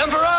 [0.00, 0.29] Emperor,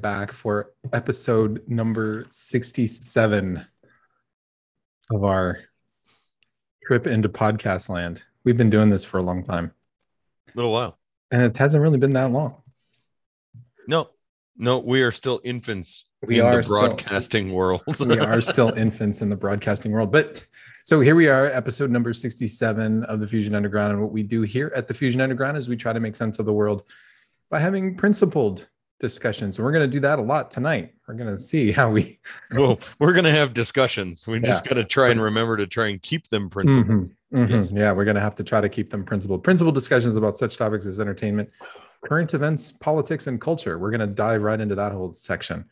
[0.00, 3.64] back for episode number 67
[5.10, 5.58] of our
[6.84, 8.22] trip into podcast land.
[8.44, 9.72] We've been doing this for a long time,
[10.48, 10.98] A little while.
[11.30, 12.62] and it hasn't really been that long.
[13.86, 14.10] No,
[14.56, 17.82] no, we are still infants We in are the still- broadcasting world.
[18.00, 20.12] we are still infants in the broadcasting world.
[20.12, 20.46] But
[20.84, 23.92] so here we are, episode number 67 of the Fusion Underground.
[23.92, 26.38] And what we do here at the Fusion Underground is we try to make sense
[26.38, 26.84] of the world
[27.50, 28.66] by having principled
[29.00, 29.58] discussions.
[29.58, 30.94] We're going to do that a lot tonight.
[31.08, 32.20] We're going to see how we
[32.52, 34.26] well, we're gonna have discussions.
[34.26, 34.68] We just Yeah.
[34.68, 36.86] got to try and remember to try and keep them principled.
[37.32, 37.76] Mhm, mhm.
[37.76, 39.42] Yeah, we're going to have to try to keep them principled.
[39.42, 41.50] Principled discussions about such topics as entertainment,
[42.04, 43.78] current events, politics, and culture.
[43.78, 45.64] We're going to dive right into that whole section.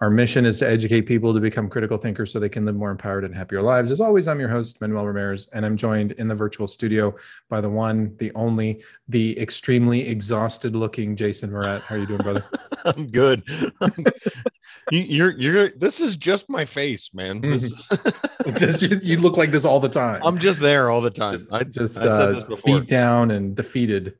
[0.00, 2.90] Our mission is to educate people to become critical thinkers so they can live more
[2.90, 3.90] empowered and happier lives.
[3.90, 7.14] As always, I'm your host, Manuel Ramirez, and I'm joined in the virtual studio
[7.50, 11.82] by the one, the only, the extremely exhausted looking Jason Moret.
[11.82, 12.42] How are you doing, brother?
[12.86, 13.42] I'm good.
[14.90, 15.68] you, you're you're.
[15.72, 17.42] This is just my face, man.
[17.42, 17.70] This,
[18.56, 20.22] just you, you look like this all the time.
[20.24, 21.34] I'm just there all the time.
[21.34, 22.80] just, I just I said uh, this before.
[22.80, 24.14] beat down and defeated.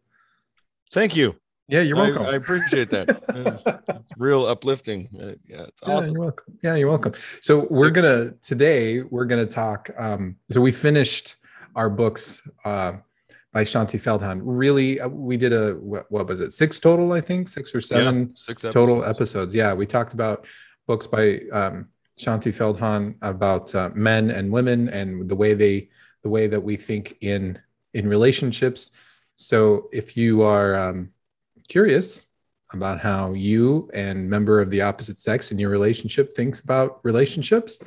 [0.92, 1.36] Thank you.
[1.70, 2.26] Yeah, you're welcome.
[2.26, 3.08] I, appreciate that.
[3.28, 5.08] it's, it's real uplifting.
[5.14, 6.58] Uh, yeah, it's Yeah, you're welcome.
[6.62, 7.12] Yeah, you're welcome.
[7.40, 9.88] So we're gonna today we're gonna talk.
[9.96, 11.36] Um, so we finished
[11.76, 12.94] our books uh,
[13.52, 14.40] by Shaunti Feldhahn.
[14.42, 16.52] Really, uh, we did a what, what was it?
[16.52, 19.08] Six total, I think, six or seven yeah, six total episodes.
[19.08, 19.54] episodes.
[19.54, 20.46] Yeah, we talked about
[20.88, 21.88] books by um,
[22.18, 25.88] Shaunti Feldhahn about uh, men and women and the way they
[26.22, 27.60] the way that we think in
[27.94, 28.90] in relationships.
[29.36, 31.10] So if you are um,
[31.70, 32.26] curious
[32.72, 37.80] about how you and member of the opposite sex in your relationship thinks about relationships,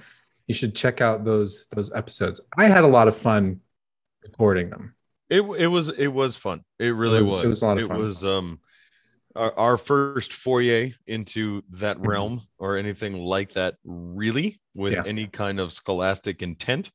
[0.48, 2.42] you should check out those those episodes.
[2.58, 3.62] I had a lot of fun
[4.24, 4.96] recording them.
[5.30, 6.64] It it was it was fun.
[6.80, 7.46] It really was- was.
[7.46, 8.00] it was a lot of fun.
[8.00, 8.60] was um
[9.36, 12.08] our, our first foyer into that Mhm.
[12.08, 15.04] realm or anything like that really with Yeah.
[15.08, 16.92] any kind of scholastic intent.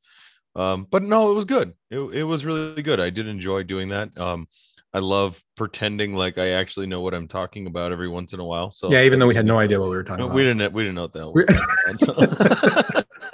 [0.55, 1.73] Um but no, it was good.
[1.89, 2.99] It it was really good.
[2.99, 4.15] I did enjoy doing that.
[4.17, 4.47] Um
[4.93, 8.45] I love pretending like I actually know what I'm talking about every once in a
[8.45, 8.71] while.
[8.71, 10.35] So Yeah, even though we had no idea what we were talking No, about.
[10.35, 13.05] we didn't we didn't know what about.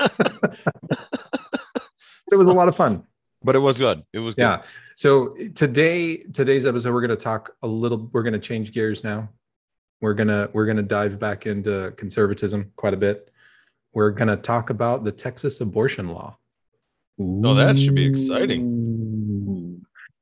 [2.31, 3.03] it was a lot of fun.
[3.43, 4.03] but it was good.
[4.13, 4.41] It was good.
[4.41, 4.61] Yeah.
[4.95, 8.09] So today, today's episode, we're going to talk a little.
[8.11, 9.29] We're going to change gears now.
[10.01, 13.31] We're gonna we're gonna dive back into conservatism quite a bit.
[13.93, 16.37] We're gonna talk about the Texas abortion law.
[17.17, 19.14] Oh, that should be exciting.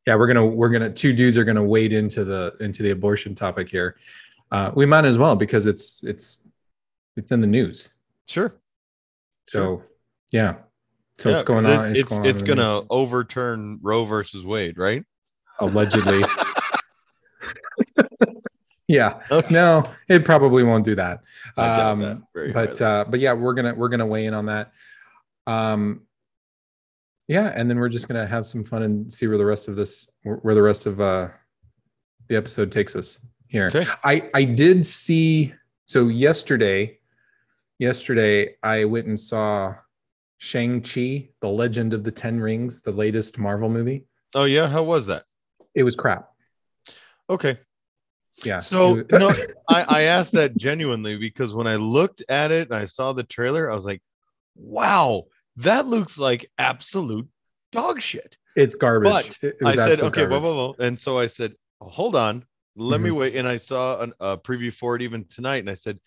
[0.06, 3.36] Yeah, we're gonna we're gonna two dudes are gonna wade into the into the abortion
[3.36, 3.96] topic here.
[4.52, 6.40] Uh, we might as well because it's it's
[7.16, 7.90] it's in the news.
[8.28, 8.56] Sure.
[9.50, 9.84] So
[10.32, 10.56] yeah.
[11.20, 11.92] So Yeah, it's going on.
[11.92, 12.88] it- it's going it's on gonna news.
[12.90, 15.04] overturn Roe versus Wade, right?
[15.60, 16.24] allegedly.
[18.88, 19.20] yeah.
[19.32, 19.54] Okay.
[19.54, 21.20] No, it probably won't do that.
[21.58, 22.00] Um,
[22.34, 24.72] that but uh, but yeah, we're gonna we're gonna weigh in on that.
[25.48, 26.02] Um,
[27.28, 29.76] yeah, and then we're just gonna have some fun and see where the rest of
[29.76, 31.30] this where the rest of uh
[32.28, 33.68] the episode takes us here.
[33.68, 33.86] Okay.
[34.04, 35.54] I I did see
[35.86, 37.00] so yesterday.
[37.80, 39.76] Yesterday, I went and saw
[40.38, 44.06] Shang-Chi, The Legend of the Ten Rings, the latest Marvel movie.
[44.36, 45.24] oh yeah, how was that?
[45.76, 46.30] It was crap.
[47.30, 47.58] Okay.
[48.44, 48.60] Yeah.
[48.60, 49.30] So was- no,
[49.70, 53.24] I, I asked that genuinely because when I looked at it and I saw the
[53.24, 54.02] trailer, I was like,
[54.56, 55.24] wow,
[55.58, 57.28] that looks like absolute
[57.72, 58.38] dog shit.
[58.56, 59.38] It's garbage.
[59.42, 60.86] But It- I said, okay, blah, blah, blah.
[60.86, 62.46] And so I said, hold on,
[62.76, 63.18] let me Mhm.
[63.18, 63.36] wait.
[63.36, 65.58] And I saw an, a preview for it even tonight.
[65.58, 66.00] And I said,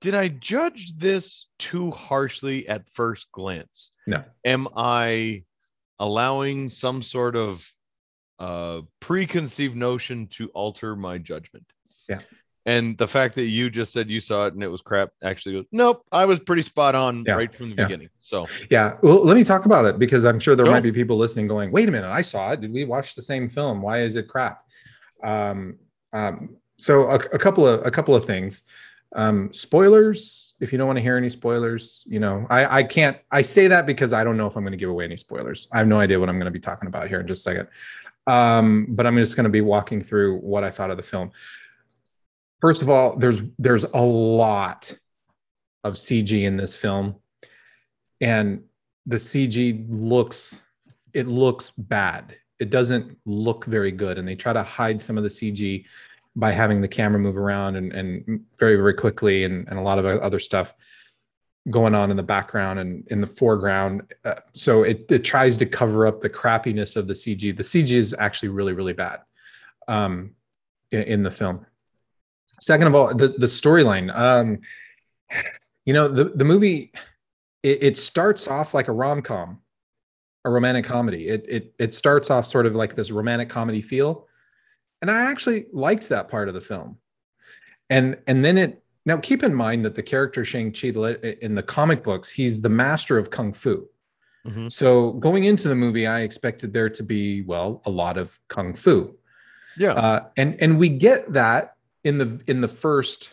[0.00, 3.90] did I judge this too harshly at first glance?
[4.06, 4.24] No.
[4.44, 5.44] Am I
[6.00, 7.64] allowing some sort of
[8.40, 11.64] uh, preconceived notion to alter my judgment?
[12.08, 12.20] Yeah.
[12.64, 15.56] And the fact that you just said you saw it and it was crap actually
[15.56, 17.84] goes, nope, I was pretty spot on Yeah, right from the yeah.
[17.84, 18.08] beginning.
[18.20, 18.98] So Yeah.
[19.02, 21.72] Well, let me talk about it because I'm sure there might be people listening going,
[21.72, 22.60] wait a minute, I saw it.
[22.60, 23.82] Did we watch the same film?
[23.82, 24.64] Why is it crap?
[25.24, 25.78] Um,
[26.12, 28.62] um, so a, a couple of a couple of things.
[29.14, 33.16] Um, spoilers, if you don't want to hear any spoilers, you know, I, I can't
[33.30, 35.68] I say that because I don't know if I'm going to give away any spoilers.
[35.72, 37.42] I have no idea what I'm going to be talking about here in just a
[37.42, 37.68] second.
[38.26, 41.32] Um, but I'm just going to be walking through what I thought of the film.
[42.62, 44.94] First of all, there's there's a lot
[45.84, 47.16] of CG in this film
[48.22, 48.62] and
[49.04, 50.60] the CG looks
[51.12, 52.36] it looks bad.
[52.58, 55.84] It doesn't look very good, and they try to hide some of the CG
[56.36, 59.98] by having the camera move around and, and very very quickly, and, and a lot
[59.98, 60.72] of other stuff
[61.70, 64.02] going on in the background and in the foreground.
[64.24, 67.54] Uh, so it it tries to cover up the crappiness of the CG.
[67.56, 69.20] The CG is actually really really bad
[69.88, 70.30] um,
[70.92, 71.66] in, in the film.
[72.62, 74.16] Second of all, the the storyline.
[74.16, 74.60] Um,
[75.84, 76.92] you know, the the movie
[77.62, 79.58] it, it starts off like a rom-com
[80.44, 81.28] a romantic comedy.
[81.28, 84.26] It, it it starts off sort of like this romantic comedy feel.
[85.00, 86.98] And i actually liked that part of the film.
[87.90, 90.88] And and then it now keep in mind that the character shang-chi
[91.40, 93.88] in the comic books he's the master of kung fu.
[94.46, 94.72] Mhm.
[94.72, 98.74] so going into the movie i expected there to be well a lot of kung
[98.74, 99.16] fu.
[99.76, 103.30] Yeah, uh, and and we get that in the in the first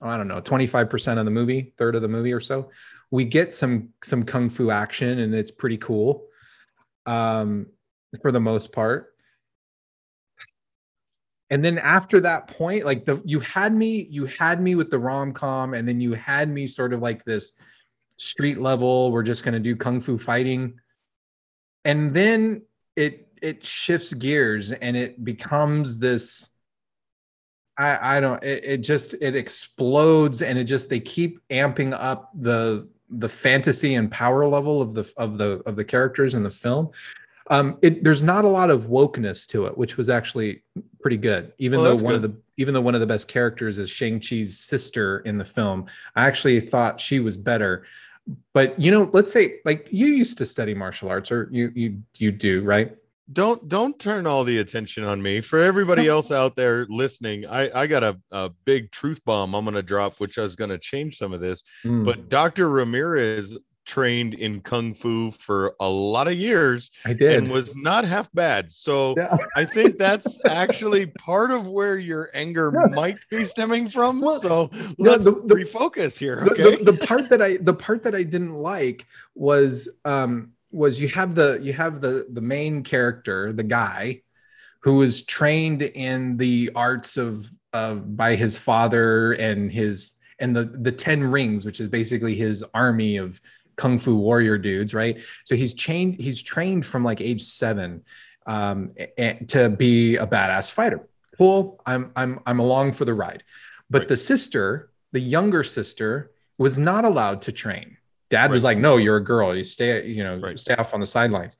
[0.00, 2.70] i don't know 25% of the movie third of the movie or so
[3.10, 6.26] we get some some kung fu action and it's pretty cool
[7.06, 7.66] um
[8.20, 9.14] for the most part.
[11.52, 14.98] And then after that point like the you had me you had me with the
[14.98, 17.52] rom-com and then you had me sort of like this
[18.16, 20.78] street level we're just going to do kung fu fighting.
[21.84, 22.62] And then
[22.94, 26.49] it it shifts gears and it becomes this
[27.80, 32.30] i i don't it, it just it explodes and it just they keep amping up
[32.34, 36.50] the the fantasy and power level of the of the of the characters in the
[36.50, 36.90] film.
[37.48, 40.62] Um it there's not a lot of wokeness to it which was actually
[41.00, 43.78] pretty good even Well, though one of the even though one of the best characters
[43.78, 45.86] is shang-chi's sister in the film.
[46.14, 47.86] I actually thought she was better.
[48.52, 52.02] But you know let's say like you used to study martial arts or you you
[52.18, 52.94] you do right
[53.32, 55.40] don't don't turn all the attention on me.
[55.40, 59.64] For everybody else out there listening i i got a, a big truth bomb i'm
[59.64, 63.56] gonna drop which is gonna change some of this Mm, but dr ramirez
[63.86, 67.36] trained in kung fu for a lot of years i did.
[67.36, 68.70] and was not half bad.
[68.70, 69.36] So Yeah.
[69.56, 72.94] i think that's actually part of where your anger Yeah.
[72.94, 74.20] might be stemming from.
[74.20, 76.84] Well, so let's the- the- refocus here the, okay?
[76.84, 81.08] the, the part that I the part that I didn't like was um was you
[81.08, 84.22] have the you have the the main character the guy
[84.80, 90.64] who was trained in the arts of of by his father and his and the
[90.64, 93.40] the 10 rings which is basically his army of
[93.76, 95.22] kung fu warrior dudes right?
[95.44, 98.02] So he's trained he's trained from like age 7
[98.46, 98.92] um
[99.48, 101.06] to be a badass fighter.
[101.36, 103.42] Cool i'm i'm i'm along for the ride.
[103.88, 104.08] But Right.
[104.08, 107.96] the sister the younger sister was not allowed to train
[108.30, 109.54] dad was like no you're a girl.
[109.54, 110.58] You stay you know Right.
[110.58, 111.56] stay off on the sidelines.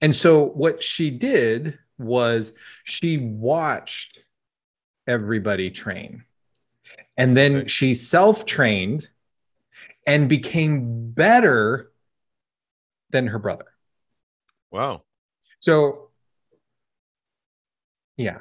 [0.00, 4.18] And so what she did was she watched
[5.06, 6.24] everybody train.
[7.16, 7.66] And then Okay.
[7.68, 9.08] she self-trained
[10.06, 11.92] and became better
[13.10, 13.66] than her brother.
[14.72, 15.04] Wow.
[15.60, 16.10] So
[18.16, 18.38] yeah.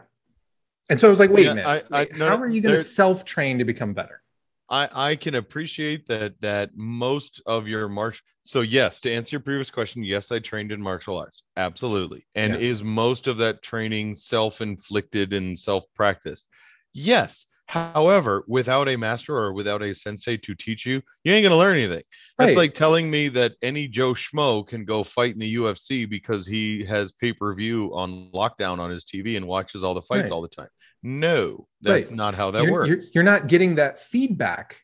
[0.89, 1.88] And so i was like wait Yeah, a minute.
[1.91, 4.23] I- I- wait, no, how are you going to self-train to become better
[4.70, 9.41] I, I can appreciate that that most of your martial so yes to answer your
[9.41, 12.60] previous question yes I trained in martial arts absolutely and Yeah.
[12.60, 16.48] is most of that training self-inflicted and self-practiced
[16.93, 21.55] yes however without a master or without a sensei to teach you you ain't gonna
[21.58, 22.03] learn anything
[22.38, 22.58] that's Right.
[22.58, 26.84] like telling me that any Joe Schmo can go fight in the UFC because he
[26.86, 30.32] has pay-per-view on lockdown on his TV and watches all the fights Right.
[30.32, 30.67] all the time
[31.03, 32.15] no that's Right.
[32.15, 34.77] not how that you're, works You're, you're not getting that feedback,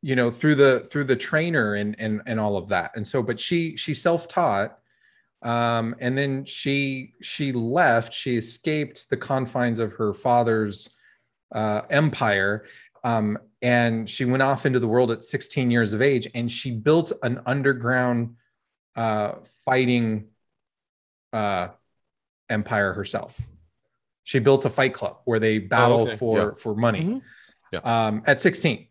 [0.00, 2.92] you know, through the through the trainer and and and all of that.
[2.94, 4.78] And so, but she she self taught,
[5.42, 8.14] um, and then she she left.
[8.14, 10.94] She escaped the confines of her father's
[11.54, 12.64] uh, empire.
[13.02, 16.70] Um, and she went off into the world at 16 years of age and she
[16.70, 18.36] built an underground
[18.96, 19.32] uh,
[19.64, 20.28] fighting
[21.32, 21.68] uh,
[22.48, 23.40] empire herself.
[24.24, 26.16] She built a fight club where they battle Oh, okay.
[26.16, 26.50] for Yeah.
[26.56, 27.00] for money.
[27.04, 27.22] Mhm.
[27.72, 27.80] Yeah.
[28.06, 28.88] Um, at 16.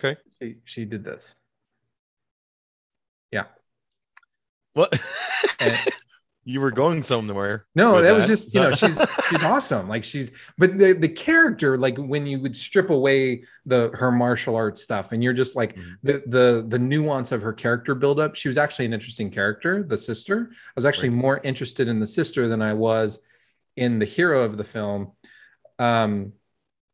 [0.00, 0.18] Okay.
[0.40, 1.34] She, she did this.
[3.30, 3.44] Yeah.
[4.74, 4.98] What?
[5.60, 5.78] And-
[6.48, 7.66] you were going somewhere.
[7.74, 9.88] No, with that was just you know she's she's awesome.
[9.88, 14.54] Like she's but the the character like when you would strip away the her martial
[14.54, 15.96] arts stuff and you're just like Mhm.
[16.04, 18.36] the the the nuance of her character buildup.
[18.36, 20.50] She was actually an interesting character, the sister.
[20.52, 23.18] I was actually more interested in the sister than I was
[23.76, 25.12] in the hero of the film.
[25.78, 26.32] Um,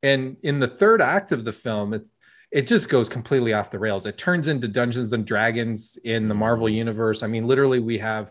[0.03, 2.09] and in the third act of the film, it
[2.51, 4.05] it just goes completely off the rails.
[4.05, 7.23] It turns into Dungeons and Dragons in the Marvel universe.
[7.23, 8.31] I mean, literally, we have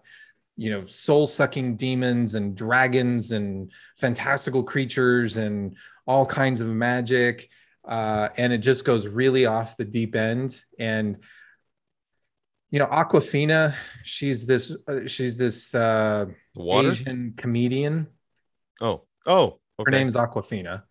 [0.57, 7.49] you know soul sucking demons and dragons and fantastical creatures and all kinds of magic
[7.87, 11.17] uh, and it just goes really off the deep end and
[12.69, 16.25] you know Awkwafina she's this uh, she's this uh,
[16.91, 18.07] asian comedian
[18.81, 20.83] Oh, oh, her name's Awkwafina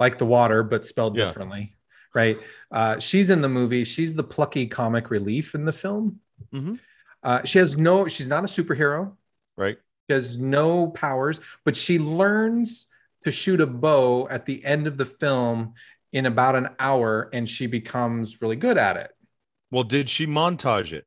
[0.00, 1.26] like the water but spelled Yeah.
[1.26, 1.76] differently
[2.14, 2.38] right
[2.70, 6.20] uh, she's in the movie she's the plucky comic relief in the film
[6.54, 6.78] Mhm.
[7.22, 9.12] uh, she has no she's not a superhero
[9.56, 9.78] right.
[10.08, 12.86] She has no powers, but she learns
[13.24, 15.74] to shoot a bow at the end of the film
[16.14, 19.10] in about an hour and she becomes really good at it.
[19.70, 21.04] Well, did she montage it?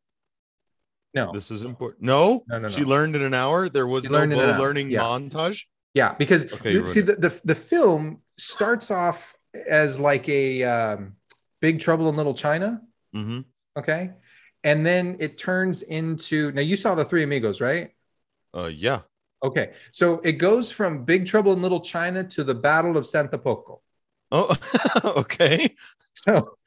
[1.15, 1.31] No.
[1.33, 2.03] This is important.
[2.03, 3.69] No, No, no, She learned in an hour.
[3.69, 4.99] There was She no learned in an bow hour, learning yeah.
[5.01, 5.63] montage.
[5.93, 9.35] Yeah, because Okay, you see the, the the film starts off
[9.69, 11.15] as like a um,
[11.59, 12.81] Big Trouble in Little China,
[13.13, 13.41] hmm
[13.77, 14.11] okay?
[14.63, 17.91] And then it turns into now you saw the Three Amigos, right?
[18.55, 19.01] Uh, yeah.
[19.43, 19.73] Okay.
[19.91, 23.81] So it goes from Big Trouble in Little China to the Battle of Santa Poco.
[24.31, 24.55] Oh,
[25.17, 25.75] okay.
[26.13, 26.57] So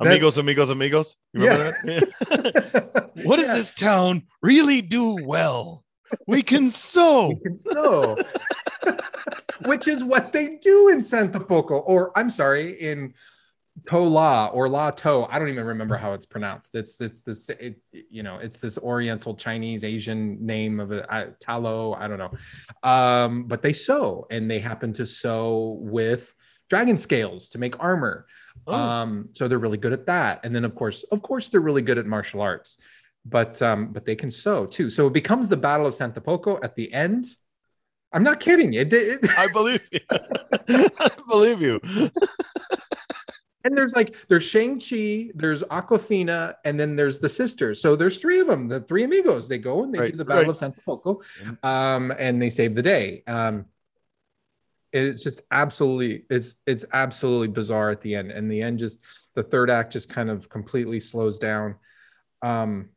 [0.00, 1.16] Amigos, amigos, amigos.
[1.32, 3.10] You remember that?
[3.24, 3.54] what does Yeah.
[3.56, 5.84] this town really do well?
[6.26, 7.38] We can sew.
[7.66, 8.16] No.
[9.66, 13.14] Which is what they do in Santa Poco, or I'm sorry, in
[13.86, 15.26] Tola or La To.
[15.28, 16.74] I don't even remember how it's pronounced.
[16.74, 21.26] It's it's this it, you know it's this Oriental Chinese Asian name of a uh,
[21.40, 21.96] Talo.
[21.98, 22.32] I don't know,
[22.82, 26.34] um, but they sew and they happen to sew with
[26.68, 28.26] dragon scales to make armor.
[28.66, 30.40] Oh, Um, so they're really good at that.
[30.44, 32.78] And then of course, of course, they're really good at martial arts,
[33.24, 34.90] but um, but they can sew too.
[34.90, 37.26] So it becomes the Battle of Santa Poco at the end.
[38.12, 38.74] I'm not kidding.
[38.74, 40.00] It, it I believe you.
[40.10, 41.80] I believe you.
[43.64, 47.80] and there's like there's Shang-Chi, there's Awkwafina, and then there's the sisters.
[47.80, 49.48] So there's three of them, the three amigos.
[49.48, 50.50] They go and they Right, do the Battle right.
[50.50, 51.20] of Santa Poco,
[51.62, 53.22] um, and they save the day.
[53.26, 53.66] Um,
[54.92, 58.32] it's just absolutely it's it's absolutely bizarre at the end.
[58.32, 59.00] And the end just
[59.34, 61.76] the third act just kind of completely slows down.
[62.42, 62.88] Um,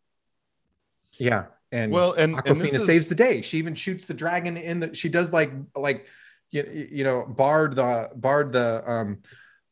[1.23, 3.41] yeah, and Well, and, and Awkwafina this is, saves the day.
[3.41, 4.93] She even shoots the dragon in the.
[4.93, 6.05] She does like like
[6.51, 9.19] you, you know Bard the Bard the um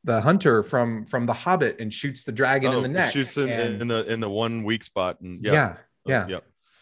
[0.03, 3.11] the hunter from from the Hobbit and shoots the dragon in oh, the neck.
[3.11, 6.39] shoots in, and- in the in the one weak spot, and yeah, yeah, yeah, yeah.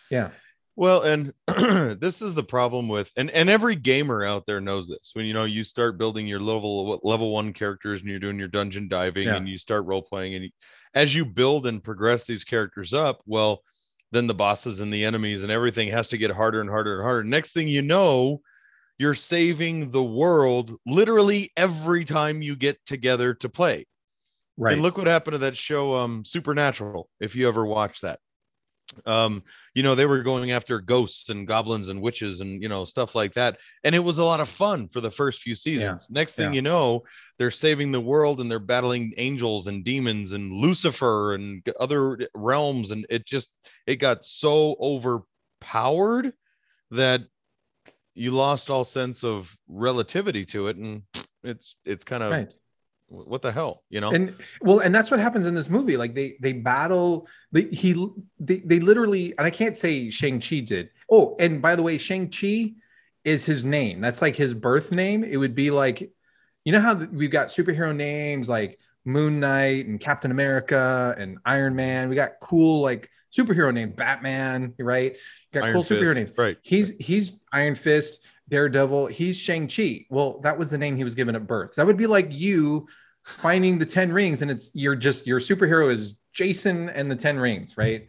[0.09, 0.29] yeah,
[0.75, 1.33] Well, and
[1.99, 5.11] this is the problem with and and every gamer out there knows this.
[5.13, 8.47] When you know you start building your level level 1 characters and you're doing your
[8.47, 9.35] dungeon diving Yeah.
[9.35, 10.51] and you start role playing and you,
[10.93, 13.63] as you build and progress these characters up, well,
[14.11, 17.03] then the bosses and the enemies and everything has to get harder and harder and
[17.03, 17.23] harder.
[17.23, 18.41] Next thing you know,
[18.97, 23.85] you're saving the world literally every time you get together to play.
[24.57, 24.73] right.
[24.73, 27.09] And look what happened to that show, um, Supernatural.
[27.19, 28.19] If you ever watched that,
[29.05, 32.85] um, you know they were going after ghosts and goblins and witches and you know
[32.85, 36.07] stuff like that, and it was a lot of fun for the first few seasons.
[36.09, 36.55] Next thing yeah.
[36.55, 37.03] you know,
[37.39, 42.91] they're saving the world and they're battling angels and demons and Lucifer and other realms,
[42.91, 43.49] and it just
[43.87, 46.33] it got so overpowered
[46.91, 47.21] that
[48.13, 51.01] you lost all sense of relativity to it, and
[51.41, 52.57] it's it's kind of right.
[53.07, 54.11] what the hell, you know?
[54.11, 57.93] and well and that's what happens in this movie like they they battle they he
[58.37, 62.73] they, they literally and i can't say shang-chi did oh and by the way shang-chi
[63.23, 66.11] is his name that's like his birth name it would be like
[66.63, 71.75] you know how we've got superhero names like moon knight and captain america and iron
[71.75, 76.15] man we got cool like superhero name batman right you got Iron cool Fist, superhero
[76.15, 76.57] names right?
[76.61, 79.07] He's he's Iron Fist, Daredevil.
[79.07, 80.05] He's Shang Chi.
[80.09, 81.75] Well, that was the name he was given at birth.
[81.75, 82.87] That would be like you
[83.23, 87.37] finding the Ten Rings, and it's you're just your superhero is Jason and the Ten
[87.37, 88.07] Rings, right?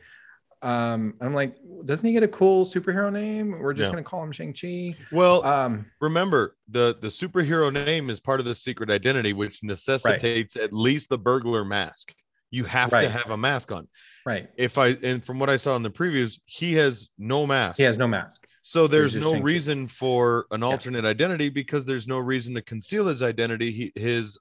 [0.63, 3.53] Um, I'm like, doesn't he get a cool superhero name?
[3.59, 3.93] We're just Yeah.
[3.93, 4.97] gonna call him Shang Chi.
[5.13, 10.57] Well, Um, remember the the superhero name is part of the secret identity, which necessitates
[10.57, 12.15] at least the burglar mask.
[12.51, 13.89] You have to have a mask on.
[14.27, 14.51] right.
[14.57, 17.79] If I and from what I saw in the previews, he has no mask.
[17.79, 18.47] He has no mask.
[18.63, 19.45] So there's no Shang-Chi.
[19.45, 23.71] reason for an alternate identity because there's no reason to conceal his identity.
[23.71, 24.39] He his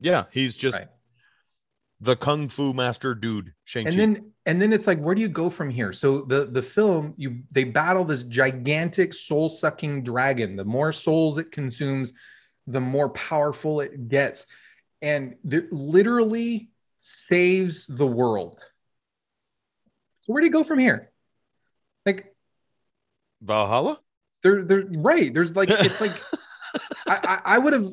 [0.00, 0.88] yeah, he's just Right.
[2.00, 3.90] The kung fu master dude, Shang-Chi.
[3.90, 5.92] and then and then it's like where do you go from here?
[5.92, 10.56] So the the film you they battle this gigantic soul sucking dragon.
[10.56, 12.12] The more souls it consumes
[12.66, 14.46] the more powerful it gets.
[15.02, 16.70] And it literally
[17.00, 18.58] saves the world.
[20.22, 21.10] So where do you go from here?
[22.06, 22.34] Like
[23.42, 24.00] Valhalla?
[24.44, 25.32] they're they're right.
[25.34, 26.12] There's like it's like
[27.06, 27.88] I, I I would have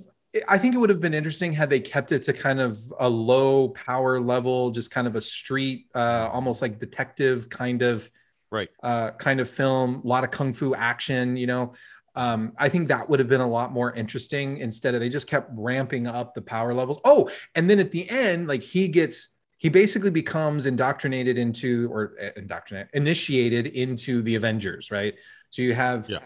[0.48, 3.10] I think it would have been interesting had they kept it to kind of a
[3.10, 8.10] low power level, just kind of a street, uh, almost like detective kind of
[8.50, 8.70] Right.
[8.84, 11.74] uh, kind of film, a lot of kung fu action, you know.
[12.16, 15.28] Um, I think that would have been a lot more interesting instead of they just
[15.28, 17.00] kept ramping up the power levels.
[17.06, 22.16] Oh, and then at the end, like he gets he basically becomes indoctrinated into or
[22.22, 25.14] uh, indoctrinated initiated into the Avengers, right?
[25.52, 26.20] So you have Yeah.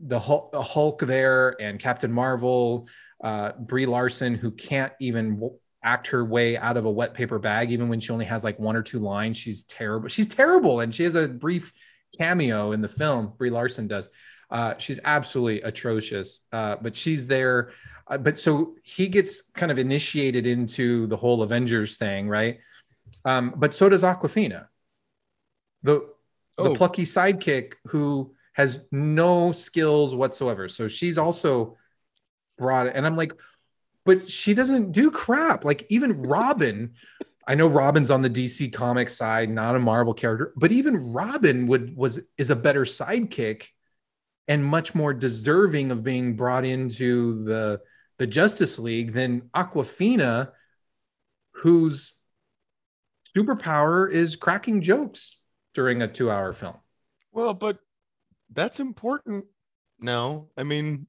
[0.00, 2.88] the Hulk, the Hulk there and Captain Marvel,
[3.22, 7.38] uh, Brie Larson, who can't even w- act her way out of a wet paper
[7.38, 9.36] bag, even when she only has like one or two lines.
[9.38, 10.08] She's terrible.
[10.08, 11.72] She's terrible, and she has a brief
[12.18, 13.32] cameo in the film.
[13.38, 14.08] Brie Larson does.
[14.50, 17.70] Uh, she's absolutely atrocious, uh, but she's there.
[18.08, 22.58] Uh, but so he gets kind of initiated into the whole Avengers thing, right?
[23.24, 24.66] Um, but so does Awkwafina,
[25.82, 26.08] the
[26.56, 26.74] the Oh.
[26.74, 30.68] plucky sidekick who has no skills whatsoever.
[30.70, 31.76] So she's also
[32.58, 33.32] brought it, and I'm like,
[34.04, 35.64] but she doesn't do crap.
[35.64, 36.94] Like even Robin,
[37.46, 41.66] I know Robin's on the DC comic side, not a Marvel character, but even Robin
[41.66, 43.64] would was is a better sidekick
[44.48, 47.80] and much more deserving of being brought into the
[48.18, 50.50] the Justice League than Awkwafina,
[51.52, 52.14] whose
[53.36, 55.38] superpower is cracking jokes
[55.74, 56.76] during a two-hour film.
[57.32, 57.78] Well, but
[58.50, 59.44] that's important
[60.00, 60.46] now.
[60.56, 61.06] I mean,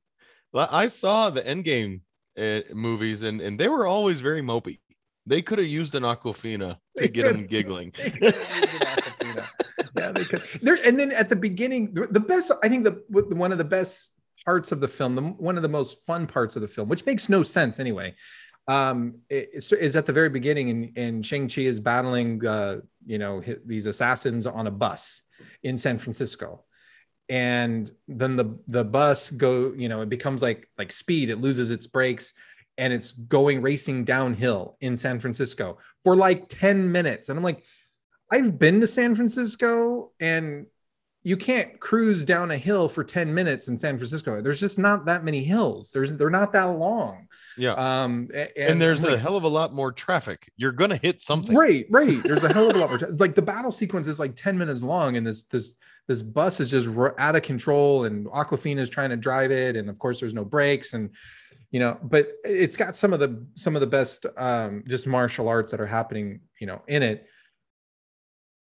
[0.55, 2.01] I saw the Endgame
[2.37, 4.79] uh, movies, and and they were always very mopey.
[5.25, 7.93] They could have used an Awkwafina to get them giggling.
[7.97, 9.47] They could have used an Awkwafina.
[9.97, 10.43] yeah, they could.
[10.61, 14.13] There, and then at the beginning, the best, I think the one of the best
[14.45, 17.05] parts of the film, the, one of the most fun parts of the film, which
[17.05, 18.15] makes no sense anyway,
[18.69, 23.17] um, is, is at the very beginning, and, and Shang Chi is battling, uh, you
[23.17, 25.21] know, hi- these assassins on a bus
[25.63, 26.63] in San Francisco.
[27.29, 31.29] And then the the bus go, you know, it becomes like like speed.
[31.29, 32.33] It loses its brakes,
[32.77, 37.27] and it's going racing downhill in San Francisco for like 10 minutes.
[37.29, 37.63] And I'm like,
[38.31, 40.67] I've been to San Francisco and
[41.23, 44.39] you can't cruise down a hill for 10 minutes in San Francisco.
[44.39, 45.91] There's just not that many hills.
[45.91, 47.27] There's they're not that long.
[47.57, 50.49] Yeah, Um a- and, there's I'm a hell of a lot more traffic.
[50.55, 51.55] You're gonna hit something.
[51.57, 52.21] Right, right.
[52.23, 52.97] There's a hell of a lot more.
[52.99, 55.75] tra- Like the battle sequence is like 10 minutes long, and this this
[56.07, 59.89] this bus is just out of control, and Awkwafina is trying to drive it, and
[59.89, 61.09] of course there's no brakes, and
[61.71, 65.49] you know, but it's got some of the some of the best um, just martial
[65.49, 67.27] arts that are happening, you know, in it.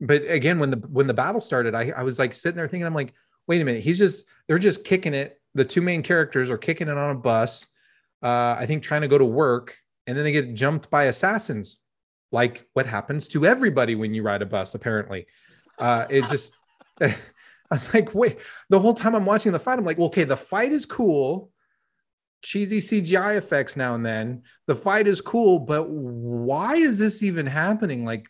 [0.00, 2.86] But again, when the when the battle started, I I was like sitting there thinking,
[2.86, 3.14] I'm like,
[3.46, 5.40] wait a minute, he's just they're just kicking it.
[5.54, 7.66] The two main characters are kicking it on a bus.
[8.22, 11.78] Uh, I think trying to go to work, and then they get jumped by assassins
[12.32, 15.26] like what happens to everybody when you ride a bus apparently
[15.78, 16.52] uh it's just
[17.70, 18.38] i was like wait
[18.70, 21.50] the whole time i'm watching the fight i'm like okay the fight is cool
[22.42, 27.46] cheesy cgi effects now and then the fight is cool but why is this even
[27.46, 28.28] happening like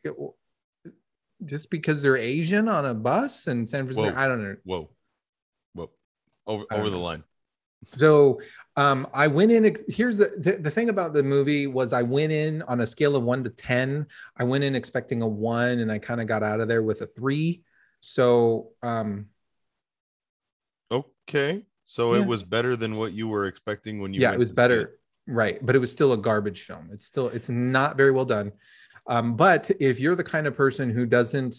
[1.44, 4.18] just because they're asian on a bus in san francisco Whoa.
[4.20, 4.90] i don't know Whoa,
[5.74, 5.90] whoa,
[6.46, 7.02] over over the know.
[7.02, 7.24] line.
[7.96, 8.40] so
[8.78, 9.64] um, I went in.
[9.64, 12.86] ex- Here's the, the the thing about the movie was I went in on a
[12.86, 14.06] scale of one to ten.
[14.36, 17.00] I went in expecting a one, and I kind of got out of there with
[17.00, 17.62] a three.
[18.00, 19.26] So um,
[20.90, 22.20] Okay, so Yeah.
[22.20, 24.20] it was better than what you were expecting when you.
[24.20, 25.64] yeah, it was better, right?
[25.64, 26.90] But it was still a garbage film.
[26.92, 28.52] It's still it's not very well done.
[29.08, 31.56] Um, but if you're the kind of person who doesn't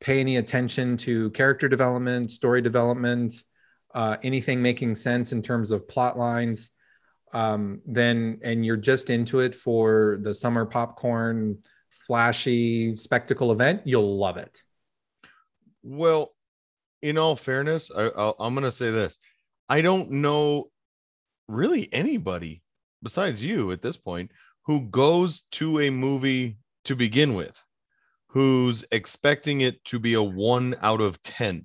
[0.00, 3.32] pay any attention to character development, story development,
[3.94, 6.70] uh, anything making sense in terms of plot lines,
[7.32, 14.18] um, then and you're just into it for the summer popcorn, flashy spectacle event, you'll
[14.18, 14.62] love it.
[15.86, 16.34] Well,
[17.02, 19.16] in all fairness, I, I'm going to say this:
[19.68, 20.70] I don't know
[21.48, 22.62] really anybody
[23.04, 24.32] besides you at this point
[24.64, 27.56] who goes to a movie to begin with,
[28.26, 31.64] who's expecting it to be a one out of ten.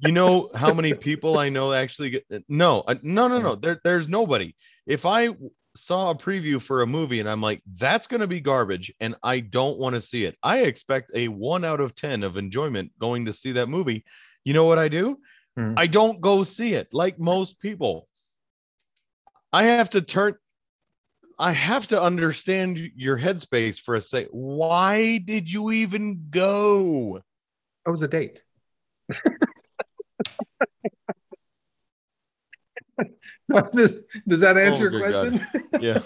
[0.00, 3.54] you know how many people I know actually get no, uh, no, no, no.
[3.54, 4.52] There, there's nobody.
[4.84, 5.28] If I
[5.76, 9.14] saw a preview for a movie and I'm like, that's going to be garbage, and
[9.22, 12.92] I don't want to see it, I expect a one out of 10 of enjoyment
[12.98, 14.04] going to see that movie.
[14.44, 15.18] You know what I do?
[15.56, 15.74] Hmm.
[15.76, 18.08] I don't go see it like most people.
[19.52, 20.34] I have to turn
[21.38, 24.28] I have to understand your headspace for a sec.
[24.30, 27.20] Why did you even go?
[27.86, 28.42] It was a date.
[33.50, 33.86] so
[34.26, 35.36] does that answer Oh, your God.
[35.38, 35.80] question?
[35.80, 36.00] Yeah.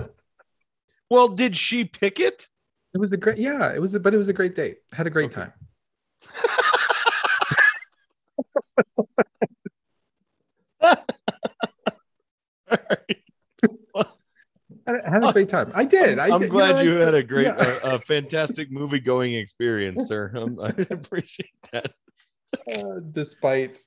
[1.10, 2.48] well, did she pick it?
[2.94, 4.78] It was a great, yeah, it was, a, but it was a great date.
[4.92, 5.42] Had a great Okay.
[5.42, 5.52] time.
[14.86, 15.70] I had a great time.
[15.74, 16.18] I did.
[16.18, 16.50] I I'm did.
[16.50, 17.78] glad know, you had a great, yeah.
[17.84, 20.32] a, a fantastic movie going experience, sir.
[20.34, 21.92] Um, I appreciate that.
[22.74, 23.78] Uh, despite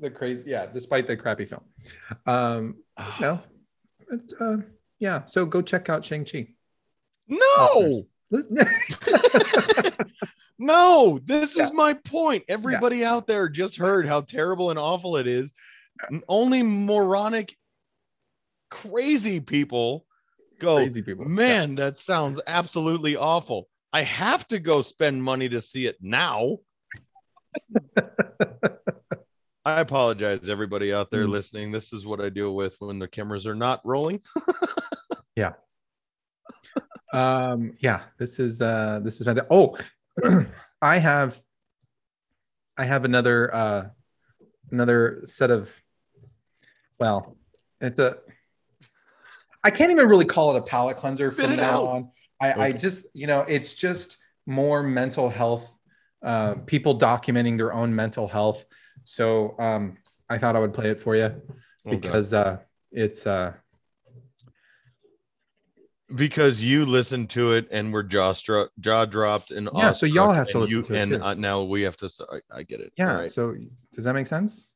[0.00, 1.62] the crazy, yeah, despite the crappy film.
[2.26, 2.76] Um,
[3.20, 3.40] no,
[4.08, 4.56] but, uh,
[4.98, 5.24] yeah.
[5.26, 6.48] So go check out Shang Chi.
[7.28, 8.02] No,
[10.58, 11.64] no, this Yeah.
[11.64, 12.44] is my point.
[12.48, 15.52] Everybody out there just heard how terrible and awful it is.
[16.28, 17.56] Only moronic,
[18.70, 20.06] crazy people
[20.60, 21.24] go, crazy people.
[21.26, 23.68] man, that sounds absolutely awful.
[23.92, 26.58] I have to go spend money to see it now.
[29.64, 31.30] I apologize, everybody out there Mm.
[31.30, 31.70] listening.
[31.70, 34.20] This is what I deal with when the cameras are not rolling.
[35.36, 35.52] Yeah.
[37.12, 39.78] Um yeah this is uh this is oh
[40.82, 41.40] i have
[42.76, 43.88] i have another uh
[44.70, 45.80] another set of
[46.98, 47.36] well
[47.80, 48.18] it's a
[49.64, 51.86] i can't even really call it a palate cleanser Spit from now out.
[51.86, 55.78] on i i just you know it's just more mental health
[56.22, 58.64] uh people documenting their own mental health
[59.04, 59.96] so um
[60.28, 61.30] i thought i would play it for you
[61.88, 62.58] because uh
[62.92, 63.52] it's uh
[66.16, 68.34] because you listened to it and were jaw
[68.80, 71.62] jaw dropped and Yeah, so y'all have to listen you, to it and uh, now
[71.62, 72.10] we have to
[72.52, 73.30] i get it yeah right.
[73.30, 73.54] so
[73.94, 74.72] does that make sense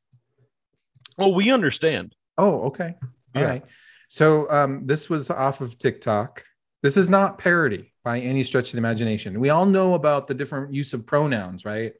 [1.17, 2.95] oh we understand Oh, okay.
[3.35, 3.47] All Yeah.
[3.47, 3.63] right.
[4.07, 6.43] So um, this was off of TikTok.
[6.83, 9.39] This is not parody by any stretch of the imagination.
[9.39, 11.93] We all know about the different use of pronouns, right?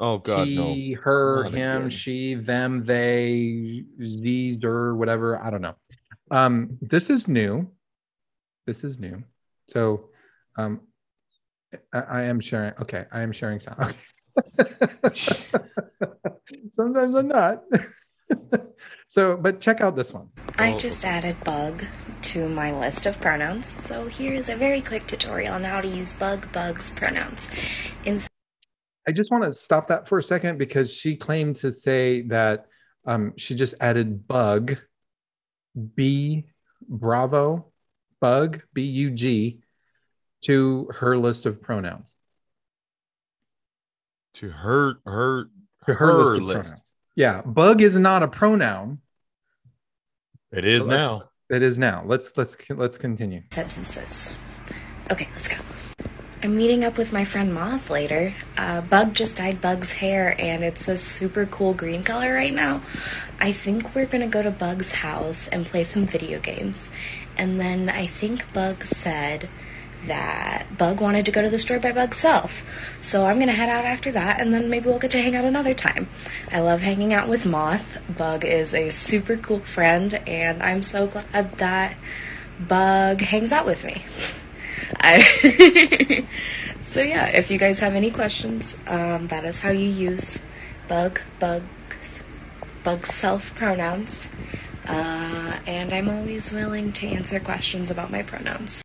[0.00, 0.72] Oh god no.
[0.74, 1.90] he, her, Not him, again.
[1.90, 5.38] she, them, they, these, or whatever.
[5.38, 5.74] I don't know.
[6.30, 7.70] Um, this is new.
[8.66, 9.22] This is new.
[9.68, 10.08] So
[10.56, 10.80] um,
[11.92, 12.72] I, I am sharing.
[12.80, 13.94] Okay, I am sharing sound.
[16.70, 17.62] Sometimes I'm not.
[19.08, 20.28] so, but check out this one.
[20.56, 21.84] I Oh, just added bug
[22.22, 26.12] to my list of pronouns, so here's a very quick tutorial on how to use
[26.12, 27.50] bug bugs pronouns.
[28.04, 28.20] In
[29.10, 32.66] I just want to stop that for a second because she claimed to say that
[33.04, 34.76] um, she just added bug,
[35.96, 36.44] B,
[36.88, 37.72] bravo,
[38.20, 39.58] bug, B U G,
[40.42, 42.14] to her list of pronouns.
[44.34, 45.44] to her her
[45.86, 46.60] To her, Her list of list.
[46.60, 46.88] pronouns.
[47.16, 48.98] Yeah, bug is not a pronoun.
[50.52, 52.04] it is now It is now.
[52.06, 53.42] Let's let's let's continue.
[53.50, 54.30] sentences.
[55.10, 55.56] Okay, let's go.
[56.42, 58.34] I'm meeting up with my friend Moth later.
[58.56, 62.80] Uh, Bug just dyed Bug's hair, and it's a super cool green color right now.
[63.38, 66.90] I think we're gonna go to Bug's house and play some video games.
[67.36, 69.50] And then I think Bug said
[70.06, 72.64] that Bug wanted to go to the store by Bug's self.
[73.02, 75.44] So I'm gonna head out after that, and then maybe we'll get to hang out
[75.44, 76.08] another time.
[76.50, 77.98] I love hanging out with Moth.
[78.16, 81.96] Bug is a super cool friend, and I'm so glad that
[82.58, 84.04] Bug hangs out with me.
[84.96, 86.26] I
[86.82, 90.38] so yeah, if you guys have any questions, um, that is how you use
[90.88, 92.22] bug, bugs,
[92.82, 94.28] bug self pronouns.
[94.86, 98.82] Uh, and I'm always willing to answer questions about my pronouns.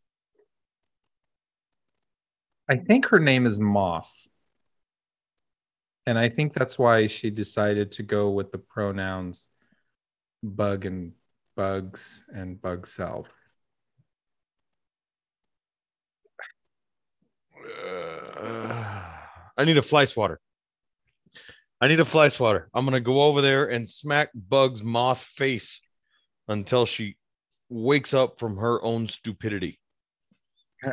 [2.70, 4.28] I think her name is Moth.
[6.08, 9.50] And I think that's why she decided to go with the pronouns
[10.44, 11.14] bug and
[11.56, 13.34] bugs and bug self.
[17.66, 19.02] Uh,
[19.58, 20.40] I need a fly swatter.
[21.82, 22.70] I need a fly swatter.
[22.74, 25.82] I'm gonna go over there and smack Bug's moth face
[26.48, 27.18] until she
[27.70, 29.80] wakes up from her own stupidity.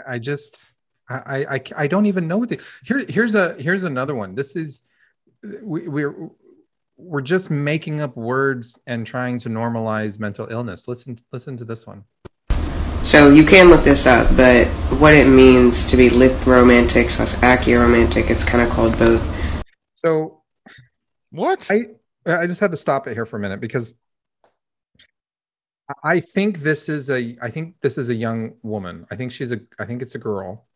[0.06, 0.72] I- just
[1.08, 4.34] I I- I I don't even know what the here here's a here's another one.
[4.34, 4.82] This is
[5.62, 6.30] we, we're
[6.96, 10.88] we're just making up words and trying to normalize mental illness.
[10.88, 12.04] Listen listen to this one.
[13.04, 14.66] So you can look this up, but
[14.98, 19.22] what it means to be lithyromantic slash achyromantic, it's kind of called both.
[19.94, 20.42] So
[21.30, 21.70] What?
[21.70, 21.86] I
[22.24, 23.92] I just had to stop it here for a minute because
[26.02, 29.06] I think this is a I think this is a young woman.
[29.10, 30.66] I think she's a I think it's a girl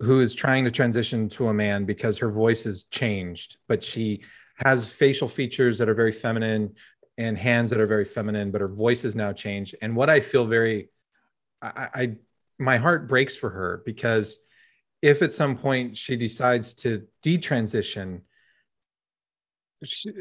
[0.00, 4.22] who is trying to transition to a man because her voice has changed, but she
[4.56, 6.74] has facial features that are very feminine
[7.18, 9.74] and hands that are very feminine, but her voice has now changed.
[9.82, 10.88] And what I feel very
[11.62, 12.16] I, I
[12.58, 14.38] my heart breaks for her because
[15.00, 18.20] if at some point she decides to detransition,
[19.84, 20.12] she,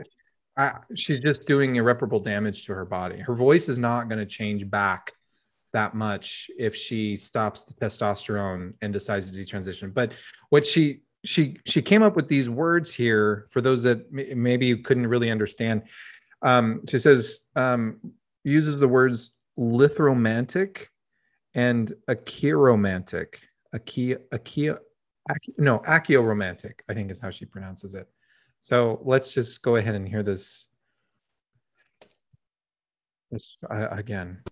[0.58, 3.19] I, she's just doing irreparable damage to her body.
[3.19, 5.13] Her voice is not going to change back
[5.73, 9.93] that much if she stops the testosterone and decides to detransition.
[9.93, 10.13] But
[10.49, 14.80] what she she she came up with these words here for those that maybe you
[14.80, 15.84] couldn't really understand.
[16.41, 17.97] Um, she says um,
[18.43, 20.88] uses the words lithromantic
[21.54, 23.36] and achiromantic.
[23.74, 24.78] Achia, achia,
[25.30, 28.10] ach, no, achioromantic, I think is how she pronounces it.
[28.62, 30.68] So let's just go ahead and hear this.
[33.32, 34.44] This uh, again.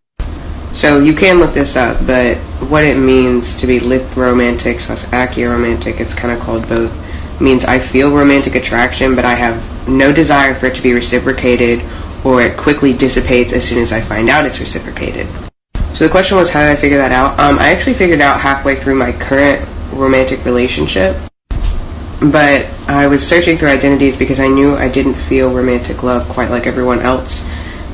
[0.74, 2.38] So you can look this up, but
[2.70, 6.94] what it means to be lithromantic slash achiromantic, it's kind of called both,
[7.42, 11.84] means I feel romantic attraction, but I have no desire for it to be reciprocated,
[12.24, 15.28] or it quickly dissipates as soon as I find out it's reciprocated.
[16.00, 17.38] So the question was, how did I figure that out?
[17.38, 21.18] Um, I actually figured out halfway through my current romantic relationship,
[22.22, 26.52] but I was searching through identities because I knew I didn't feel romantic love quite
[26.52, 27.44] like everyone else.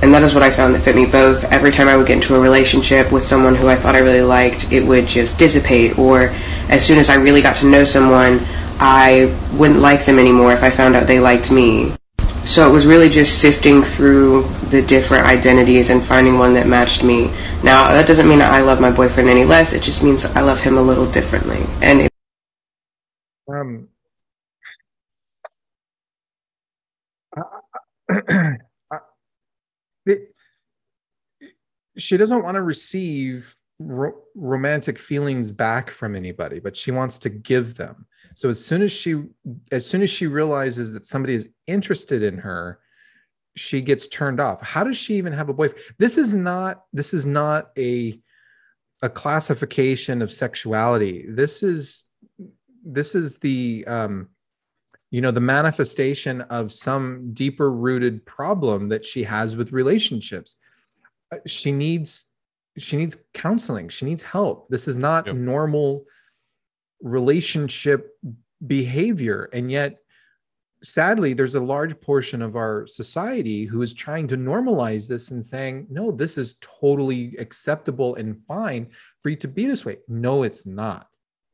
[0.04, 1.46] And that is what I found that fit me both.
[1.46, 4.22] Every time I would get into a relationship with someone who I thought I really
[4.22, 5.98] liked, it would just dissipate.
[5.98, 6.28] Or
[6.70, 8.46] as soon as I really got to know someone,
[8.80, 11.96] I wouldn't like them anymore if I found out they liked me.
[12.46, 17.04] So it was really just sifting through the different identities and finding one that matched
[17.04, 17.26] me.
[17.64, 19.74] Now, that doesn't mean that I love my boyfriend any less.
[19.74, 21.66] It just means I love him a little differently.
[21.82, 22.12] And it
[23.48, 23.90] Um,
[30.06, 30.34] it-
[31.98, 37.30] she doesn't want to receive ro- romantic feelings back from anybody, but she wants to
[37.30, 38.08] give them.
[38.36, 39.24] So as soon as she,
[39.72, 42.80] as soon as she realizes that somebody is interested in her,
[43.56, 44.62] she gets turned off.
[44.62, 45.84] How does she even have a boyfriend?
[45.98, 46.84] This is not.
[46.94, 48.20] This is not a
[49.02, 51.26] a classification of sexuality.
[51.28, 52.04] This is
[52.84, 54.30] this is the um,
[55.12, 60.56] you know the manifestation of some deeper rooted problem that she has with relationships
[61.34, 62.26] Uh, she needs
[62.78, 65.36] she needs counseling she needs help this is not Yep.
[65.36, 66.04] normal
[67.02, 68.18] relationship
[68.66, 69.50] behavior.
[69.54, 69.98] And yet
[70.84, 75.44] sadly there's a large portion of our society who is trying to normalize this and
[75.44, 78.88] saying no this is totally acceptable and fine
[79.22, 79.98] for you to be this way.
[80.08, 81.08] No it's not.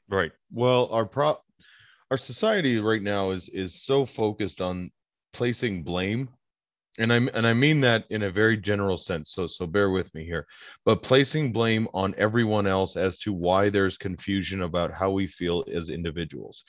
[0.10, 0.32] Right.
[0.52, 1.38] Well, our pro
[2.10, 4.92] our society right now is is so focused on
[5.34, 6.30] placing blame
[6.98, 9.32] and I and I mean that in a very general sense.
[9.32, 10.46] So so bear with me here.
[10.86, 15.64] But placing blame on everyone else as to why there's confusion about how we feel
[15.74, 16.64] as individuals.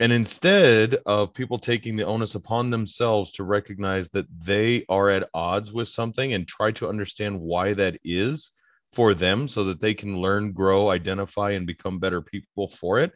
[0.00, 5.28] And instead of people taking the onus upon themselves to recognize that they are at
[5.34, 8.50] odds with something and try to understand why that is
[8.92, 13.12] for them so that they can learn, grow, identify, and become better people for it,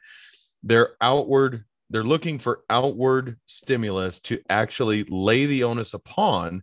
[0.62, 6.62] they're outward, they're looking for outward stimulus to actually lay the onus upon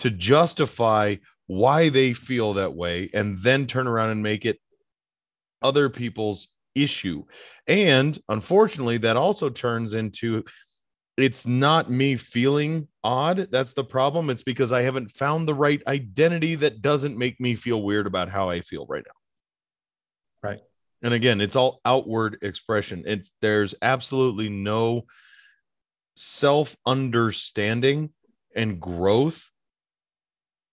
[0.00, 1.14] to justify
[1.46, 4.58] why they feel that way and then turn around and make it
[5.62, 7.24] other people's issue.
[7.66, 10.42] And unfortunately, that also turns into
[11.16, 13.48] it's not me feeling odd.
[13.50, 14.30] That's the problem.
[14.30, 18.28] It's because I haven't found the right identity that doesn't make me feel weird about
[18.28, 19.23] how I feel right now.
[21.04, 23.04] And again, it's all outward expression.
[23.06, 25.04] It's there's absolutely no
[26.16, 28.10] self understanding
[28.56, 29.48] and growth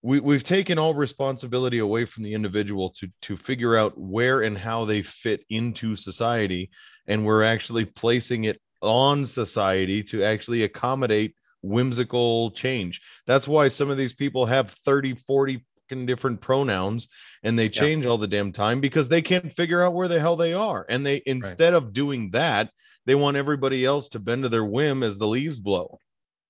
[0.02, 4.58] we, we've taken all responsibility away from the individual to to figure out where and
[4.58, 6.70] how they fit into society
[7.06, 13.90] and we're actually placing it on society to actually accommodate whimsical change that's why some
[13.90, 15.64] of these people have 30 40 fucking
[16.06, 17.08] different pronouns
[17.42, 20.36] and they change all the damn time because they can't figure out where the hell
[20.36, 22.70] they are and they instead of doing that
[23.06, 25.98] they want everybody else to bend to their whim as the leaves blow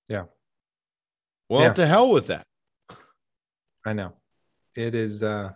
[0.09, 0.24] Yeah.
[1.48, 1.72] well Yeah.
[1.74, 2.46] to hell with that
[3.85, 4.12] I know.
[4.76, 5.52] It is uh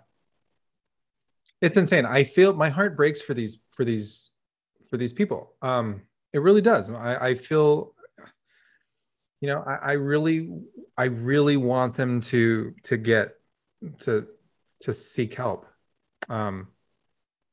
[1.60, 2.04] it's insane.
[2.04, 4.30] I feel my heart breaks for these for these
[4.90, 5.54] for these people.
[5.62, 6.90] Um it really does.
[6.90, 7.94] I, I feel
[9.40, 10.50] you know, I, I really
[10.96, 13.34] I really want them to to get
[14.00, 14.26] to
[14.80, 15.66] to seek help.
[16.28, 16.68] Um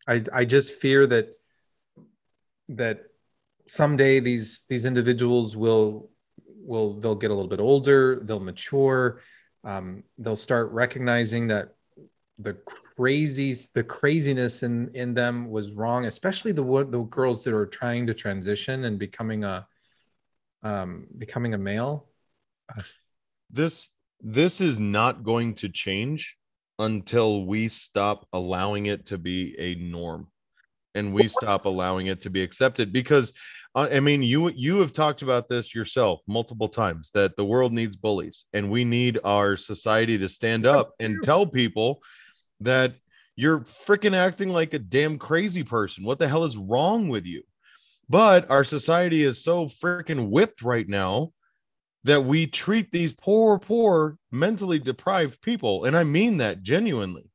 [0.08, 1.30] I I just fear that
[2.70, 3.04] that
[3.68, 6.10] someday these these individuals will
[6.46, 9.22] will they'll get a little bit older, they'll mature,
[9.64, 11.76] um, they'll start recognizing that
[12.40, 17.68] the crazy the craziness in in them was wrong especially the the girls that are
[17.68, 19.68] trying to transition and becoming a
[20.64, 22.08] um becoming a male
[23.52, 23.92] this
[24.24, 26.36] this is not going to change
[26.80, 30.28] until we stop allowing it to be a norm.
[30.96, 33.34] And we stop allowing it to be accepted because
[33.76, 37.74] uh, i mean you you have talked about this yourself multiple times that the world
[37.74, 42.00] needs bullies and we need our society to stand up and tell people
[42.60, 42.94] that
[43.36, 46.04] you're freaking acting like a damn crazy person.
[46.04, 47.42] What the hell is wrong with you?
[48.10, 51.32] But our society is so freaking whipped right now
[52.04, 57.30] that we treat these poor, poor, mentally deprived people, and I mean that genuinely,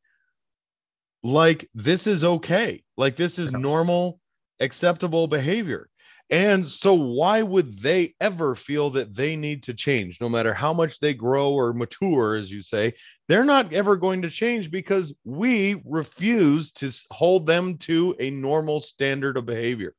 [1.23, 4.21] like this is okay, like this is normal,
[4.61, 5.89] acceptable behavior.
[6.31, 10.75] And so, why would they ever feel that they need to change, no matter how
[10.75, 12.93] much they grow or mature, as you say?
[13.29, 18.83] They're not ever going to change because we refuse to hold them to a normal
[18.83, 19.95] standard of behavior.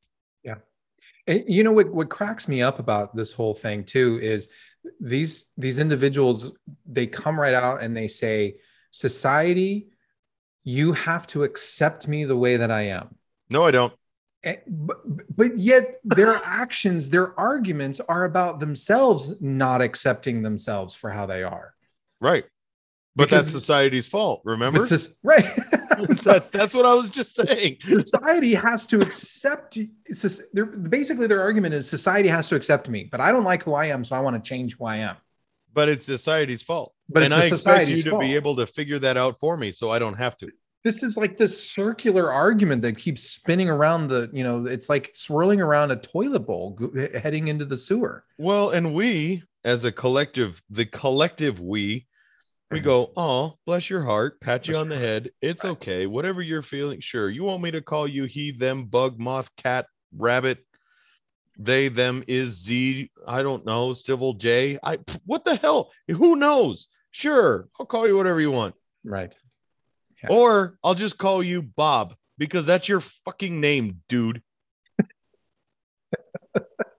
[1.26, 4.48] And you know what what cracks me up about this whole thing too is
[5.00, 6.52] these these individuals
[6.86, 8.56] they come right out and they say
[8.90, 9.88] society
[10.64, 13.14] you have to accept me the way that I am.
[13.48, 13.92] No, I don't.
[14.42, 14.98] And- But,
[15.36, 21.42] but yet their actions, their arguments are about themselves not accepting themselves for how they
[21.42, 21.74] are.
[22.20, 22.44] Right.
[23.16, 24.40] But Because- that's society's fault.
[24.44, 24.78] Remember?
[24.80, 25.44] It's just right.
[26.24, 27.76] that, that's what I was just saying.
[27.84, 32.88] society has to accept it's just, they're, basically their argument is society has to accept
[32.88, 34.96] me but i don't like who i am so i want to change who i
[34.96, 35.16] am
[35.72, 36.94] But it's society's fault.
[37.08, 38.22] But and it's I expect you to fault.
[38.22, 40.48] be able to figure that out for me so I don't have to.
[40.84, 45.10] this is like this circular argument that keeps spinning around the you know it's like
[45.14, 46.78] swirling around a toilet bowl
[47.22, 52.06] heading into the sewer Well, and we as a collective, the collective we,
[52.70, 55.30] we go, oh, bless your heart, pat you Bless on the head.
[55.40, 55.70] It's Right.
[55.70, 56.06] okay.
[56.06, 57.30] Whatever you're feeling, sure.
[57.30, 60.64] You want me to call you he, them, bug, moth, cat, rabbit,
[61.58, 64.78] they, them, is Z, I don't know, civil J.
[64.82, 65.90] I what the hell?
[66.08, 66.86] Who knows?
[67.10, 68.74] Sure, I'll call you whatever you want.
[69.04, 69.36] right
[70.22, 70.30] Yeah.
[70.30, 74.42] Or I'll just call you Bob because that's your fucking name, dude.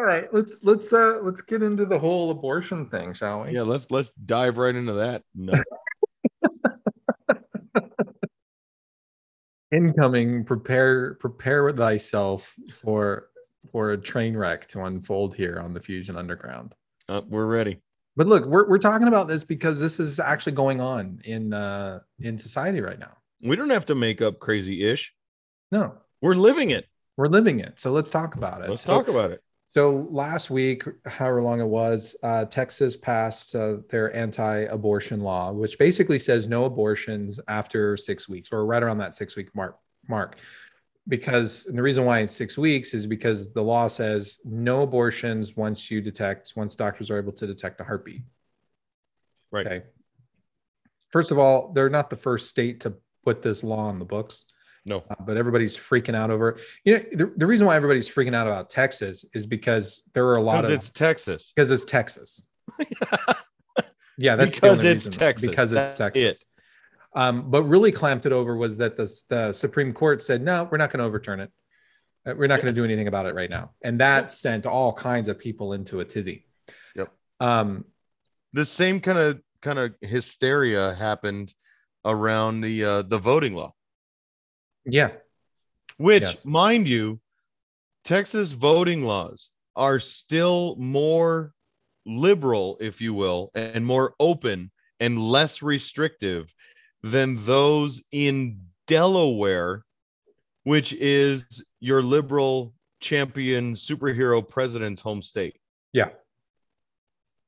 [0.00, 3.62] all right let's let's uh let's get into the whole abortion thing shall we Yeah,
[3.62, 5.22] let's let's dive right into that.
[5.34, 5.52] No.
[9.72, 13.28] incoming prepare prepare thyself for
[13.70, 16.74] for a train wreck to unfold here on the fusion underground
[17.10, 17.82] Uh, we're ready.
[18.16, 22.00] but look we're, we're talking about this because this is actually going on in uh
[22.20, 25.12] in society right now We don't have to make up crazy ish.
[25.70, 26.86] no We're living it.
[27.18, 29.42] we're living it so let's talk about it Let's So- talk about it.
[29.70, 35.78] So last week however long it was uh, texas passed uh, their anti-abortion law which
[35.78, 39.76] basically says no abortions after six weeks or right around that six week mark
[40.10, 40.36] mark.
[41.08, 45.56] Because and the reason why it's six weeks is because the law says no abortions
[45.56, 48.22] once you detect once doctors are able to detect a heartbeat.
[49.50, 49.66] Right.
[49.66, 49.82] okay.
[51.10, 54.44] First of all they're not the first state to put this law on the books
[54.86, 55.04] No.
[55.10, 56.60] uh, but everybody's freaking out over it.
[56.84, 60.36] You know, the, the reason why everybody's freaking out about Texas is because there are
[60.36, 61.52] a lot of it's Texas.
[61.56, 62.44] because it's Texas.
[64.18, 65.12] Yeah, that's Because it's reason.
[65.12, 65.48] Texas.
[65.48, 66.44] Because it's Texas.
[67.14, 70.76] Um, but really clamped it over was that the, the Supreme Court said, no, we're
[70.76, 71.50] not going to overturn it.
[72.26, 73.70] Uh, We're not going to do anything about it right now.
[73.82, 76.44] And that sent all kinds of people into a tizzy.
[76.96, 77.10] Yep.
[77.40, 77.86] Um,
[78.52, 81.54] The same kind of kind of hysteria happened
[82.04, 83.72] around the uh, the voting law,
[84.84, 85.10] yeah.
[85.96, 86.44] which, Yes.
[86.44, 87.20] mind you,
[88.04, 91.52] Texas voting laws are still more
[92.06, 96.52] liberal, if you will, and more open and less restrictive
[97.02, 99.84] than those in Delaware,
[100.64, 105.56] which is your liberal champion superhero president's home state.
[105.92, 106.10] Yeah.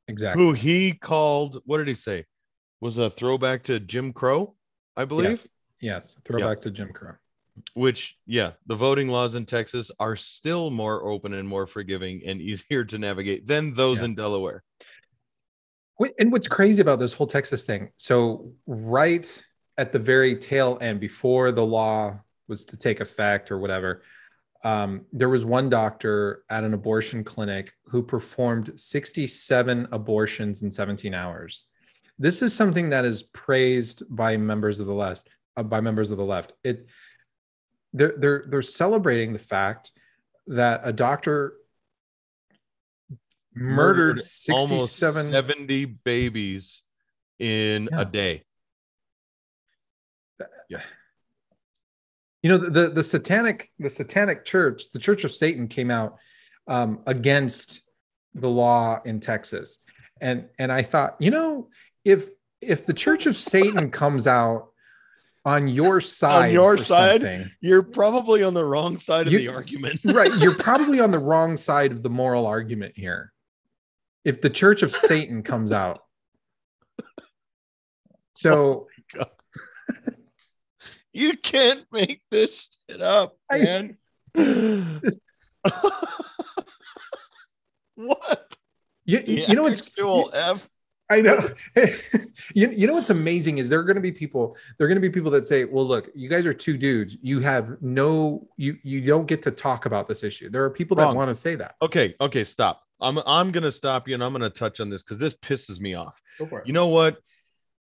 [0.09, 0.43] Exactly.
[0.43, 2.27] who he called what did he say
[2.81, 4.55] was a throwback to jim crow
[4.97, 5.49] i believe Yes.
[5.81, 6.17] Yes.
[6.25, 7.15] Throwback to Jim Crow.
[7.75, 12.41] Which yeah the voting laws in texas are still more open and more forgiving and
[12.51, 14.07] easier to navigate than those Yeah.
[14.07, 14.63] in delaware
[16.19, 17.91] And what's crazy about this whole Texas thing?
[17.97, 19.27] So, right
[19.79, 24.03] at the very tail end, before the law was to take effect or whatever,
[24.65, 31.15] um, there was one doctor at an abortion clinic who performed 67 abortions in 17
[31.15, 31.67] hours.
[32.19, 35.29] This is something that is praised by members of the left.
[35.57, 36.87] Uh, by members of the left, it
[37.93, 39.93] they're they're they're celebrating the fact
[40.47, 41.55] that a doctor
[43.55, 44.21] murdered,
[44.51, 46.83] almost 67 70 babies
[47.39, 48.01] in Yeah.
[48.01, 48.45] a day
[50.69, 50.81] yeah.
[52.43, 56.17] you know the, the the satanic the satanic church the church of satan came out
[56.67, 57.83] um, against
[58.35, 59.79] the law in texas.
[60.21, 61.69] And and i thought you know
[62.05, 62.29] if
[62.63, 64.69] if the Church of Satan comes out
[65.45, 67.21] on your side, on your side?
[67.21, 70.01] something, You're probably on the wrong side of You- the argument.
[70.05, 70.33] right?
[70.37, 73.33] You're probably on the wrong side of the moral argument here.
[74.25, 76.01] If the Church of Satan comes out,
[78.35, 78.87] so
[79.19, 79.25] oh
[81.13, 83.99] You can't make this shit up, I- man.
[87.97, 88.57] what?
[89.05, 90.69] you, The you know what's actual F?
[91.13, 91.51] I know.
[92.55, 94.57] you, you know what's amazing is there are going to be people.
[94.79, 97.19] There are going to be people that say, "Well, look, you guys are two dudes.
[97.21, 98.49] You have no.
[98.57, 101.35] You you don't get to talk about this issue." There are people that want to
[101.35, 101.75] say that.
[101.83, 102.83] Okay, okay, stop.
[103.01, 105.95] I'm I'm gonna stop you and I'm gonna touch on this because this pisses me
[105.95, 106.19] off.
[106.39, 106.67] Go for it.
[106.67, 107.19] You know what?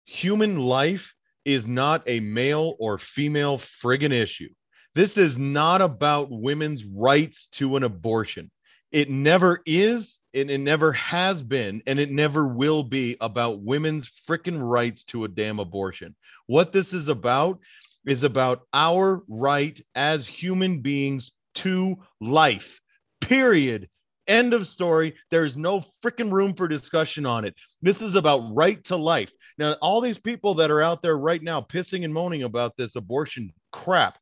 [0.04, 1.12] Human life
[1.44, 4.50] is not a male or female friggin' issue.
[4.94, 8.52] This is not about women's rights to an abortion.
[8.92, 14.12] It never is, and it never has been, and it never will be about women's
[14.28, 16.14] frickin' rights to a damn abortion.
[16.46, 17.58] What this is about
[18.06, 22.80] is about our right as human beings to life.
[23.22, 23.88] Period.
[24.28, 25.14] End of story.
[25.30, 27.54] There's no freaking room for discussion on it.
[27.80, 29.30] This is about right to life.
[29.56, 32.96] Now, all these people that are out there right now pissing and moaning about this
[32.96, 34.18] abortion crap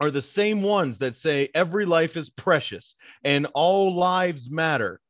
[0.00, 5.00] are the same ones that say every life is precious and all lives matter.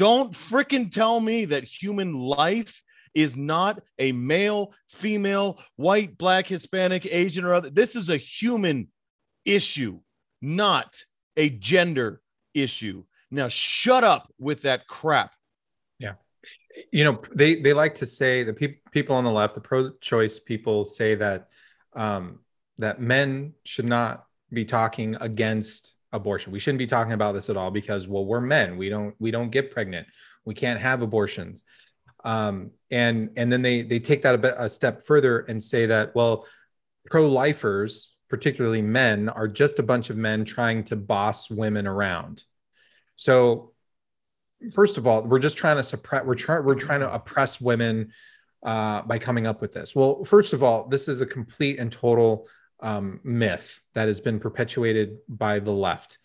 [0.00, 2.82] Don't freaking tell me that human life
[3.14, 7.68] is not a male, female, white, black, Hispanic, Asian, or other.
[7.68, 8.88] This is a human
[9.44, 10.00] issue,
[10.40, 11.04] not
[11.36, 12.22] a gender
[12.54, 13.04] issue.
[13.30, 15.32] Now, shut up with that crap.
[15.98, 16.14] Yeah.
[16.90, 20.38] You know they they like to say the peop people on the left the pro-choice
[20.38, 21.48] people say that
[21.94, 22.38] um
[22.78, 27.56] that men should not be talking against abortion we shouldn't be talking about this at
[27.56, 30.06] all because well we're men we don't we don't get pregnant
[30.44, 31.64] we can't have abortions
[32.24, 35.86] um and and then they they take that a bit a step further and say
[35.86, 36.46] that well
[37.06, 42.42] pro-lifers particularly men are just a bunch of men trying to boss women around
[43.16, 43.72] so
[44.72, 46.24] first of all, we're just trying to suppress.
[46.24, 46.64] We're trying.
[46.64, 48.12] We're trying to oppress women
[48.62, 49.94] uh, by coming up with this.
[49.94, 52.46] Well, first of all, this is a complete and total
[52.82, 56.18] um, myth that has been perpetuated by the left.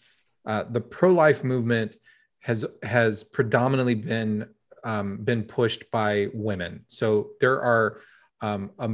[0.45, 1.97] Uh, the pro-life movement
[2.39, 4.47] has has predominantly been
[4.83, 6.85] um, been pushed by women.
[6.87, 8.01] So there are
[8.41, 8.89] um, a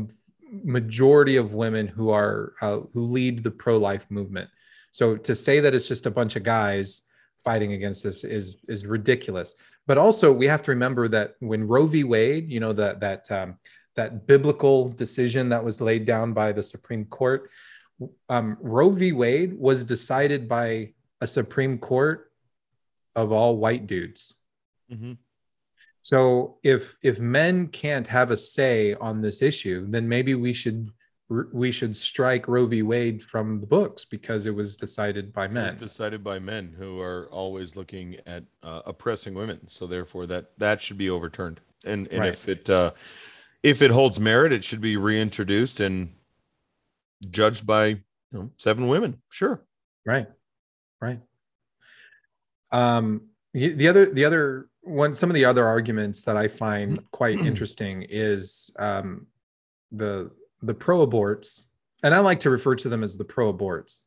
[0.64, 4.50] majority of women who are uh, who lead the pro-life movement.
[4.92, 7.02] So to say that it's just a bunch of guys
[7.44, 9.56] fighting against this is is ridiculous.
[9.88, 12.04] But also we have to remember that when Roe v.
[12.04, 13.58] Wade, you know that that um,
[13.96, 17.50] that biblical decision that was laid down by the Supreme Court,
[18.30, 19.12] um, Roe v.
[19.12, 22.32] Wade was decided by a Supreme Court
[23.16, 24.34] of all white dudes.
[24.92, 25.14] Mm-hmm.
[26.04, 30.90] So if if men can't have a say on this issue, then maybe we should
[31.54, 32.82] we should strike Roe v.
[32.82, 35.78] Wade from the books because it was decided by It's men.
[35.78, 39.60] decided by men who are always looking at uh, oppressing women.
[39.70, 41.62] So therefore, that that should be overturned.
[41.86, 42.34] And and Right.
[42.34, 42.92] if it uh,
[43.64, 46.14] if it holds merit, it should be reintroduced and
[47.30, 48.00] judged by you
[48.32, 49.22] know seven women.
[49.30, 49.64] Sure.
[50.06, 50.28] Right,
[51.00, 51.20] right.
[52.72, 57.40] Um, the other, the other one, some of the other arguments that I find quite
[57.40, 59.28] interesting is um,
[59.92, 60.32] the
[60.62, 61.64] the pro aborts,
[62.04, 64.06] and I like to refer to them as the pro aborts.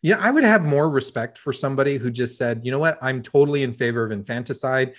[0.00, 3.22] Yeah, I would have more respect for somebody who just said, you know what, I'm
[3.22, 4.94] totally in favor of infanticide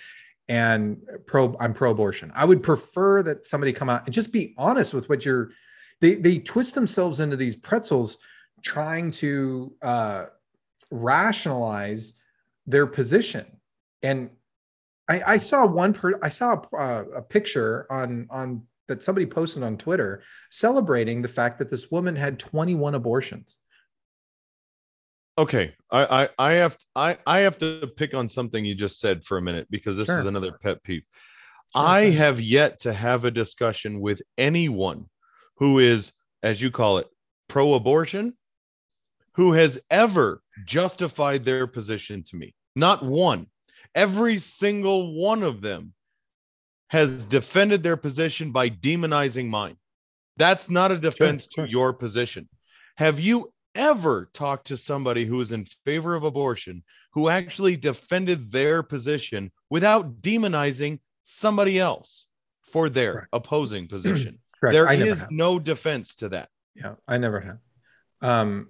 [0.48, 2.32] and pro I'm pro abortion.
[2.34, 5.50] I would prefer that somebody come out and just be honest with what you're
[6.00, 8.18] they they twist themselves into these pretzels
[8.62, 10.26] trying to uh
[10.90, 12.14] rationalize
[12.66, 13.44] their position
[14.02, 14.30] and
[15.08, 19.26] i i saw one per i saw a, uh, a picture on on that somebody
[19.26, 23.58] posted on twitter celebrating the fact that this woman had 21 abortions
[25.38, 25.74] Okay.
[25.90, 29.38] I I, I have I I have to pick on something you just said for
[29.38, 31.02] a minute because this is another pet peeve.
[31.74, 35.06] Sure, I have yet to have a discussion with anyone
[35.56, 36.12] who is,
[36.42, 37.06] as you call it,
[37.48, 38.34] pro abortion,
[39.34, 42.54] who has ever justified their position to me.
[42.74, 43.46] Not one.
[43.94, 45.92] Every single one of them
[46.88, 49.76] has defended their position by demonizing mine.
[50.36, 52.48] That's not a defense of to your position.
[52.96, 58.50] Have you ever talked to somebody who is in favor of abortion who actually defended
[58.50, 62.26] their position without demonizing somebody else
[62.72, 63.28] for their Correct.
[63.32, 64.38] opposing position?
[64.58, 66.48] correct There is have no defense to that.
[66.74, 67.58] yeah i never have
[68.22, 68.68] um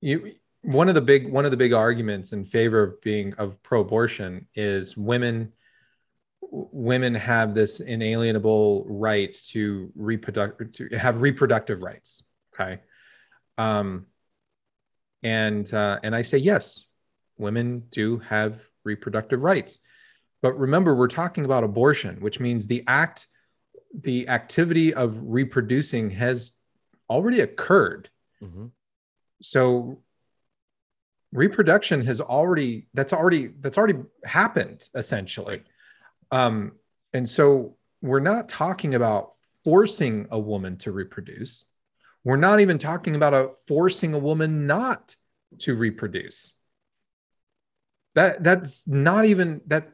[0.00, 0.32] you
[0.62, 4.46] one of the big one of the big arguments in favor of being of pro-abortion
[4.54, 5.52] is women
[6.52, 12.22] women have this inalienable right to reproduct to have reproductive rights.
[12.54, 12.80] Okay,
[13.56, 14.06] um,
[15.22, 16.84] and uh, and I say yes,
[17.38, 19.78] women do have reproductive rights,
[20.42, 23.28] but remember we're talking about abortion, which means the act,
[23.94, 26.52] the activity of reproducing has
[27.08, 28.08] already occurred.
[28.42, 28.70] Mhm.
[29.40, 30.02] So
[31.32, 35.62] reproduction has already that's already that's already happened essentially
[36.30, 36.72] um
[37.14, 39.32] and so we're not talking about
[39.64, 41.64] forcing a woman to reproduce
[42.24, 45.16] we're not even talking about a forcing a woman not
[45.58, 46.54] to reproduce
[48.14, 49.88] that that's not even that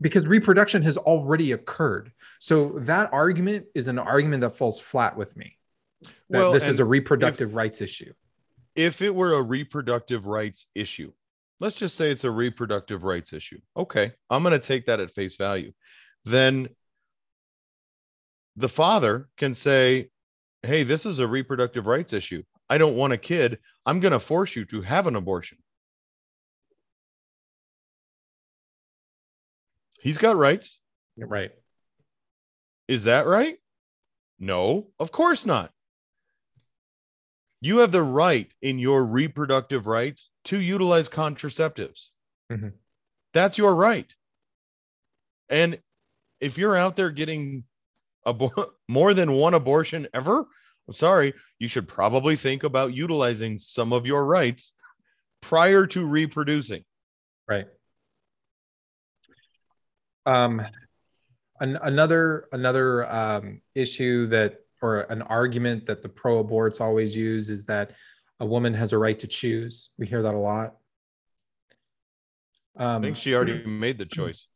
[0.00, 5.36] because reproduction has already occurred so that argument is an argument that falls flat with
[5.36, 5.58] me
[6.28, 8.12] Well, this is a reproductive rights issue
[8.74, 11.12] if it were a reproductive rights issue,
[11.60, 13.60] let's just say it's a reproductive rights issue.
[13.76, 15.72] Okay, I'm going to take that at face value.
[16.24, 16.68] Then
[18.56, 20.10] the father can say,
[20.62, 22.42] Hey, this is a reproductive rights issue.
[22.68, 23.58] I don't want a kid.
[23.84, 25.58] I'm going to force you to have an abortion.
[30.00, 30.78] He's got rights.
[31.16, 31.52] right
[32.88, 33.58] Is that right?
[34.38, 35.72] No, of course not.
[37.60, 42.08] You have the right in your reproductive rights to utilize contraceptives.
[42.50, 42.72] Mhm.
[43.32, 44.12] That's your right.
[45.48, 45.80] And
[46.40, 47.64] if you're out there getting
[48.26, 50.44] abo- more than one abortion ever,
[50.88, 54.72] I'm sorry, you should probably think about utilizing some of your rights
[55.40, 56.84] prior to reproducing.
[57.48, 57.66] Right.
[60.26, 60.62] Um,
[61.60, 67.50] an, another another um, issue that, or an argument that the pro aborts always use
[67.50, 67.92] is that
[68.40, 69.90] a woman has a right to choose.
[69.98, 70.76] We hear that a lot.
[72.76, 74.46] I Um, think she already made the choice.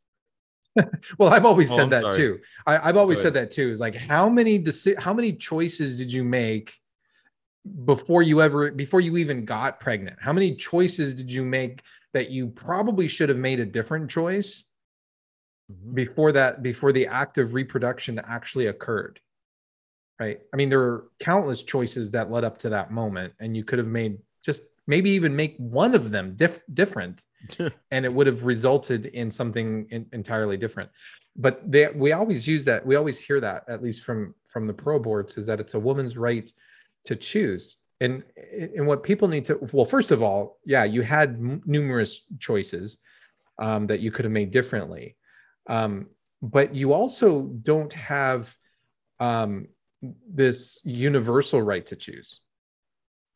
[1.18, 2.16] well, I've always Oh, said I'm that sorry.
[2.16, 2.41] too.
[2.66, 3.70] I, I've always said that too.
[3.70, 6.77] Is like how many deci- how many choices did you make
[7.85, 10.18] before you ever before you even got pregnant?
[10.20, 14.64] How many choices did you make that you probably should have made a different choice
[15.70, 15.95] mm-hmm.
[15.95, 19.20] before that before the act of reproduction actually occurred?
[20.18, 20.41] Right.
[20.53, 23.79] I mean, there are countless choices that led up to that moment, and you could
[23.79, 27.24] have made just maybe even make one of them diff- different.
[27.91, 30.91] And it would have resulted in something in, entirely different.
[31.37, 34.72] But they we always use that we always hear that at least from from the
[34.72, 36.51] pro aborts is that it's a woman's right
[37.05, 37.76] to choose.
[38.01, 38.24] And
[38.76, 42.99] and what people need to well first of all yeah you had m- numerous choices
[43.59, 45.16] um, that you could have made differently.
[45.68, 46.09] Um,
[46.43, 48.55] but you also don't have
[49.20, 49.68] um,
[50.28, 52.41] this universal right to choose.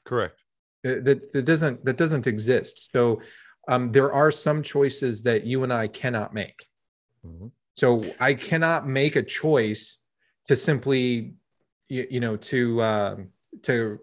[0.05, 0.41] Correct.
[0.85, 3.21] Uh, that, that doesn't that doesn't exist so
[3.69, 6.67] um, there are some choices that you and i cannot make
[7.27, 7.51] Mhm.
[7.75, 7.87] so
[8.19, 9.99] i cannot make a choice
[10.47, 11.35] to simply
[11.89, 13.29] you, you know to um,
[13.63, 14.01] to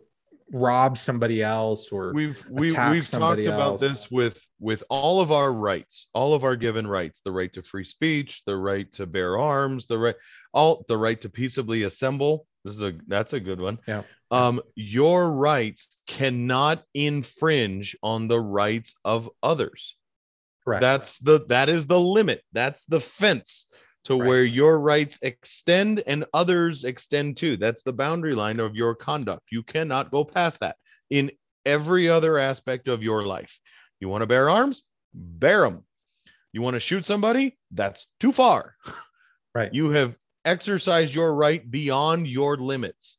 [0.54, 5.20] rob somebody else or we've we, attack we've talked somebody about this with with all
[5.20, 8.90] of our rights all of our given rights the right to free speech the right
[8.94, 10.16] to bear arms the right
[10.58, 12.48] all the right to peaceably assemble.
[12.66, 13.78] This is a that's a good one.
[13.88, 14.02] Yeah.
[14.32, 19.96] um your rights cannot infringe on the rights of others.
[20.64, 20.82] Correct.
[20.82, 22.42] That's the that is the limit.
[22.54, 23.68] That's the fence
[24.08, 24.28] to Right.
[24.28, 27.56] where your rights extend and others extend too.
[27.58, 29.44] That's the boundary line of your conduct.
[29.52, 30.76] You cannot go past that
[31.10, 31.32] in
[31.66, 33.58] every other aspect of your life.
[34.02, 34.84] You want to bear arms?
[35.14, 35.84] Bear them
[36.54, 37.58] you want to shoot somebody?
[37.72, 38.76] That's too far.
[39.56, 39.74] Right.
[39.74, 43.18] you have exercised your right beyond your limits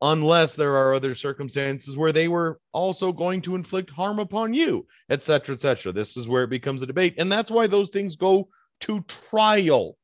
[0.00, 4.86] unless there are other circumstances where they were also going to inflict harm upon you
[5.10, 8.48] etc etc this is where it becomes a debate and that's why those things go
[8.80, 9.94] to trial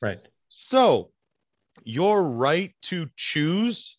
[0.00, 0.20] right.
[0.48, 1.10] So
[1.84, 3.96] your right to choose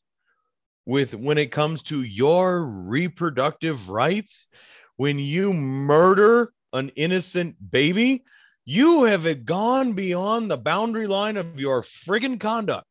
[0.86, 4.48] with when it comes to your reproductive rights
[4.96, 8.24] when you murder an innocent baby
[8.70, 12.86] you have gone beyond the boundary line of your friggin conduct.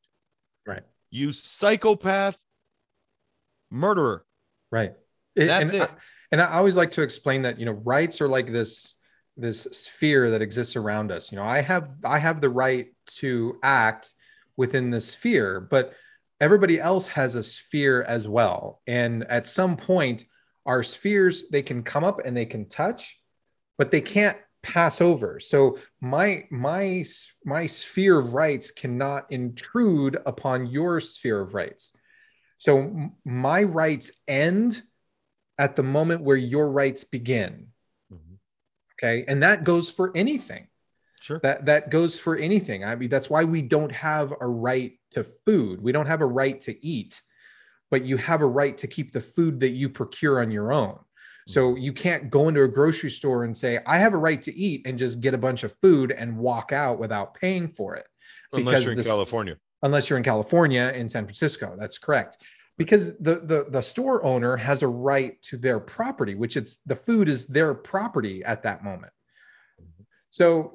[0.66, 0.82] Right.
[1.10, 2.38] You psychopath
[3.70, 4.24] murderer.
[4.72, 4.94] Right.
[5.36, 5.90] That's and it.
[5.90, 5.94] I,
[6.32, 8.94] and i always like to explain that you know rights are like this
[9.36, 11.30] this sphere that exists around us.
[11.30, 14.12] You know i have i have the right to act
[14.56, 15.92] within the sphere but
[16.40, 18.80] everybody else has a sphere as well.
[18.86, 20.24] And at some point
[20.64, 23.18] our spheres they can come up and they can touch
[23.78, 25.38] but they can't pass over.
[25.38, 27.04] So my my
[27.44, 31.96] my sphere of rights cannot intrude upon your sphere of rights.
[32.58, 34.82] So my rights end
[35.58, 37.68] at the moment where your rights begin
[38.98, 40.66] okay and that goes for anything
[41.20, 41.40] Sure.
[41.42, 45.24] that that goes for anything i mean that's why we don't have a right to
[45.44, 47.20] food we don't have a right to eat
[47.90, 50.98] but you have a right to keep the food that you procure on your own
[51.48, 51.78] so Mm-hmm.
[51.82, 54.82] you can't go into a grocery store and say i have a right to eat
[54.86, 58.06] and just get a bunch of food and walk out without paying for it
[58.52, 59.56] Unless you're in this- California.
[59.82, 61.76] unless you're in California in San Francisco.
[61.78, 62.38] That's correct.
[62.78, 66.96] Because the, the the store owner has a right to their property, which it's the
[66.96, 69.12] food is their property at that moment.
[70.30, 70.74] So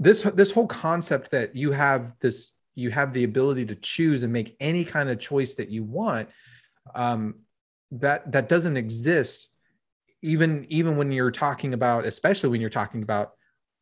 [0.00, 4.32] this this whole concept that you have this you have the ability to choose and
[4.32, 6.28] make any kind of choice that you want
[6.94, 7.36] um,
[7.92, 9.48] that that doesn't exist
[10.22, 13.32] even even when you're talking about especially when you're talking about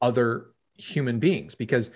[0.02, 1.90] other human beings because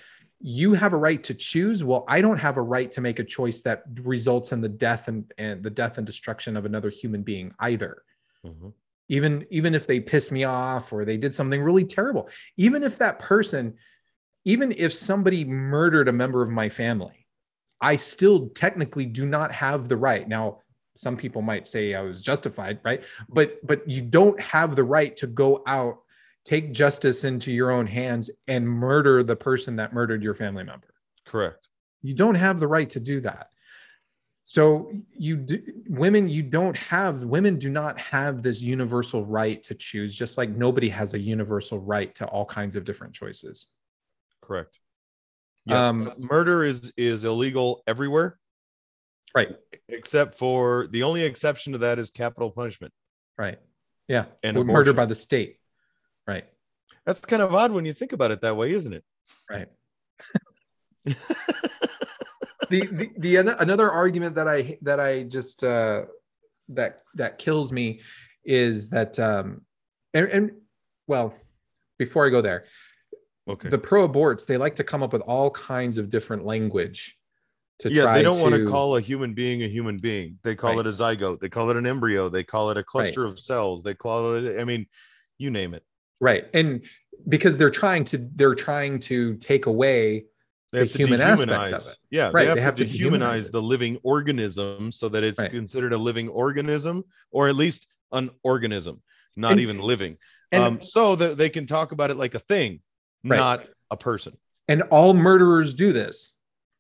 [0.45, 1.85] you have a right to choose.
[1.85, 5.09] Well i don't have a right to make a choice that results in the death
[5.09, 8.03] and, and the death and destruction of another human being either.
[8.45, 8.73] Mhm.
[9.09, 12.29] even even if they piss me off or they did something really terrible.
[12.57, 13.75] Even if that person
[14.45, 17.27] even if somebody murdered a member of my family
[17.81, 20.27] i still technically do not have the right.
[20.29, 20.59] Now
[20.97, 23.03] some people might say i was justified right?
[23.29, 26.02] But but you don't have the right to go out
[26.45, 30.89] take justice into your own hands and murder the person that murdered your family member
[31.27, 31.69] Correct.
[32.03, 33.49] you don't have the right to do that
[34.45, 39.75] so you do, women you don't have women do not have this universal right to
[39.75, 43.67] choose just like nobody has a universal right to all kinds of different choices
[44.43, 44.77] Correct.
[45.67, 45.89] Yeah.
[45.89, 48.37] Um, murder is is illegal everywhere
[49.37, 49.51] right
[49.89, 52.93] except for the only exception to that is capital punishment.
[53.39, 53.61] right
[54.09, 55.59] yeah And murder by the state
[56.27, 56.45] right
[57.07, 59.05] That's kind of odd when you think about it that way, isn't it?
[59.51, 59.69] right
[61.05, 61.15] the,
[62.71, 66.03] the the another argument that I that I just uh,
[66.69, 68.01] that that kills me
[68.45, 69.63] is that um,
[70.15, 70.51] and, and
[71.07, 71.35] well,
[71.99, 72.65] before I go there,
[73.49, 73.69] Okay.
[73.69, 77.19] the pro aborts they like to come up with all kinds of different language
[77.81, 80.39] to yeah, try they don't want to to call a human being a human being.
[80.45, 80.87] They call Right.
[80.87, 81.41] it a zygote.
[81.41, 82.29] They call it an embryo.
[82.29, 83.83] They call it a cluster of cells.
[83.83, 84.61] They call it.
[84.61, 84.87] I mean,
[85.39, 85.83] you name it.
[86.23, 86.83] Right and
[87.29, 90.25] because they're trying to they're trying to take away
[90.73, 91.97] They The human aspect of it.
[92.11, 95.23] Yeah, Right, they have, they have to, to dehumanize dehumanize the living organism so that
[95.23, 95.51] it's Right.
[95.51, 99.03] considered a living organism, or at least an organism,
[99.37, 100.17] not And- even living.
[100.51, 102.81] and um, so that they can talk about it like a thing,
[103.25, 103.37] Right.
[103.37, 104.33] not a person.
[104.67, 106.33] And all murderers do this.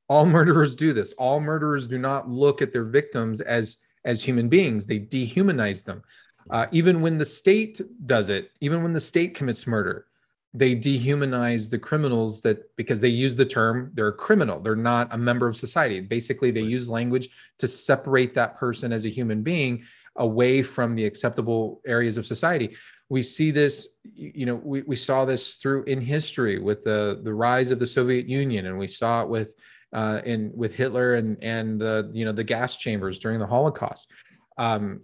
[0.09, 1.12] All murderers do this.
[1.18, 4.86] All murderers do not look at their victims as as human beings.
[4.86, 6.03] They dehumanize them.
[6.51, 10.07] Uh, even when the state does it, even when the state commits murder,
[10.55, 14.61] they dehumanize the criminals that because they use the term they're a criminal.
[14.61, 16.01] They're not a member of society.
[16.01, 16.70] Basically, they Right.
[16.70, 19.84] use language to separate that person as a human being
[20.16, 22.76] away from the acceptable areas of society
[23.12, 27.34] we see this you know we, we saw this through in history with the the
[27.34, 29.55] rise of the soviet union and we saw it with
[29.93, 34.11] uh in with hitler and and the you know the gas chambers during the holocaust
[34.57, 34.99] um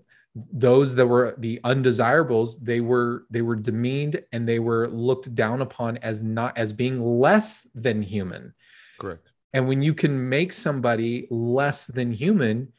[0.52, 5.62] those that were the undesirables they were they were demeaned and they were looked down
[5.62, 8.54] upon as not as being less than human
[8.98, 9.30] Correct.
[9.52, 12.72] and when you can make somebody less than human,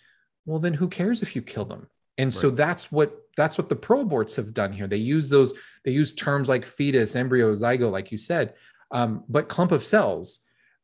[0.45, 1.87] well, then who cares if you kill them?
[2.17, 4.87] And so that's what that's what the pro aborts have done here.
[4.87, 5.53] They use those
[5.85, 8.53] they use terms like fetus, embryo, zygote, like you said,
[8.91, 10.39] um, but clump of cells.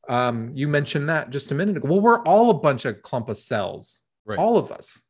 [0.07, 1.87] Um, you mentioned that just a minute ago.
[1.89, 4.39] Well, we're all a bunch of clump of cells, Right.
[4.39, 5.01] all of us,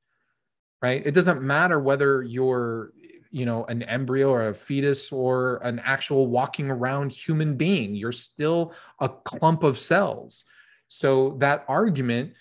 [0.85, 1.01] right?
[1.03, 2.91] It doesn't matter whether you're
[3.31, 8.13] you know an embryo or a fetus or an actual walking around human being you're
[8.29, 8.71] still
[9.01, 10.45] a clump of cells
[10.87, 12.31] so that argument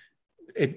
[0.55, 0.73] it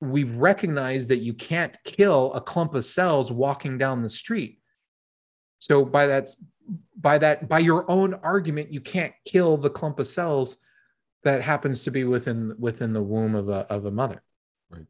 [0.00, 4.60] we've recognized that you can't kill a clump of cells walking down the street
[5.58, 6.30] so by that
[7.08, 10.56] by that by your own argument you can't kill the clump of cells
[11.24, 14.22] that happens to be within within the womb of a of a mother
[14.70, 14.86] Right.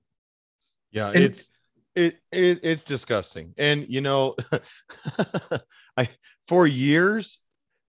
[0.92, 1.50] Yeah, And- it's
[1.98, 3.54] it, it it's disgusting.
[3.58, 4.36] And you know,
[5.96, 6.08] I
[6.46, 7.40] for years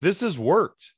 [0.01, 0.91] this has worked.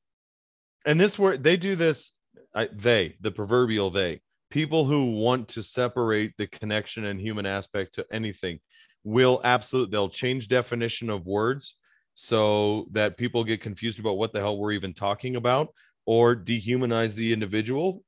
[0.85, 2.11] And this where they do this
[2.55, 7.95] I, they, the proverbial they, people who want to separate the connection and human aspect
[7.95, 8.59] to anything
[9.03, 11.75] will absolutely they'll change definition of words
[12.15, 15.67] so that people get confused about what the hell we're even talking about
[16.05, 18.01] or dehumanize the individual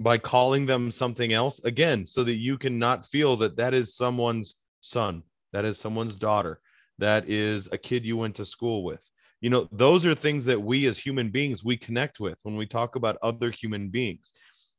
[0.00, 3.94] by calling them something else again so that you can not feel that that is
[3.94, 5.22] someone's son
[5.52, 6.60] that is someone's daughter
[6.98, 9.08] that is a kid you went to school with
[9.40, 12.66] you know those are things that we as human beings we connect with when we
[12.66, 14.32] talk about other human beings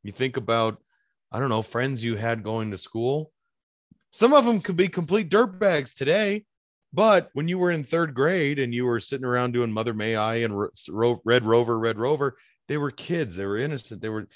[0.04, 0.82] you think about
[1.32, 3.32] i don't know friends you had going to school
[4.12, 6.44] some of them could be complete dirtbags today
[6.94, 10.16] But when you were in third grade and you were sitting around doing Mother May
[10.16, 10.68] I and
[11.24, 13.36] Red Rover, Red Rover, they were kids.
[13.36, 14.02] They were innocent.
[14.02, 14.28] They were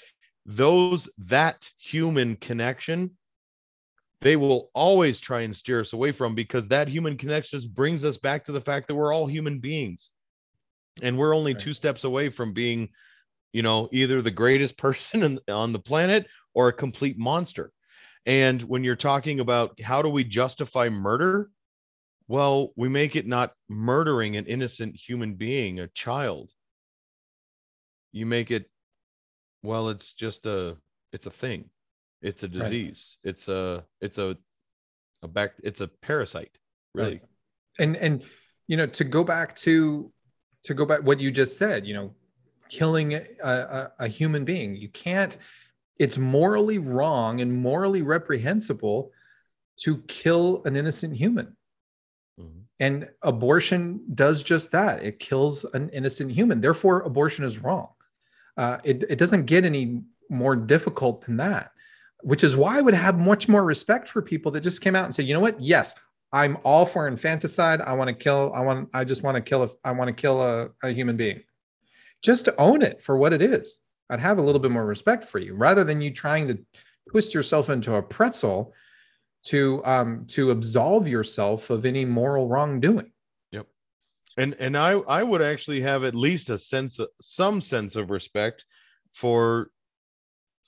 [0.46, 3.18] those that human connection.
[4.20, 8.04] They will always try and steer us away from because that human connection just brings
[8.04, 10.10] us back to the fact that we're all human beings,
[11.02, 11.56] and we're only Right.
[11.56, 12.90] two steps away from being,
[13.52, 17.72] you know, either the greatest person in, on the planet or a complete monster.
[18.26, 21.50] And when you're talking about how do we justify murder,
[22.28, 26.50] well, we make it not murdering an innocent human being, a child.
[28.12, 28.68] You make it,
[29.66, 30.76] well, it's just a,
[31.12, 31.68] it's a thing.
[32.22, 32.54] It's a Right.
[32.60, 33.18] disease.
[33.24, 34.36] It's a, it's a,
[35.22, 36.56] a back, it's a parasite,
[36.94, 37.10] really.
[37.20, 37.22] Right.
[37.78, 38.22] and and
[38.68, 40.10] you know to go back to
[40.64, 42.14] to go back what you just said you know
[42.70, 45.36] killing a, a, a human being you can't
[45.98, 49.12] it's morally wrong and morally reprehensible
[49.84, 51.48] to kill an innocent human
[52.40, 52.62] Mhm.
[52.80, 53.80] and abortion
[54.14, 57.88] does just that it kills an innocent human therefore abortion is wrong
[58.56, 61.70] uh, it, it doesn't get any more difficult than that
[62.22, 65.04] which is why i would have much more respect for people that just came out
[65.04, 65.60] and said you know what?
[65.60, 65.94] Yes
[66.32, 67.80] i'm all for infanticide.
[67.80, 70.14] I want to kill i want i just want to kill a, i want to
[70.14, 71.42] kill a, a human being.
[72.22, 73.80] Just to own it for what it is.
[74.08, 76.58] I'd have a little bit more respect for you rather than you trying to
[77.10, 78.72] twist yourself into a pretzel
[79.44, 83.12] to um to absolve yourself of any moral wrongdoing
[84.36, 88.10] and and i i would actually have at least a sense of some sense of
[88.10, 88.64] respect
[89.14, 89.70] for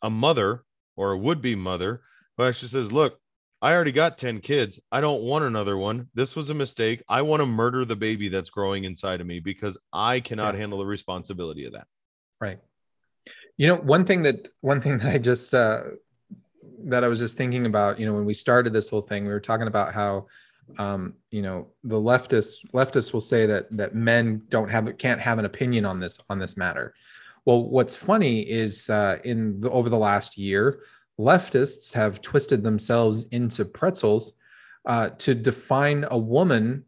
[0.02, 0.64] a mother
[0.96, 2.02] or a would-be mother
[2.36, 3.18] who actually says look
[3.62, 7.20] i already got 10 kids i don't want another one this was a mistake i
[7.22, 10.60] want to murder the baby that's growing inside of me because i cannot Yeah.
[10.60, 11.86] handle the responsibility of that
[12.40, 12.60] Right.
[13.56, 15.82] You know, one thing that one thing that I just uh,
[16.84, 19.32] that I was just thinking about, you know, when we started this whole thing, we
[19.32, 20.26] were talking about how,
[20.78, 25.20] um, you know, the leftists leftists will say that that men don't have it can't
[25.20, 26.94] have an opinion on this on this matter.
[27.44, 30.82] Well, what's funny is uh, in the, over the last year,
[31.18, 34.32] leftists have twisted themselves into pretzels
[34.86, 36.84] uh, to define a woman.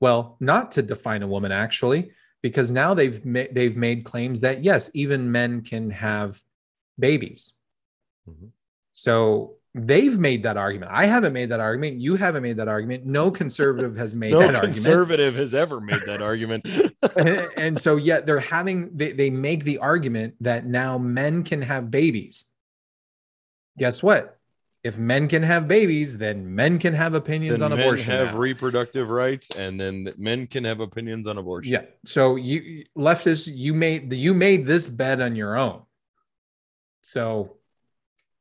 [0.00, 2.10] Well, not to define a woman actually,
[2.42, 6.40] because now they've ma- they've made claims that yes, even men can have
[6.98, 7.54] babies.
[8.28, 8.50] Mhm.
[8.92, 10.92] So they've made that argument.
[10.94, 12.00] I haven't made that argument.
[12.00, 13.04] You haven't made that argument.
[13.04, 14.76] No conservative has made no that argument.
[14.76, 16.64] No conservative has ever made that argument
[17.16, 21.62] and, and so yet they're having they, they make the argument that now men can
[21.62, 22.44] have babies.
[23.76, 24.38] Guess what?
[24.84, 28.12] If men can have babies, then men can have opinions then on men abortion.
[28.12, 28.38] have now.
[28.38, 31.82] reproductive rights and then men can have opinions on abortion Yeah.
[32.04, 35.82] So you leftists, you made you made this bet on your own.
[37.02, 37.56] So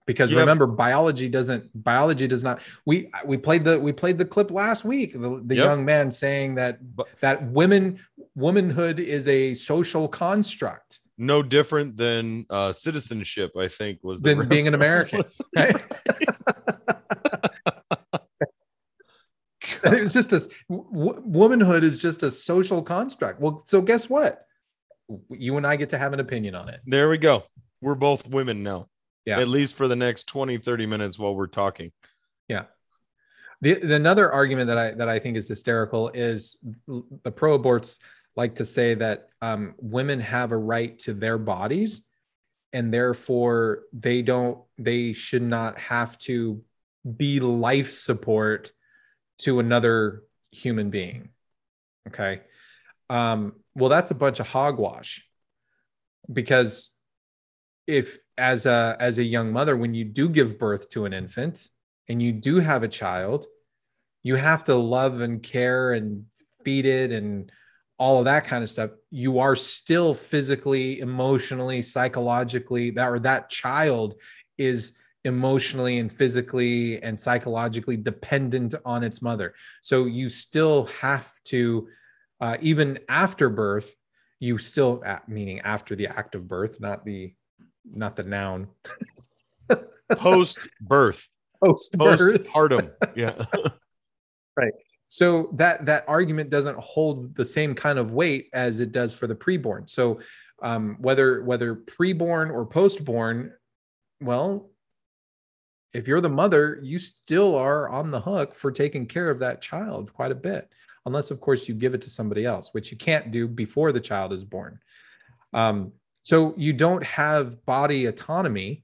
[0.05, 0.39] because Yeah.
[0.39, 2.61] remember, biology doesn't biology does not.
[2.85, 5.13] We we played the we played the clip last week.
[5.13, 5.65] The, the Yep.
[5.65, 6.79] young man saying that
[7.21, 7.99] that women
[8.35, 14.47] womanhood is a social construct no different than uh citizenship i think was the than
[14.49, 15.21] being an American.
[15.55, 15.79] Right?
[19.85, 23.39] it was just a w- womanhood is just a social construct.
[23.39, 24.45] Well, so guess what?
[25.29, 26.81] You and I get to have an opinion on it.
[26.85, 27.43] There we go.
[27.81, 28.87] We're both women now.
[29.25, 29.39] Yeah.
[29.39, 31.91] At least for the next 20, 30 minutes while we're talking.
[32.47, 32.63] Yeah.
[33.61, 37.99] The, the another argument that I that I think is hysterical is the pro aborts
[38.35, 42.05] like to say that um, women have a right to their bodies,
[42.73, 46.61] and therefore they don't they should not have to
[47.17, 48.73] be life support
[49.39, 51.29] to another human being.
[52.09, 52.41] Okay,
[53.09, 55.25] um, well that's a bunch of hogwash
[56.31, 56.89] because
[57.87, 61.67] if as a as a young mother when you do give birth to an infant
[62.09, 63.45] and you do have a child,
[64.23, 66.25] you have to love and care and
[66.63, 67.51] feed it and
[67.97, 68.89] all of that kind of stuff.
[69.11, 74.15] You are still physically, emotionally, psychologically that or that child
[74.57, 79.53] is emotionally and physically and psychologically dependent on its mother.
[79.81, 81.87] So you still have to,
[82.41, 83.95] uh, even after birth,
[84.39, 87.33] you still, uh, meaning after the act of birth, not the,
[87.91, 88.67] not the noun,
[90.11, 91.27] Post birth,
[91.63, 92.47] post post birth.
[92.47, 92.91] partum.
[93.15, 93.45] Yeah.
[94.55, 94.73] Right.
[95.07, 99.25] So that that argument doesn't hold the same kind of weight as it does for
[99.25, 99.89] the preborn.
[99.89, 100.19] So
[100.61, 103.51] um, whether whether preborn or postborn,
[104.21, 104.69] well,
[105.91, 109.59] if you're the mother, you still are on the hook for taking care of that
[109.59, 110.69] child quite a bit,
[111.07, 113.99] unless of course you give it to somebody else, which you can't do before the
[113.99, 114.79] child is born.
[115.51, 118.83] Um, so you don't have body autonomy.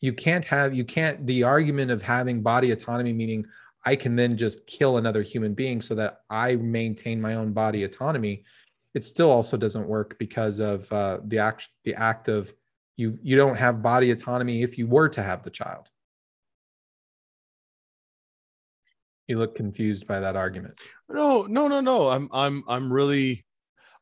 [0.00, 3.44] You can't have you can't the argument of having body autonomy meaning
[3.84, 7.84] I can then just kill another human being so that I maintain my own body
[7.84, 8.44] autonomy.
[8.94, 12.54] It still also doesn't work because of uh, the act the act of
[12.96, 15.88] you you don't have body autonomy if you were to have the child.
[19.26, 20.78] You look confused by that argument.
[21.08, 22.08] No, no, no, no.
[22.10, 23.44] I'm I'm I'm really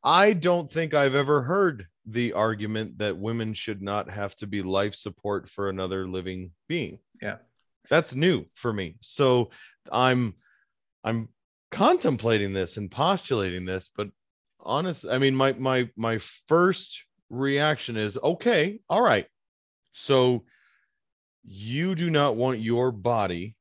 [0.03, 4.63] I don't think I've ever heard the argument that women should not have to be
[4.63, 6.99] life support for another living being.
[7.23, 7.37] Yeah.
[7.89, 8.97] That's new for me.
[9.01, 9.51] So
[9.91, 10.35] I'm
[11.03, 11.29] I'm
[11.71, 14.09] contemplating this and postulating this, but
[14.61, 19.27] honest, I mean my my my first reaction is okay, all right.
[19.93, 20.45] So
[21.45, 23.57] you do not want your body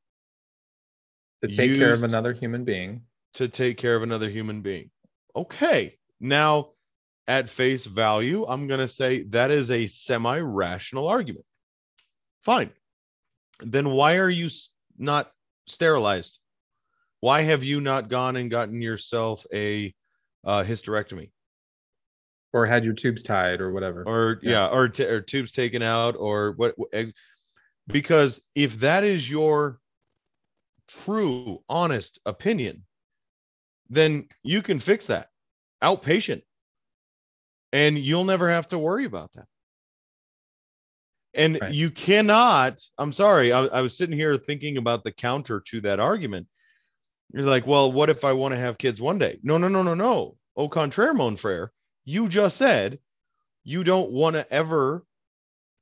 [1.41, 3.01] To take care of another human being.
[3.33, 4.89] to take care of another human being.
[5.35, 5.97] Okay.
[6.19, 6.69] Now,
[7.27, 11.45] at face value, I'm going to say that is a semi rational argument.
[12.43, 12.71] Fine.
[13.59, 14.49] Then why are you
[14.97, 15.31] not
[15.67, 16.39] sterilized?
[17.21, 19.93] Why have you not gone and gotten yourself a
[20.43, 21.31] uh, hysterectomy
[22.51, 24.03] Or had your tubes tied or whatever.
[24.05, 24.51] or Yeah.
[24.51, 26.75] yeah, or, t- or tubes taken out or what?
[27.87, 29.79] Because if that is your
[30.89, 32.83] true, honest opinion,
[33.89, 35.29] then you can fix that
[35.81, 36.41] outpatient
[37.73, 39.47] and you'll never have to worry about that.
[41.33, 41.73] And Right.
[41.73, 45.99] you cannot, I'm sorry, I, I was sitting here thinking about the counter to that
[45.99, 46.47] argument.
[47.33, 49.39] You're like, well, what if I want to have kids one day?
[49.41, 50.37] No, no, no, no, no.
[50.55, 51.71] Au contraire, mon frere.
[52.05, 52.99] You just said
[53.63, 55.03] you don't want to ever,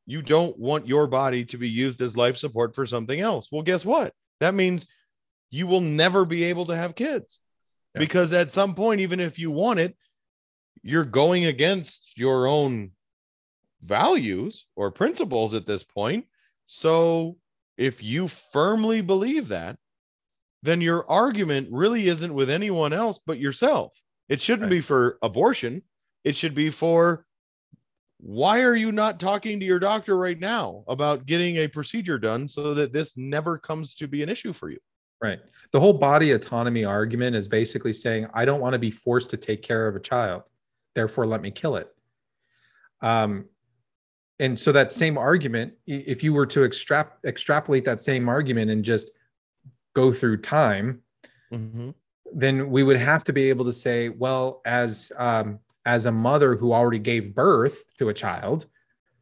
[0.05, 3.49] you don't want your body to be used as life support for something else.
[3.51, 4.13] Well, guess what?
[4.39, 4.87] That means
[5.49, 7.39] you will never be able to have kids
[7.93, 7.99] Yeah.
[7.99, 9.97] because at some point, even if you want it,
[10.83, 12.91] you're going against your own
[13.83, 16.25] values or principles at this point.
[16.65, 17.37] So
[17.77, 19.77] if you firmly believe that,
[20.63, 23.93] then your argument really isn't with anyone else but yourself.
[24.29, 24.77] It shouldn't Right.
[24.77, 25.81] be for abortion.
[26.23, 27.25] It should be for
[28.17, 32.47] why are you not talking to your doctor right now about getting a procedure done
[32.47, 34.77] so that this never comes to be an issue for you?
[35.23, 35.39] Right.
[35.71, 39.37] The whole body autonomy argument is basically saying, I don't want to be forced to
[39.37, 40.43] take care of a child.
[40.95, 41.93] Therefore, let me kill it.
[43.01, 43.45] Um,
[44.39, 48.83] and so that same argument, if you were to extrap- extrapolate that same argument and
[48.83, 49.11] just
[49.93, 51.01] go through time,
[52.33, 56.55] then we would have to be able to say, well, as um, as a mother
[56.55, 58.67] who already gave birth to a child,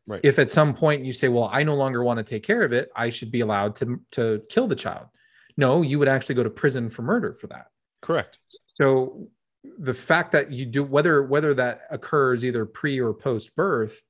[0.08, 0.22] Right.
[0.24, 2.74] if at some point you say, well, I no longer want to take care of
[2.74, 5.08] it, I should be allowed to to kill the child.
[5.58, 7.68] No, you would actually go to prison for murder for that.
[8.02, 8.40] Correct.
[8.68, 9.28] So
[9.78, 14.02] the fact that you do whether whether that occurs either pre or post birth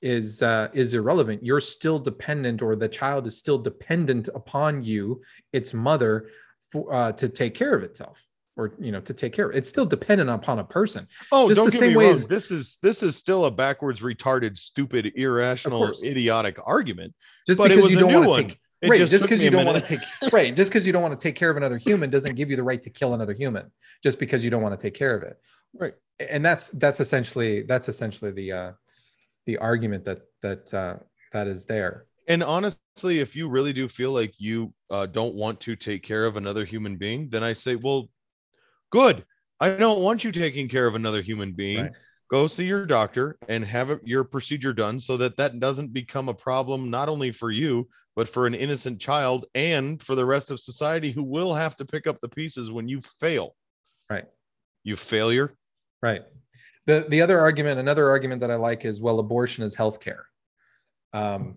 [0.00, 1.44] is uh, is irrelevant.
[1.44, 5.22] You're still dependent, or the child is still dependent upon you,
[5.52, 6.28] its mother,
[6.72, 8.24] for, uh, to take care of itself,
[8.56, 9.50] or you know, to take care.
[9.50, 11.06] of It's still dependent upon a person.
[11.30, 12.14] Oh, Just don't the get same me way wrong.
[12.14, 17.14] as- this is this is still a backwards, retarded, stupid, irrational, idiotic argument.
[17.48, 18.42] Just But it because was you a don't new want one.
[18.42, 20.92] to take It right, just because you don't want to take right, just because you
[20.92, 23.14] don't want to take care of another human doesn't give you the right to kill
[23.14, 23.70] another human.
[24.02, 25.38] Just because you don't want to take care of it.
[25.74, 25.94] Right.
[26.20, 28.72] and that's that's essentially that's essentially the uh
[29.46, 30.96] the argument that that uh
[31.32, 35.60] that is there And honestly, if you really do feel like you uh, don't want
[35.60, 38.08] to take care of another human being, then I say, well,
[38.90, 39.24] good.
[39.58, 41.82] I don't want you taking care of another human being.
[41.82, 41.92] Right.
[42.30, 46.34] Go see your doctor and have your procedure done so that that doesn't become a
[46.34, 50.60] problem not only for you but for an innocent child and for the rest of
[50.60, 53.54] society who will have to pick up the pieces when you fail.
[54.10, 54.24] Right.
[54.84, 55.54] You failure.
[56.02, 56.22] right
[56.86, 60.22] the the other argument another argument that i like is well abortion is healthcare
[61.12, 61.56] um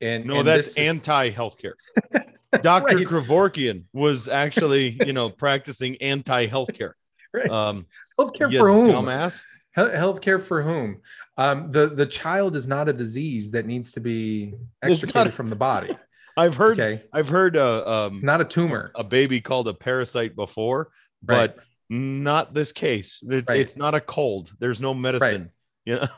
[0.00, 1.72] and No, and that's is- anti-healthcare.
[2.62, 2.96] Dr.
[2.96, 3.06] Right.
[3.06, 6.92] Kevorkian was actually, you know, practicing anti-healthcare.
[7.34, 7.50] Right.
[7.50, 7.86] Um,
[8.18, 9.40] healthcare for whom dumbass.
[9.86, 11.00] Healthcare for whom
[11.36, 15.48] um the the child is not a disease that needs to be extricated not- from
[15.50, 15.96] the body
[16.36, 19.74] I've heard, okay I've heard, uh, um, it's not a tumor a baby called a
[19.74, 20.90] parasite before,
[21.22, 21.56] but
[21.90, 23.22] not this case.
[23.28, 23.60] It's, Right.
[23.60, 24.52] it's not a cold.
[24.60, 25.50] There's no medicine.
[25.84, 26.08] You know,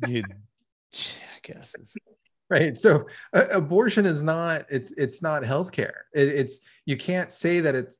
[0.92, 1.94] jackasses.
[2.50, 7.60] right so uh, abortion is not it's it's not healthcare it, it's you can't say
[7.60, 7.98] that it's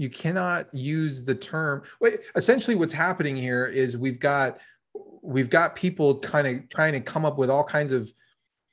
[0.00, 4.58] you cannot use the term wait essentially what's happening here is we've got
[5.22, 8.10] we've got people kind of trying to come up with all kinds of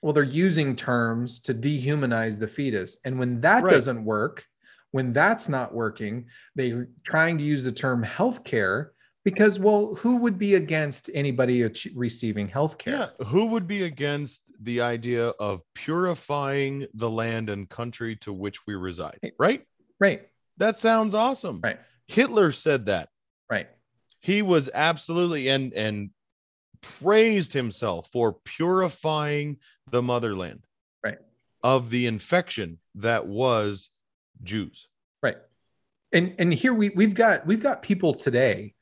[0.02, 3.72] well they're using terms to dehumanize the fetus and when that Right.
[3.74, 4.46] doesn't work
[4.92, 8.92] when that's not working they're trying to use the term healthcare
[9.26, 13.26] because well who would be against anybody receiving health care Yeah.
[13.26, 18.76] Who would be against the idea of purifying the land and country to which we
[18.76, 19.20] reside?
[19.38, 19.64] Right?
[20.00, 20.22] right
[20.58, 21.62] That sounds awesome.
[21.64, 21.80] Right.
[22.08, 23.10] Hitler said that.
[23.50, 23.68] right
[24.20, 26.10] He was absolutely and and
[26.82, 29.58] praised himself for purifying
[29.92, 30.66] the motherland.
[31.04, 31.18] Right.
[31.64, 33.90] Of the infection that was
[34.44, 34.88] Jews.
[35.24, 35.38] right
[36.14, 38.74] and and here we we've got we've got people today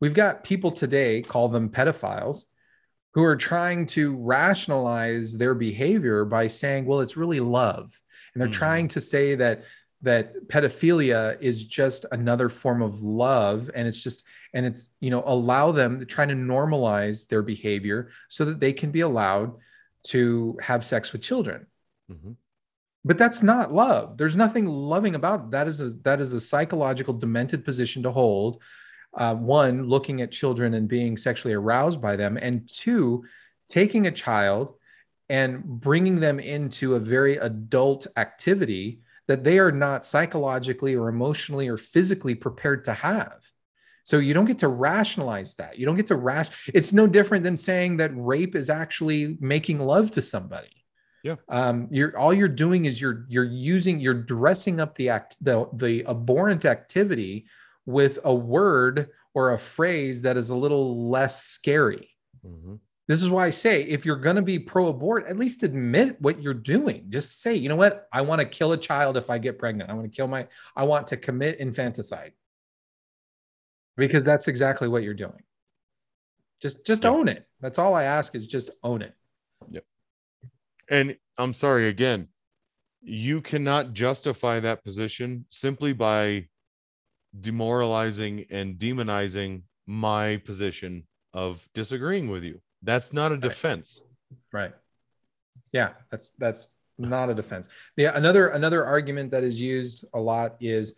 [0.00, 2.44] we've got people today call them pedophiles
[3.12, 8.00] who are trying to rationalize their behavior by saying well it's really love
[8.32, 8.52] and they're Mhm.
[8.64, 9.62] trying to say that
[10.04, 15.22] that pedophilia is just another form of love and it's just and it's you know
[15.26, 19.54] allow them to try to normalize their behavior so that they can be allowed
[20.04, 21.66] to have sex with children.
[23.04, 24.16] But that's not love.
[24.16, 25.50] There's nothing loving about it.
[25.50, 28.62] that is a that is a psychological demented position to hold.
[29.12, 33.24] Uh, one looking at children and being sexually aroused by them and two
[33.68, 34.74] taking a child
[35.28, 41.68] and bringing them into a very adult activity that they are not psychologically or emotionally
[41.68, 43.44] or physically prepared to have.
[44.04, 45.78] So you don't get to rationalize that.
[45.78, 49.80] You don't get to rash it's no different than saying that rape is actually making
[49.80, 50.84] love to somebody.
[51.22, 51.36] Yeah.
[51.48, 55.66] um you're all you're doing is you're you're using you're dressing up the act the
[55.72, 57.46] the abhorrent activity
[57.86, 62.10] with a word or a phrase that is a little less scary
[63.06, 66.20] this is why I say if you're going to be pro abort, at least admit
[66.20, 67.06] what you're doing.
[67.10, 68.08] Just say, you know what?
[68.12, 69.90] I want to kill a child if I get pregnant.
[69.90, 72.32] I want to kill my, I want to commit infanticide.
[73.96, 75.42] Because that's exactly what you're doing.
[76.60, 77.46] Just just own it.
[77.60, 79.14] That's all I ask is just own it.
[79.70, 79.84] Yep.
[80.88, 82.28] And I'm sorry again,
[83.02, 86.48] you cannot justify that position simply by
[87.40, 92.60] demoralizing and demonizing my position of disagreeing with you.
[92.84, 94.00] That's not a defense.
[94.52, 94.72] Right.
[95.72, 96.68] Yeah, that's that's
[96.98, 97.68] not a defense.
[97.96, 100.94] Yeah, another another argument that is used a lot is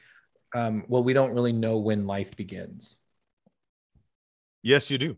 [0.55, 2.99] um, well, we don't really know when life begins.
[4.63, 5.17] Yes, you do.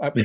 [0.00, 0.10] Uh,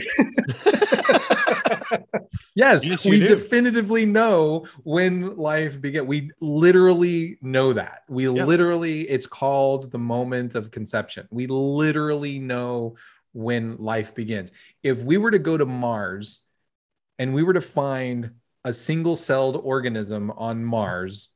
[2.56, 3.28] yes, Yes, we do.
[3.28, 6.08] definitively know when life began.
[6.08, 8.04] We literally know that.
[8.08, 8.46] We Yeah.
[8.46, 11.28] literally, it's called the moment of conception.
[11.32, 12.96] We literally know
[13.34, 14.52] when life begins.
[14.84, 16.42] If we were to go to Mars
[17.18, 18.32] and we were to find
[18.66, 21.30] a single celled organism on Mars,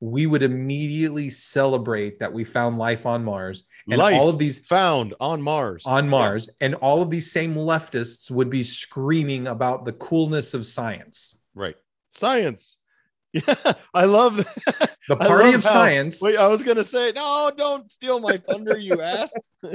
[0.00, 3.62] we would immediately celebrate that we found life on Mars.
[3.88, 5.84] And Life all of these found on Mars.
[5.86, 10.66] on Mars, and all of these same leftists would be screaming about the coolness of
[10.66, 11.36] science.
[11.54, 11.76] Right.
[12.12, 12.76] Science.
[13.34, 14.90] Yeah, I love that.
[15.08, 16.20] The party love of how- science.
[16.20, 19.32] Wait, I was gonna say, no, don't steal my thunder, you ass.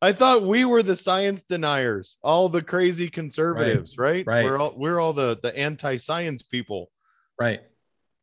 [0.00, 4.24] I thought we were the science deniers, all the crazy conservatives, right?
[4.26, 4.44] right.
[4.44, 6.90] We're all we're all the the anti-science people.
[7.38, 7.60] right.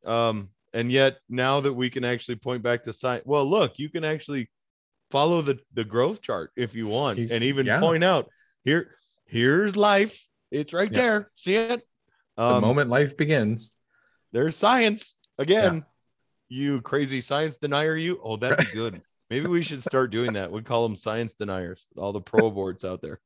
[0.05, 3.89] Um, and yet now that we can actually point back to science, well, look, you
[3.89, 4.49] can actually
[5.11, 7.79] follow the the growth chart if you want, and even yeah.
[7.79, 8.29] point out
[8.63, 8.91] here,
[9.25, 10.17] here's life.
[10.51, 11.01] It's right Yeah.
[11.01, 11.31] there.
[11.35, 11.85] See it?
[12.37, 13.71] The Um, moment life begins.
[14.31, 15.85] there's science again.
[16.47, 18.19] You crazy science denier, you.
[18.23, 19.01] Oh, that'd be good.
[19.29, 20.51] Maybe we should start doing that.
[20.51, 21.85] We call them science deniers.
[21.97, 23.19] All the pro aborts out there.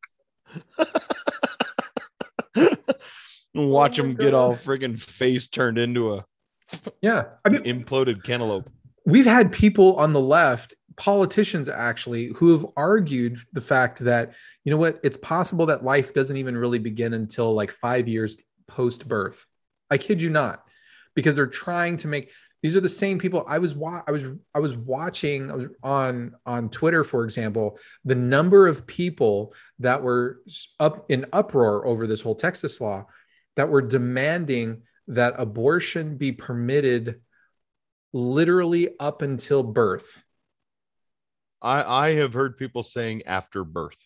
[3.54, 4.64] Watch Oh them get all God.
[4.64, 6.26] friggin' face turned into a
[7.02, 7.26] Yeah.
[7.44, 8.70] I mean, imploded cantaloupe.
[9.06, 14.34] we've had people on the left, politicians actually, who have argued the fact that,
[14.64, 18.38] you know what, it's possible that life doesn't even really begin until like five years
[18.68, 19.46] post birth.
[19.90, 20.64] I kid you not,
[21.16, 22.32] because they're trying to make
[22.62, 25.68] these are the same people i was wa- i was i was watching I was
[25.84, 30.42] on on twitter for example the number of people that were
[30.80, 33.06] up in uproar over this whole texas law
[33.56, 37.22] that were demanding that abortion be permitted
[38.14, 40.24] literally up until birth
[41.62, 43.98] I I have heard people saying after birth.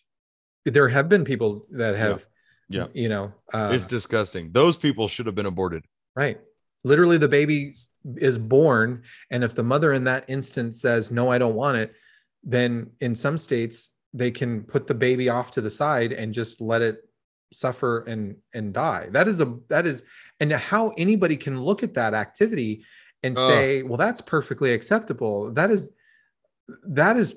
[0.64, 2.26] there have been people that have
[2.68, 2.86] Yeah.
[2.94, 4.50] you know uh, it's disgusting.
[4.52, 5.84] Those people should have been aborted.
[6.16, 6.40] Right.
[6.84, 7.74] Literally, the baby
[8.16, 9.02] is born.
[9.30, 11.94] And if the mother in that instance says, no, I don't want it,
[12.42, 16.60] then in some states, they can put the baby off to the side and just
[16.60, 17.08] let it
[17.52, 19.08] suffer and and die.
[19.10, 20.04] That is a that is
[20.40, 22.84] and how anybody can look at that activity
[23.22, 25.52] and say well that's perfectly acceptable.
[25.52, 25.90] That is
[26.86, 27.34] that is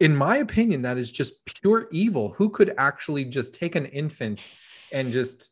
[0.00, 2.34] in my opinion that is just pure evil.
[2.36, 4.42] Who could actually just take an infant
[4.92, 5.50] and just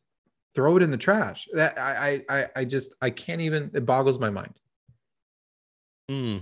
[0.57, 4.19] throw it in the trash that i i I- just i can't even it boggles
[4.19, 4.55] my mind
[6.09, 6.41] Mm.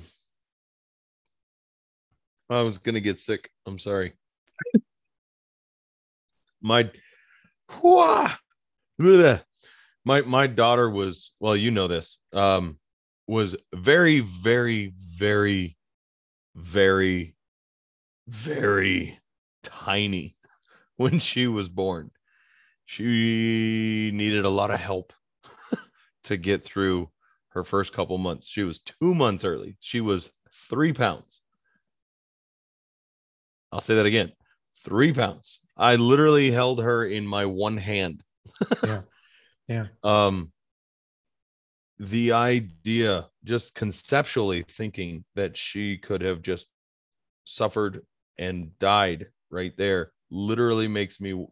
[2.51, 3.51] I was gonna get sick.
[3.65, 4.13] I'm sorry.
[6.61, 6.91] my
[10.05, 12.79] my my daughter was well you know this um
[13.27, 15.77] was very very very
[16.55, 17.35] very
[18.29, 19.19] very
[19.63, 20.37] tiny
[20.97, 22.11] when she was born
[22.95, 25.13] she needed a lot of help
[26.25, 27.11] to get through
[27.49, 28.47] her first couple months.
[28.47, 29.77] She was two months early.
[29.81, 30.31] She was
[30.69, 31.41] three pounds.
[33.73, 34.31] I'll say that again.
[34.85, 35.59] Three pounds.
[35.77, 38.23] I literally held her in my one hand.
[38.85, 39.03] Yeah.
[39.67, 39.87] Yeah.
[40.05, 40.53] um
[41.99, 46.69] the idea just conceptually thinking that she could have just
[47.45, 48.03] suffered
[48.39, 51.47] and died right there literally makes me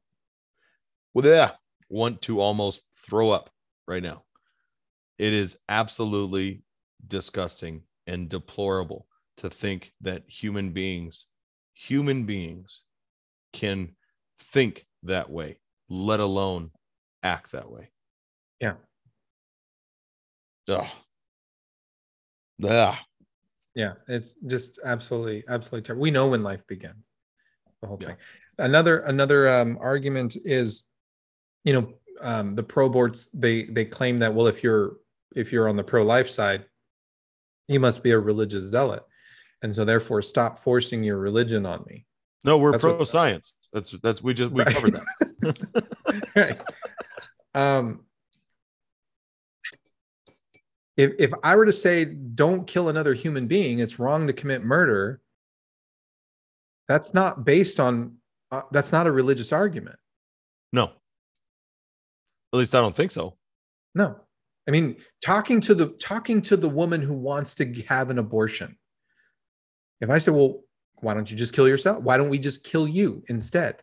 [1.15, 1.53] well yeah
[1.89, 3.51] want to almost throw up
[3.87, 4.23] right now
[5.19, 6.63] it is absolutely
[7.09, 9.07] disgusting and deplorable
[9.37, 11.27] to think that human beings
[11.75, 12.83] human beings
[13.53, 13.95] can
[14.53, 15.59] think that way
[15.89, 16.71] let alone
[17.23, 17.91] act that way
[18.61, 18.75] Yeah.
[20.69, 20.87] Ugh.
[22.65, 22.95] Ugh.
[23.75, 26.03] Yeah, it's just absolutely, absolutely terrible.
[26.03, 27.11] We know when life begins.
[27.81, 28.09] The whole Yeah.
[28.09, 28.17] thing.
[28.59, 30.85] Another another um, argument is,
[31.65, 34.97] you know, um, the pro aborts they they claim that well, if you're
[35.35, 36.67] if you're on the pro life side,
[37.69, 39.03] you must be a religious zealot,
[39.63, 42.07] and so therefore stop forcing your religion on me.
[42.45, 43.57] No, we're That's what- pro science.
[43.73, 44.75] That's that's we just we Right.
[44.75, 45.87] covered that.
[46.37, 46.61] right.
[47.55, 48.01] Um,
[50.97, 54.63] if if I were to say don't kill another human being, it's wrong to commit
[54.63, 55.21] murder.
[56.89, 58.17] That's not based on.
[58.51, 59.97] Uh, that's not a religious argument.
[60.73, 60.91] No.
[62.53, 63.37] At least I don't think so.
[63.95, 64.17] No,
[64.69, 68.77] I mean talking to the talking to the woman who wants to have an abortion.
[70.01, 70.63] If I say, well,
[71.01, 72.03] why don't you just kill yourself?
[72.03, 73.83] Why don't we just kill you instead?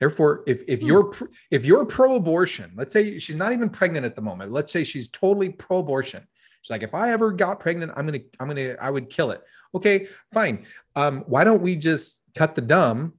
[0.00, 1.12] Therefore, if if you're
[1.50, 4.52] if you're pro-abortion, let's say she's not even pregnant at the moment.
[4.52, 6.26] Let's say she's totally pro-abortion.
[6.60, 9.42] She's like, if I ever got pregnant, I'm gonna I'm gonna I would kill it.
[9.74, 10.66] Okay, fine.
[10.96, 13.14] Um, why don't we just cut the dumb,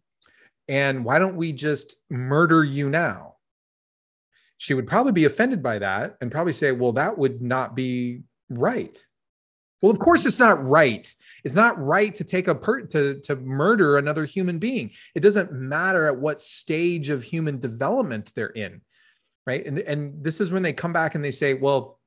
[0.67, 3.36] and why don't we just murder you now?
[4.57, 8.21] She would probably be offended by that and probably say, well, that would not be
[8.49, 9.03] right.
[9.81, 11.13] Well, of course, it's not right.
[11.43, 14.91] It's not right to take a per to, to murder another human being.
[15.13, 18.81] It doesn't matter at what stage of human development they're in,
[19.45, 19.63] right?
[19.65, 21.99] And, and this is when they come back and they say, well,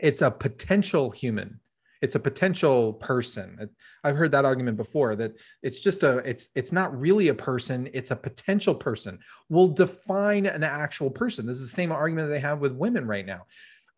[0.00, 1.60] it's a potential human.
[2.04, 3.70] It's a potential person.
[4.04, 5.32] I've heard that argument before that
[5.62, 9.18] it's just a it's it's not really a person, it's a potential person.
[9.48, 11.46] We'll define an actual person.
[11.46, 13.46] This is the same argument they have with women right now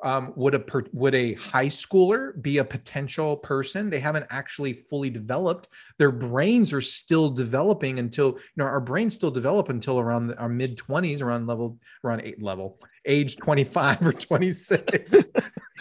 [0.02, 3.88] um, would a per, would a high schooler be a potential person?
[3.88, 5.68] They haven't actually fully developed.
[5.98, 10.38] Their brains are still developing until you know our brains still develop until around the,
[10.38, 15.30] our mid 20s around level around eight level age 25 or 26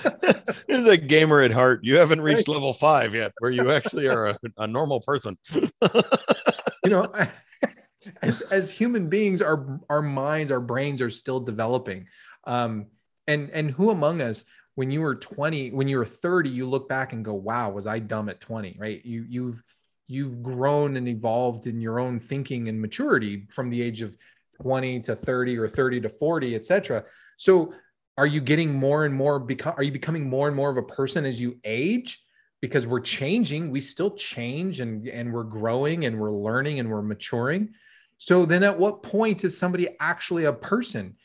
[0.67, 1.79] You're a gamer at heart.
[1.83, 5.37] You haven't reached level five yet, where you actually are a, a normal person.
[5.53, 7.11] you know
[8.21, 12.07] as, as human beings our our minds our brains are still developing.
[12.45, 12.87] Um
[13.27, 14.45] and and who among us
[14.75, 17.87] when you were 20 when you were 30 you look back and go wow was
[17.87, 19.03] i dumb at 20 right?
[19.05, 19.63] You you've
[20.07, 24.17] you've grown and evolved in your own thinking and maturity from the age of
[24.61, 27.03] 20 to 30 or 30 to 40 etc
[27.37, 27.73] so
[28.17, 30.83] are you getting more and more become are you becoming more and more of a
[30.83, 32.21] person as you age?
[32.61, 37.01] Because we're changing we still change and and we're growing and we're learning and we're
[37.01, 37.73] maturing.
[38.17, 41.15] So then at what point is somebody actually a person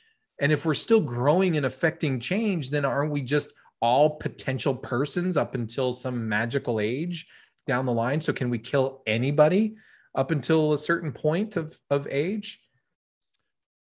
[0.41, 5.37] and if we're still growing and affecting change then aren't we just all potential persons
[5.37, 7.27] up until some magical age
[7.67, 8.21] down the line?
[8.21, 9.77] So can we kill anybody
[10.15, 12.61] up until a certain point of of age?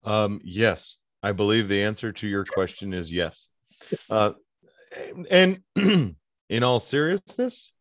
[0.04, 3.48] Um, yes, I believe the answer to your question is yes.
[4.10, 4.34] Uh,
[5.30, 7.72] and in all seriousness,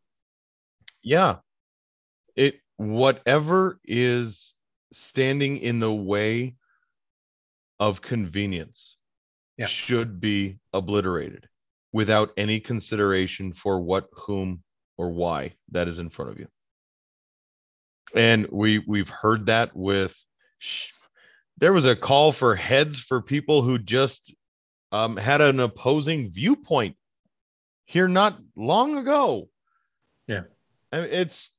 [1.03, 1.37] yeah,
[2.35, 4.55] it whatever is
[4.93, 6.57] standing in the way
[7.81, 8.97] of convenience
[9.57, 9.67] Yeah.
[9.67, 11.49] should be obliterated
[11.93, 14.63] without any consideration for what, whom,
[14.97, 16.49] or why that is in front of you.
[18.15, 20.17] And we we've heard that with
[20.59, 20.91] sh-
[21.59, 24.33] there was a call for heads for people who just
[24.93, 26.97] um, had an opposing viewpoint
[27.87, 29.49] here not long ago.
[30.29, 30.43] Yeah.
[30.93, 31.51] I mean, it's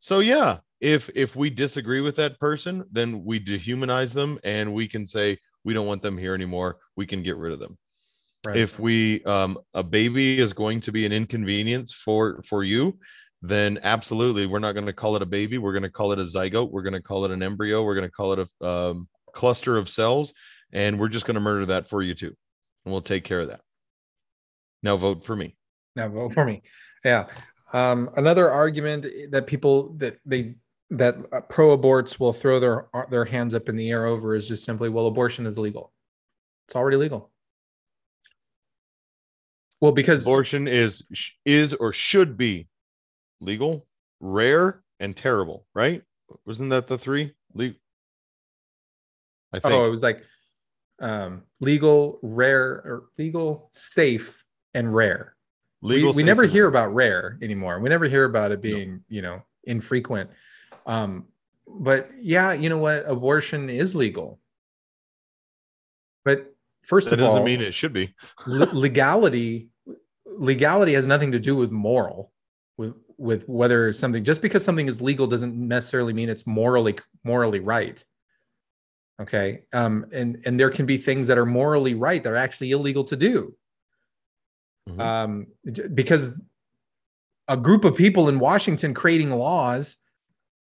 [0.00, 0.58] so yeah.
[0.80, 5.38] If if we disagree with that person, then we dehumanize them and we can say
[5.64, 6.78] we don't want them here anymore.
[6.96, 7.78] We can get rid of them.
[8.46, 12.98] right If we um, a baby is going to be an inconvenience for for you,
[13.42, 15.58] then absolutely we're not going to call it a baby.
[15.58, 16.70] We're going to call it a zygote.
[16.70, 17.84] We're going to call it an embryo.
[17.84, 20.32] We're going to call it a um, cluster of cells,
[20.72, 22.34] and we're just going to murder that for you too,
[22.84, 23.60] and we'll take care of that.
[24.82, 25.56] Now vote for me.
[25.96, 26.62] Now vote for me.
[27.04, 27.26] Yeah.
[27.72, 30.56] Um, another argument that people that they
[30.92, 34.46] that uh, pro aborts will throw their their hands up in the air over is
[34.46, 35.92] just simply, well, abortion is legal.
[36.66, 37.30] It's already legal.
[39.80, 41.02] Well, because abortion is
[41.44, 42.68] is or should be
[43.40, 43.86] legal,
[44.20, 46.02] rare, and terrible, right?
[46.46, 47.34] Wasn't that the three?
[47.54, 47.74] Le-
[49.52, 49.74] I think.
[49.74, 50.22] Oh, it was like
[51.00, 54.44] um, legal, rare, or legal, safe,
[54.74, 55.36] and rare.
[55.80, 56.12] Legal.
[56.12, 56.68] We, we never hear rare.
[56.68, 57.80] about rare anymore.
[57.80, 59.00] We never hear about it being, no.
[59.08, 60.30] you know, infrequent.
[60.86, 61.26] Um,
[61.66, 63.04] but yeah, you know what?
[63.06, 64.40] Abortion is legal.
[66.24, 68.14] But first that of all, it doesn't mean it should be.
[68.46, 69.68] legality,
[70.26, 72.32] legality has nothing to do with moral.
[72.76, 77.60] With with whether something just because something is legal doesn't necessarily mean it's morally morally
[77.60, 78.04] right
[79.20, 82.72] okay um and and there can be things that are morally right that are actually
[82.72, 83.54] illegal to do
[84.88, 85.00] mm-hmm.
[85.00, 85.46] um
[85.94, 86.40] because
[87.46, 89.98] a group of people in washington creating laws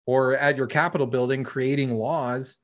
[0.06, 2.56] or at your capitol building creating laws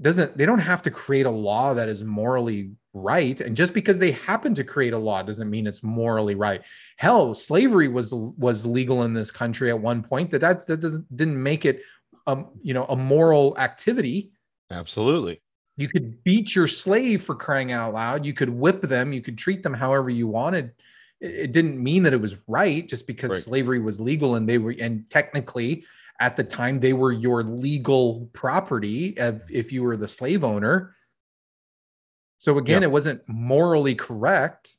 [0.00, 3.40] doesn't they don't have to create a law that is morally right.
[3.40, 6.62] And just because they happen to create a law doesn't mean it's morally right.
[6.96, 10.30] Hell slavery was was legal in this country at one point.
[10.30, 11.82] That that, that doesn't didn't make it
[12.26, 14.32] um you know a moral activity.
[14.70, 15.40] Absolutely.
[15.76, 18.24] You could beat your slave for crying out loud.
[18.24, 19.12] You could whip them.
[19.12, 20.72] You could treat them however you wanted.
[21.20, 23.42] It, it didn't mean that it was right just because right.
[23.42, 25.84] slavery was legal and they were and technically
[26.20, 30.94] at the time they were your legal property if, if you were the slave owner
[32.44, 34.76] so again, it wasn't morally correct.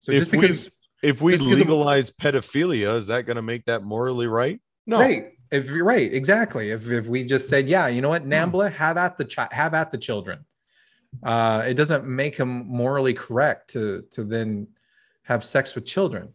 [0.00, 0.70] So if just because
[1.02, 4.60] we, if we legalize of, pedophilia, is that going to make that morally right?
[4.86, 5.00] No.
[5.00, 5.32] Right.
[5.50, 6.70] If you're right, exactly.
[6.70, 9.72] If, if we just said, yeah, you know what, NAMBLA, have at the chi- have
[9.72, 10.44] at the children.
[11.22, 14.68] Uh, it doesn't make them morally correct to to then
[15.22, 16.34] have sex with children.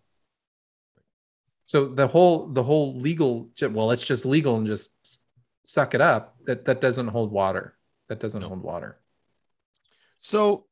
[1.66, 4.92] So the whole the whole legal well, it's just legal and just
[5.64, 6.36] suck it up.
[6.46, 7.76] That that doesn't hold water.
[8.10, 8.50] That doesn't no.
[8.50, 9.00] hold water.
[10.20, 10.66] So,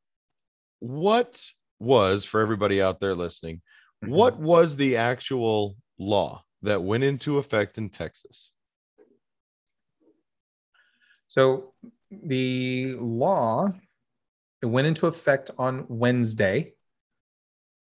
[0.78, 1.42] what
[1.80, 3.60] was for everybody out there listening?
[4.04, 4.14] Mm-hmm.
[4.14, 8.52] What was the actual law that went into effect in Texas?
[11.28, 11.72] So,
[12.10, 13.68] the law
[14.62, 16.73] it went into effect on Wednesday.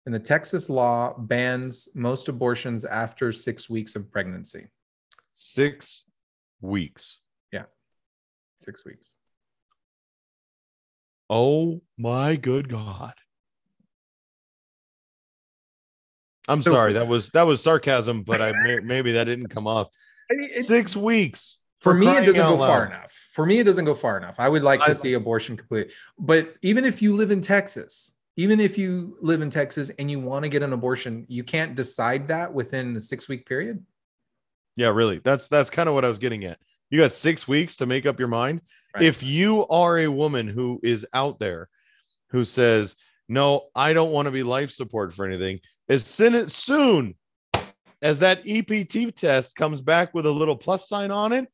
[0.08, 4.68] And the Texas law bans most abortions after six weeks of pregnancy.
[5.34, 6.04] Six
[6.62, 7.18] weeks.
[7.52, 7.64] Yeah.
[8.62, 9.12] Six weeks.
[11.28, 13.12] Oh my good God.
[16.48, 16.94] I'm sorry.
[16.94, 19.88] That was that was sarcasm, but I maybe that didn't come off.
[20.30, 21.58] I mean, it, Six weeks.
[21.80, 22.66] For, for me, it doesn't go loud.
[22.66, 23.12] far enough.
[23.34, 24.40] For me, it doesn't go far enough.
[24.40, 25.92] I would like to I, see abortion complete.
[26.18, 30.20] But even if you live in Texas, even if you live in Texas and you
[30.20, 33.84] want to get an abortion, you can't decide that within the six week period.
[34.76, 35.20] Yeah, really.
[35.24, 36.56] That's that's kind of what I was getting at.
[36.88, 38.60] You got six weeks to make up your mind.
[38.94, 39.02] Right.
[39.02, 41.68] If you are a woman who is out there
[42.30, 42.94] who says,
[43.28, 45.58] No, I don't want to be life support for anything,
[45.88, 47.16] as soon
[48.02, 51.48] as that EPT test comes back with a little plus sign on it,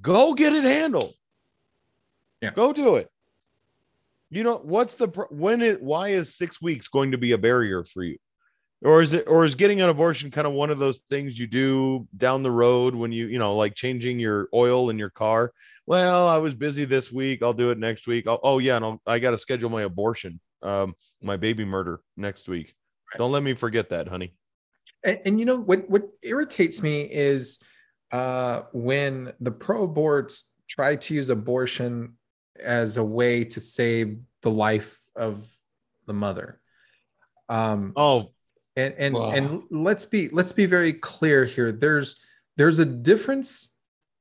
[0.00, 1.14] go get it handled.
[2.40, 2.52] Yeah.
[2.54, 3.11] Go do it.
[4.32, 7.84] You know, what's the when it why is six weeks going to be a barrier
[7.84, 8.16] for you?
[8.84, 11.46] or is it or is getting an abortion kind of one of those things you
[11.46, 15.52] do down the road when you you know like changing your oil in your car?
[15.86, 17.42] Well i was busy this week.
[17.42, 18.26] I'll do it next week.
[18.26, 22.00] I'll, oh yeah and I'll, i got to schedule my abortion um my baby murder
[22.16, 22.74] next week.
[23.12, 23.18] Right.
[23.18, 24.34] don't let me forget that honey.
[25.04, 27.58] And, and you know what what irritates me is
[28.10, 32.16] uh when the pro aborts try to use abortion
[32.58, 35.46] as a way to save the life of
[36.06, 36.60] the mother.
[37.48, 38.30] Um oh
[38.76, 39.30] and and wow.
[39.30, 41.72] and let's be let's be very clear here.
[41.72, 42.16] There's
[42.56, 43.68] there's a difference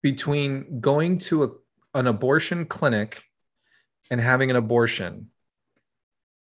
[0.01, 1.49] between going to a,
[1.93, 3.23] an abortion clinic
[4.09, 5.27] and having an abortion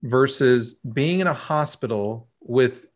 [0.03, 2.87] versus being in a hospital with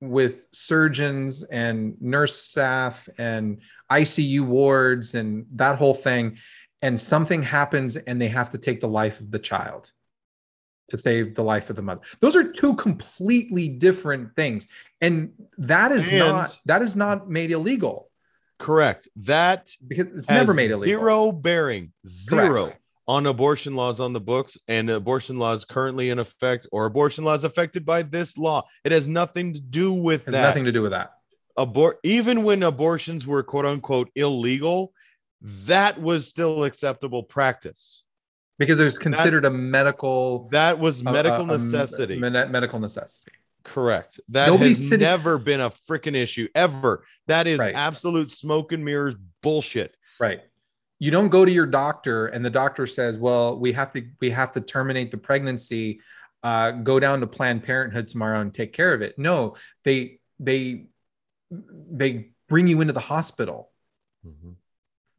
[0.00, 3.60] with surgeons and nurse staff and
[3.90, 6.38] ICU wards and that whole thing
[6.82, 9.90] and something happens and they have to take the life of the child
[10.88, 12.00] to save the life of the mother.
[12.20, 14.66] Those are two completely different things.
[15.00, 18.10] And that is and not that is not made illegal.
[18.58, 19.06] Correct.
[19.16, 21.00] That because it's never made illegal.
[21.00, 21.92] Zero bearing.
[22.06, 22.62] Zero.
[22.62, 22.78] Correct.
[23.06, 27.44] On abortion laws on the books and abortion laws currently in effect, or abortion laws
[27.44, 28.66] affected by this law.
[28.84, 30.32] It has nothing to do with that.
[30.32, 31.10] Nothing to do with that.
[31.56, 34.92] abort even when abortions were quote unquote illegal,
[35.40, 38.02] that was still acceptable practice.
[38.58, 42.18] because it was considered a medical That was uh, uh, a- medical a necessity.
[42.18, 43.30] med- medical necessity.
[43.62, 44.18] Correct.
[44.30, 47.04] That has sitting- never been a freaking issue ever.
[47.28, 47.74] That is Right.
[47.74, 49.94] absolute smoke and mirrors bullshit.
[50.18, 50.40] Right.
[50.98, 54.30] You don't go to your doctor and the doctor says, "Well, we have to we
[54.30, 56.00] have to terminate the pregnancy.
[56.42, 59.54] Uh, go down to Planned Parenthood tomorrow and take care of it." No,
[59.84, 60.86] they they
[61.50, 63.70] they bring you into the hospital.
[64.26, 64.52] Mm-hmm.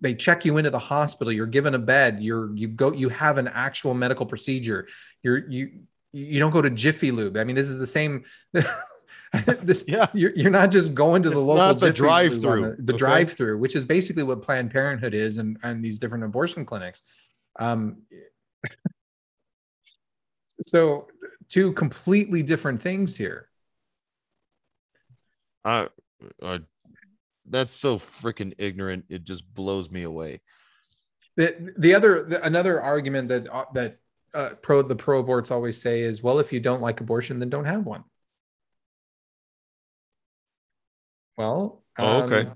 [0.01, 1.33] They check you into the hospital.
[1.33, 2.19] You're given a bed.
[2.21, 2.93] You're you go.
[2.93, 4.87] You have an actual medical procedure.
[5.21, 5.81] You're you
[6.13, 7.37] you don't go to Jiffy Lube.
[7.37, 8.23] I mean, this is the same.
[9.61, 10.07] this, Yeah.
[10.13, 12.61] you're, you're not just going to the It's local not the Jiffy Lube on drive-through,
[12.77, 12.97] the, the okay?
[12.97, 17.01] drive-through, which is basically what Planned Parenthood is, and and these different abortion clinics.
[17.59, 18.03] Um,
[20.61, 21.07] so
[21.49, 23.49] two completely different things here.
[25.65, 25.89] I,
[26.41, 26.59] uh,
[27.49, 29.05] that's so freaking ignorant.
[29.09, 30.41] It just blows me away.
[31.35, 33.97] The the other the, another argument that uh, that
[34.33, 37.49] uh, pro the pro aborts always say is, well, if you don't like abortion, then
[37.49, 38.03] don't have one.
[41.37, 42.49] Well, Oh, okay.
[42.49, 42.55] um,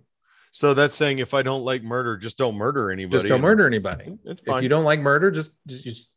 [0.52, 3.18] So that's saying if I don't like murder, just don't murder anybody.
[3.24, 4.18] just don't murder anybody.
[4.26, 4.58] It's fine.
[4.58, 6.08] If you don't like murder, just just, just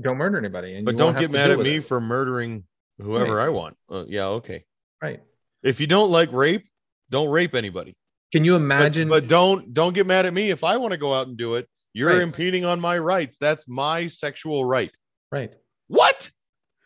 [0.00, 0.76] don't murder anybody.
[0.76, 1.86] And but don't get mad at me it.
[1.86, 2.64] for murdering
[2.98, 3.46] whoever Right.
[3.46, 3.76] I want.
[3.90, 4.64] Uh, yeah, okay.
[5.02, 5.22] right.
[5.62, 6.67] If you don't like rape,
[7.10, 7.96] don't rape anybody.
[8.32, 9.08] Can you But- imagine?
[9.08, 11.54] but, don't don't get mad at me if I want to go out and do
[11.54, 11.68] it.
[11.94, 12.20] You're Right.
[12.20, 13.38] impeding on my rights.
[13.40, 14.92] That's my sexual right.
[15.32, 15.54] right,
[15.88, 16.30] What?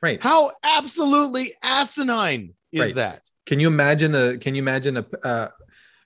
[0.02, 0.22] right.
[0.22, 2.94] How absolutely asinine is Right.
[2.94, 3.22] that?
[3.46, 5.48] Can you imagine a Can you imagine a uh,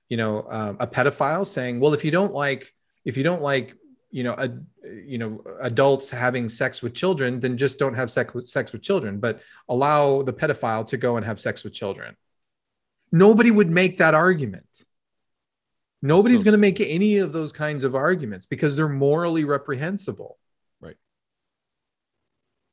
[0.09, 2.73] you know uh, a pedophile saying, "Well, if you don't like
[3.05, 3.75] if you don't like
[4.11, 4.49] you know a,
[5.13, 8.81] you know adults having sex with children, then just don't have sex with sex with
[8.83, 12.17] children, but allow the pedophile to go and have sex with children."
[13.13, 14.67] Nobody would make that argument.
[16.03, 20.39] Nobody's So- going to make any of those kinds of arguments because they're morally reprehensible.
[20.81, 20.97] Right.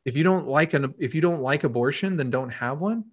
[0.06, 3.06] If you don't like an if you don't like abortion, then don't have one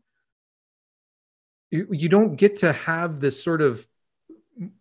[1.70, 3.86] you, you don't get to have this sort of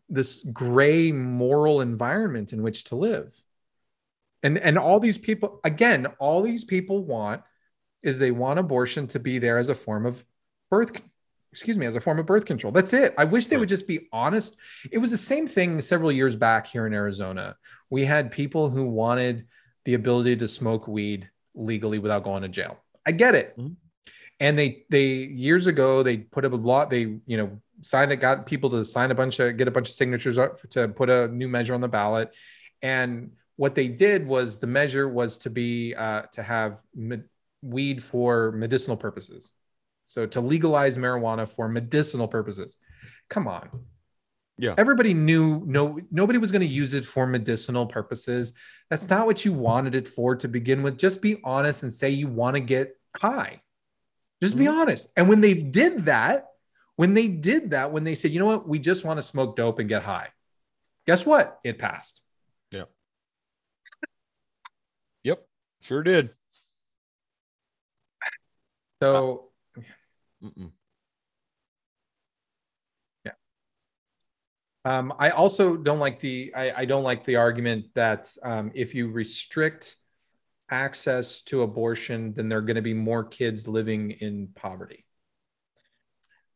[0.09, 3.33] this gray moral environment in which to live
[4.43, 7.43] and and all these people again all these people want
[8.01, 10.23] is they want abortion to be there as a form of
[10.69, 11.01] birth
[11.51, 12.71] excuse me as a form of birth control.
[12.71, 13.13] That's it.
[13.17, 14.55] I wish they would just be honest.
[14.91, 17.55] It was the same thing several years back here in arizona.
[17.89, 19.45] We had people who wanted
[19.85, 22.77] the ability to smoke weed legally without going to jail.
[23.05, 23.57] I get it.
[23.57, 23.75] Mhm.
[24.41, 28.17] and they they years ago they put up a lot they you know signed it
[28.17, 31.09] got people to sign a bunch of get a bunch of signatures up to put
[31.09, 32.33] a new measure on the ballot.
[32.81, 36.79] And what they did was the measure was to be uh, to have
[37.61, 39.51] weed for medicinal purposes
[40.09, 42.77] so to legalize marijuana for medicinal purposes.
[43.29, 43.69] Come on.
[44.57, 44.73] Yeah.
[44.77, 48.51] everybody knew no nobody was going to use it for medicinal purposes.
[48.89, 50.97] That's not what you wanted it for to begin with.
[50.97, 53.61] Just be honest and say you want to get high.
[54.41, 54.79] Just be mm-hmm.
[54.79, 55.07] honest.
[55.15, 56.47] And when they did that
[56.95, 58.67] when they did that when they said you know what?
[58.67, 60.29] We just want to smoke dope and get high.
[61.05, 61.59] Guess what?
[61.63, 62.19] It passed.
[62.71, 62.85] Yeah.
[65.23, 65.47] Yep,
[65.81, 66.31] sure did.
[69.01, 69.48] so
[70.43, 70.71] Mm-mm.
[74.85, 78.95] Um, I also don't like the I, I don't like the argument that um, if
[78.95, 79.97] you restrict
[80.71, 85.05] access to abortion, then there are going to be more kids living in poverty.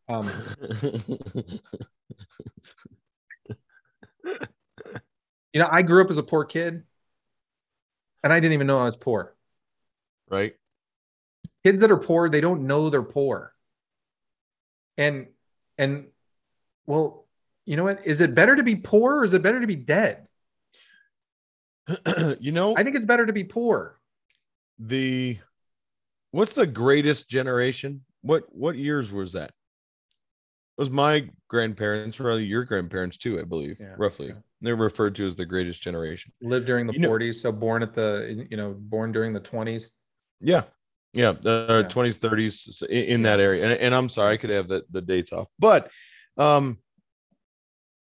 [0.10, 0.30] Um,
[4.23, 6.84] you know, I grew up as a poor kid,
[8.23, 9.35] and I didn't even know I was poor.
[10.30, 10.55] right?
[11.64, 13.53] Kids that are poor, they don't know they're poor.
[14.98, 15.28] And
[15.78, 16.07] and
[16.86, 17.26] well,
[17.65, 18.06] you know what?
[18.06, 20.28] Is it better to be poor or is it better to be dead?
[22.40, 23.99] you know, I think it's better to be poor.
[24.80, 25.38] the
[26.32, 28.03] what's the greatest generation?
[28.22, 29.49] What what years was that?
[29.49, 34.28] It was my grandparents, probably your grandparents too, I believe, Yeah, roughly.
[34.30, 34.34] yeah.
[34.61, 36.32] They're referred to as the greatest generation.
[36.41, 39.41] lived during the You know- 40s so born at the you know born during the
[39.41, 39.90] 20s
[40.40, 40.64] Yeah.
[41.14, 41.34] Yeah.
[41.34, 41.88] The Yeah.
[41.90, 43.64] 20s, 30s so in, in that area.
[43.65, 45.48] And, and I'm sorry, I could have the, the dates off.
[45.60, 45.91] But
[46.38, 46.80] um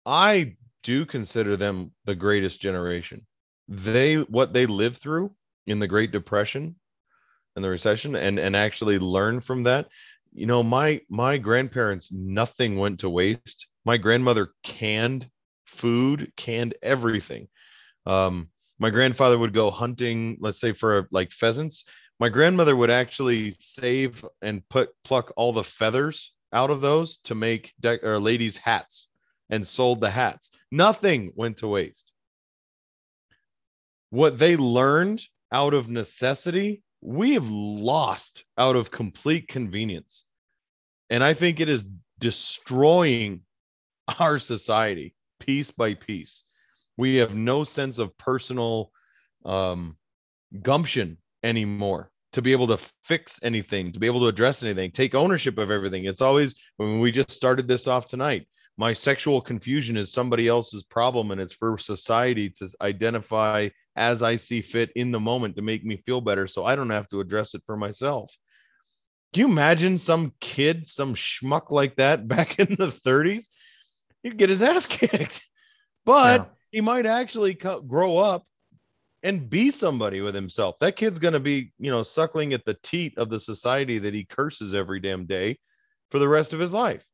[0.06, 3.26] I do consider them the greatest generation.
[3.68, 5.34] They what they lived through
[5.66, 6.76] in the Great Depression
[7.56, 9.88] and the recession and, and actually learn from that.
[10.32, 13.66] You know, my my grandparents, nothing went to waste.
[13.84, 15.30] My grandmother canned
[15.64, 17.48] food, canned everything.
[18.06, 21.84] Um, my grandfather would go hunting, let's say for like pheasants.
[22.18, 27.34] My grandmother would actually save and put pluck all the feathers out of those to
[27.34, 29.08] make de- or ladies' hats
[29.50, 30.50] and sold the hats.
[30.70, 32.12] Nothing went to waste.
[34.10, 35.22] What they learned
[35.52, 40.24] out of necessity, we have lost out of complete convenience.
[41.10, 41.84] And I think it is
[42.18, 43.42] destroying
[44.18, 46.44] our society piece by piece.
[46.96, 48.90] We have no sense of personal
[49.44, 49.98] um,
[50.62, 55.14] gumption anymore to be able to fix anything, to be able to address anything, take
[55.14, 56.04] ownership of everything.
[56.04, 58.46] It's always when we just started this off tonight.
[58.76, 64.36] My sexual confusion is somebody else's problem, and it's for society to identify as I
[64.36, 67.20] see fit in the moment to make me feel better so I don't have to
[67.20, 68.30] address it for myself.
[69.32, 73.46] Can you imagine some kid, some schmuck like that back in the 30s?
[74.22, 75.42] He'd get his ass kicked,
[76.04, 76.46] but Yeah.
[76.72, 78.44] he might actually co- grow up
[79.26, 80.78] and be somebody with himself.
[80.78, 84.14] That kid's going to be, you know, suckling at the teat of the society that
[84.14, 85.58] he curses every damn day
[86.12, 87.04] for the rest of his life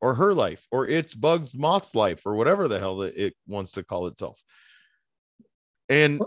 [0.00, 3.72] or her life or its bugs moth's life or whatever the hell that it wants
[3.72, 4.40] to call itself.
[5.88, 6.20] And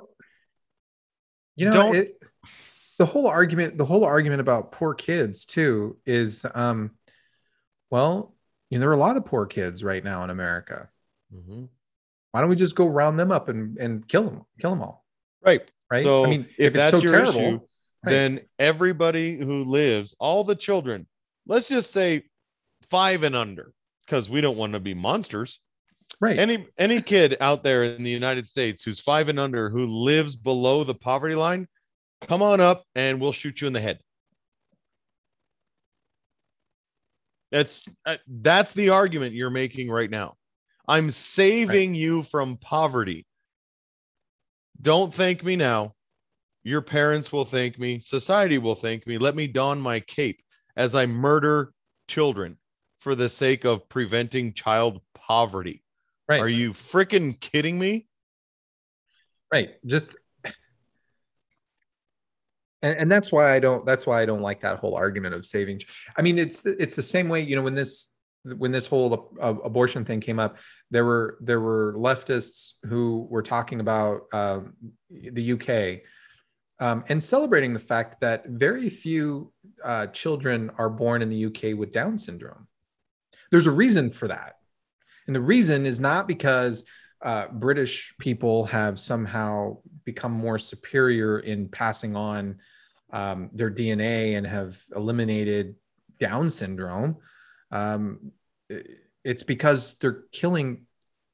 [1.56, 2.22] you know it,
[3.00, 6.92] the whole argument the whole argument about poor kids too is um
[7.90, 8.36] well
[8.70, 10.90] you know there are a lot of poor kids right now in america
[11.34, 11.70] Mhm.
[12.32, 15.03] why don't we just go round them up and and kill them kill them all
[15.46, 15.62] right.
[15.92, 16.04] Right?
[16.04, 17.60] So I mean, if, if that's so your terrible, issue,
[18.04, 18.12] right.
[18.12, 21.08] then everybody who lives, all the children,
[21.46, 22.24] let's just say
[22.90, 23.74] five and under,
[24.06, 25.60] because we don't want to be monsters.
[26.20, 29.86] right Any any kid out there in the United States who's five and under who
[29.86, 31.68] lives below the poverty line,
[32.22, 34.00] come on up and we'll shoot you in the head.
[37.52, 40.36] That's uh, that's the argument you're making right now.
[40.88, 43.28] I'm saving you from poverty.
[44.84, 45.96] Don't thank me now.
[46.64, 48.00] Your parents will thank me.
[48.02, 49.18] Society will thank me.
[49.18, 50.40] Let me don my cape
[50.78, 51.74] as I murder
[52.08, 52.58] children
[53.00, 55.84] for the sake of preventing child poverty.
[56.30, 58.08] right Are you freaking kidding me?
[59.54, 60.18] right just
[62.82, 65.46] and, and that's why i don't that's why i don't like that whole argument of
[65.46, 65.80] saving
[66.18, 68.13] i mean it's it's the same way you know when this
[68.44, 70.58] when this whole uh, abortion thing came up
[70.92, 74.74] there were there were leftists who were talking about um,
[75.10, 76.02] the uk
[76.80, 79.52] um, and celebrating the fact that very few
[79.84, 82.68] uh, children are born in the uk with down syndrome
[83.52, 84.56] there's a reason for that
[85.28, 86.84] and the reason is not because
[87.24, 92.60] uh, British people have somehow become more superior in passing on
[93.14, 95.76] um, their DNA and have eliminated
[96.20, 97.18] Down syndrome.
[97.74, 98.32] Um,
[99.24, 100.86] it's because they're killing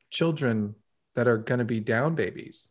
[0.10, 0.76] children
[1.16, 2.70] that are going to be Down babies.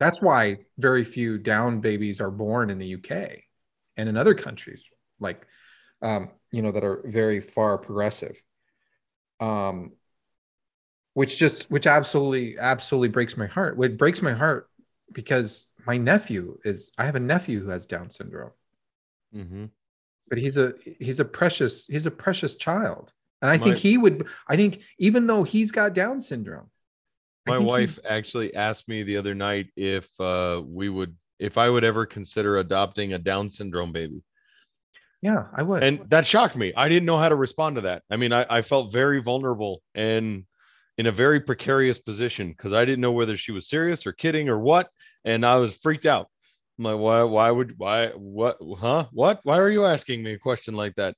[0.00, 3.44] That's why very few Down babies are born in the UK
[3.96, 4.84] and in other countries,
[5.20, 5.46] like
[6.02, 8.42] um, you know, that are very far progressive.
[9.40, 9.92] Um,
[11.14, 14.68] which just which absolutely absolutely breaks my heart it breaks my heart
[15.12, 18.52] because my nephew is i have a nephew who has down syndrome
[19.34, 19.66] Mm-hmm.
[20.28, 23.98] But he's a he's a precious he's a precious child and i My- think he
[23.98, 26.70] would i think even though he's got down syndrome
[27.46, 31.70] My wife he's- actually asked me the other night if uh, we would, if I
[31.70, 34.22] would ever consider adopting a Down syndrome baby.
[35.22, 36.72] yeah i would And that shocked me.
[36.76, 38.02] I didn't know how to respond to that.
[38.10, 40.44] I mean, I, I felt very vulnerable and
[40.98, 44.48] in a very precarious position because I didn't know whether she was serious or kidding
[44.48, 44.90] or what.
[45.24, 46.26] And I was freaked out.
[46.78, 49.06] Like, why, why would, why, what, huh?
[49.12, 49.40] What?
[49.42, 51.16] Why are you asking me a question like that?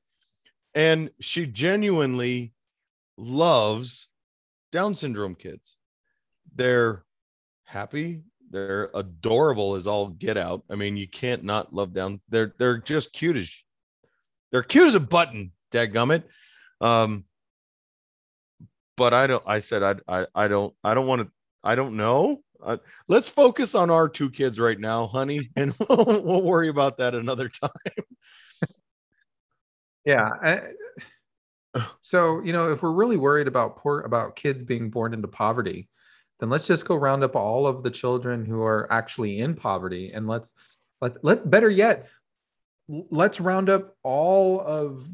[0.74, 2.54] And she genuinely
[3.16, 4.08] loves
[4.72, 5.76] Down syndrome kids.
[6.54, 7.04] They're
[7.64, 8.22] happy.
[8.50, 10.64] They're adorable as all get out.
[10.70, 12.20] I mean, you can't not love Down.
[12.28, 13.50] They're they're just cute as
[14.50, 16.24] they're cute as a button, dadgummit.
[16.80, 17.24] Um,
[18.96, 19.42] but I don't.
[19.46, 21.30] I said I I, I don't I don't want to.
[21.62, 22.42] I don't know.
[22.62, 22.76] Uh,
[23.08, 27.14] let's focus on our two kids right now, honey, and we'll, we'll worry about that
[27.14, 27.70] another time.
[30.04, 35.14] yeah I- so you know if we're really worried about poor about kids being born
[35.14, 35.88] into poverty
[36.40, 40.10] then let's just go round up all of the children who are actually in poverty
[40.12, 40.54] and let's
[41.00, 42.08] let, let better yet
[42.88, 45.08] let's round up all of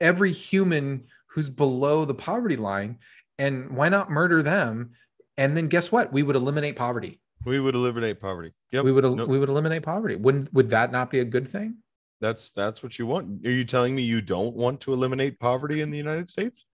[0.00, 2.98] every human who's below the poverty line
[3.38, 4.92] and why not murder them
[5.38, 8.52] and then guess what we would eliminate poverty We would eliminate poverty.
[8.72, 8.84] Yep.
[8.84, 9.28] we would Nope.
[9.28, 11.76] we would eliminate poverty wouldn't would that not be a good thing
[12.20, 13.46] That's that's what you want.
[13.46, 16.66] Are you telling me you don't want to eliminate poverty in the United States?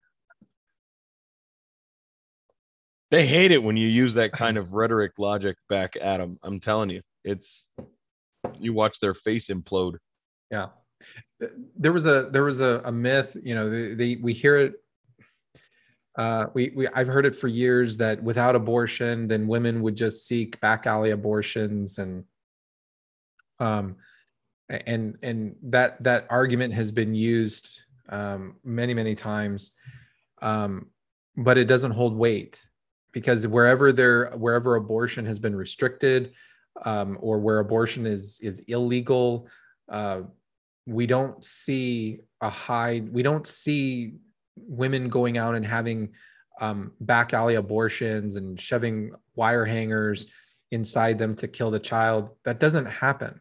[3.11, 6.39] They hate it when you use that kind of rhetoric logic back at them.
[6.43, 7.67] I'm telling you, it's
[8.59, 9.97] you watch their face implode.
[10.51, 10.69] yeah
[11.77, 14.75] there was a there was a, a myth you know they we hear it
[16.17, 20.27] uh, we, we I've heard it for years that without abortion, then women would just
[20.27, 22.25] seek back alley abortions, and
[23.59, 23.97] um,
[24.69, 27.81] and and that that argument has been used
[28.11, 29.73] um, many many times,
[30.43, 30.87] um,
[31.37, 32.61] but it doesn't hold weight
[33.13, 36.33] because wherever there wherever abortion has been restricted,
[36.85, 39.49] um, or where abortion is is illegal,
[39.91, 40.21] uh,
[40.87, 44.15] we don't see a high we don't see
[44.57, 46.11] women going out and having
[46.61, 50.27] um, back alley abortions and shoving wire hangers
[50.70, 52.31] inside them to kill the child.
[52.45, 53.41] That doesn't happen.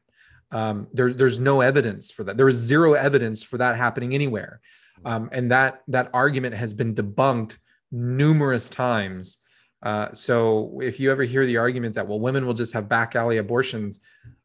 [0.51, 2.37] Um, there, there's no evidence for that.
[2.37, 4.59] There is zero evidence for that happening anywhere,
[5.05, 7.55] um, and that that argument has been debunked
[7.91, 9.37] numerous times.
[9.81, 13.15] Uh, so if you ever hear the argument that well, women will just have back
[13.15, 14.01] alley abortions,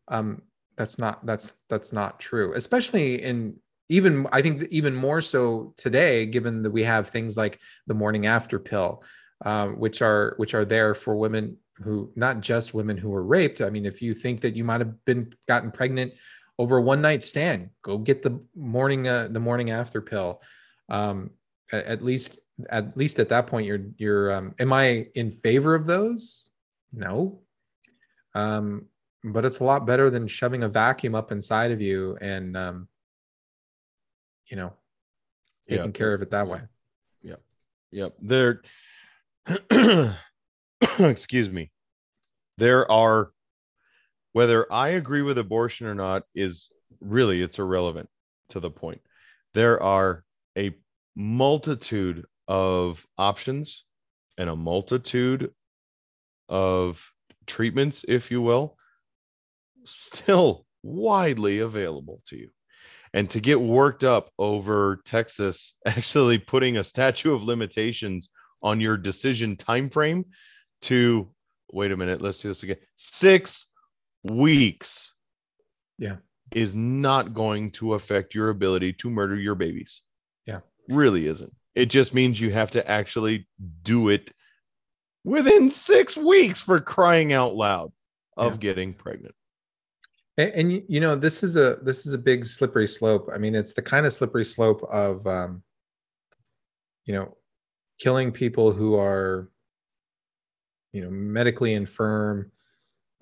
[0.09, 0.43] um,
[0.77, 2.55] that's not that's that's not true.
[2.55, 3.57] Especially in
[3.89, 8.27] even I think even more so today, given that we have things like the morning
[8.27, 9.03] after pill,
[9.45, 13.61] um, which are which are there for women who not just women who were raped.
[13.61, 16.15] I mean, if you think that you might have been gotten pregnant
[16.59, 20.43] over a one night stand, go get the morning uh, the morning after pill.
[20.89, 21.31] Um,
[21.73, 22.41] at least
[22.71, 24.33] at least at that point, you're you're.
[24.33, 26.49] Um, am I in favor of those?
[26.93, 27.41] No.
[28.35, 28.87] Um,
[29.25, 32.89] but it's a lot better than shoving a vacuum up inside of you and um,
[34.49, 34.73] you know,
[35.69, 36.61] taking care of it that way.
[37.23, 37.41] Yep.
[37.91, 38.15] Yep.
[38.21, 38.63] There,
[40.99, 41.71] excuse me.
[42.59, 43.31] There are,
[44.33, 46.69] whether I agree with abortion or not, is
[47.01, 48.09] really it's irrelevant
[48.51, 49.01] to the point.
[49.55, 50.25] There are
[50.57, 50.75] a
[51.15, 53.85] multitude of options
[54.39, 55.51] and a multitude
[56.49, 57.03] of
[57.47, 58.77] treatments, if you will,
[59.85, 62.51] still widely available to you
[63.17, 68.29] and to get worked up over Texas actually putting a statute of limitations
[68.63, 70.23] on your decision time frame
[70.83, 71.27] to
[71.73, 72.77] wait a minute, let's see this again.
[72.97, 73.67] 6
[74.25, 75.15] weeks.
[75.99, 76.17] Yeah.
[76.53, 80.03] Is not going to affect your ability to murder your babies.
[80.45, 80.61] Yeah.
[80.89, 81.53] Really isn't.
[81.75, 83.49] It just means you have to actually
[83.83, 84.31] do it
[85.25, 87.93] within 6 weeks for crying out loud
[88.37, 88.59] of Yeah.
[88.59, 89.35] getting pregnant.
[90.39, 93.31] And, and you- know, this is a this is a big slippery slope.
[93.33, 95.63] I mean, it's the kind of slippery slope of um,
[97.05, 97.37] you know,
[97.99, 99.49] killing people who are
[100.93, 102.51] you know medically infirm.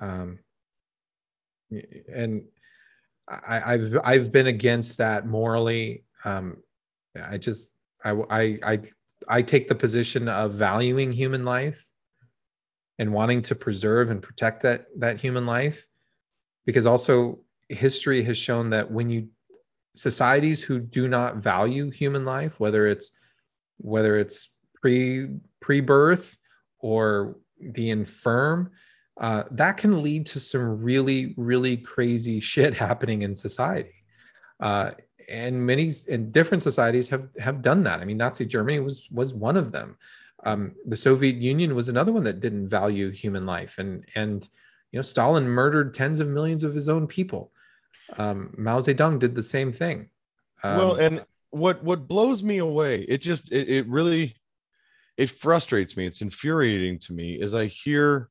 [0.00, 0.38] Um,
[2.12, 2.44] and
[3.28, 6.04] I, I've I've been against that morally.
[6.24, 6.58] Um,
[7.20, 7.70] I just
[8.04, 8.80] I I I
[9.28, 11.84] I take the position of valuing human life
[12.98, 15.86] and wanting to preserve and protect that that human life
[16.66, 19.28] because also history has shown that when you
[19.94, 23.12] societies who do not value human life whether it's
[23.78, 24.48] whether it's
[24.80, 25.28] pre
[25.60, 26.36] pre-birth
[26.80, 28.70] or the infirm
[29.20, 34.04] uh, that can lead to some really really crazy shit happening in society.
[34.60, 34.92] Uh,
[35.28, 38.00] and many and different societies have have done that.
[38.00, 39.96] I mean nazi germany was was one of them.
[40.44, 43.78] Um, the soviet union was another one that didn't value human life.
[43.78, 44.46] And and
[44.94, 47.50] you know stalin murdered tens of millions of his own people.
[48.16, 50.08] Um, mao zedong did the same thing.
[50.62, 54.36] Um, well and what what blows me away it just it, it really
[55.16, 56.06] it frustrates me.
[56.06, 58.28] It's infuriating to me is i hear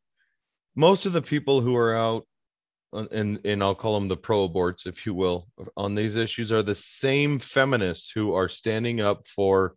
[0.74, 2.26] most of the people who are out
[3.12, 6.64] and and i'll call them the pro aborts if you will on these issues are
[6.64, 9.76] the same feminists who are standing up for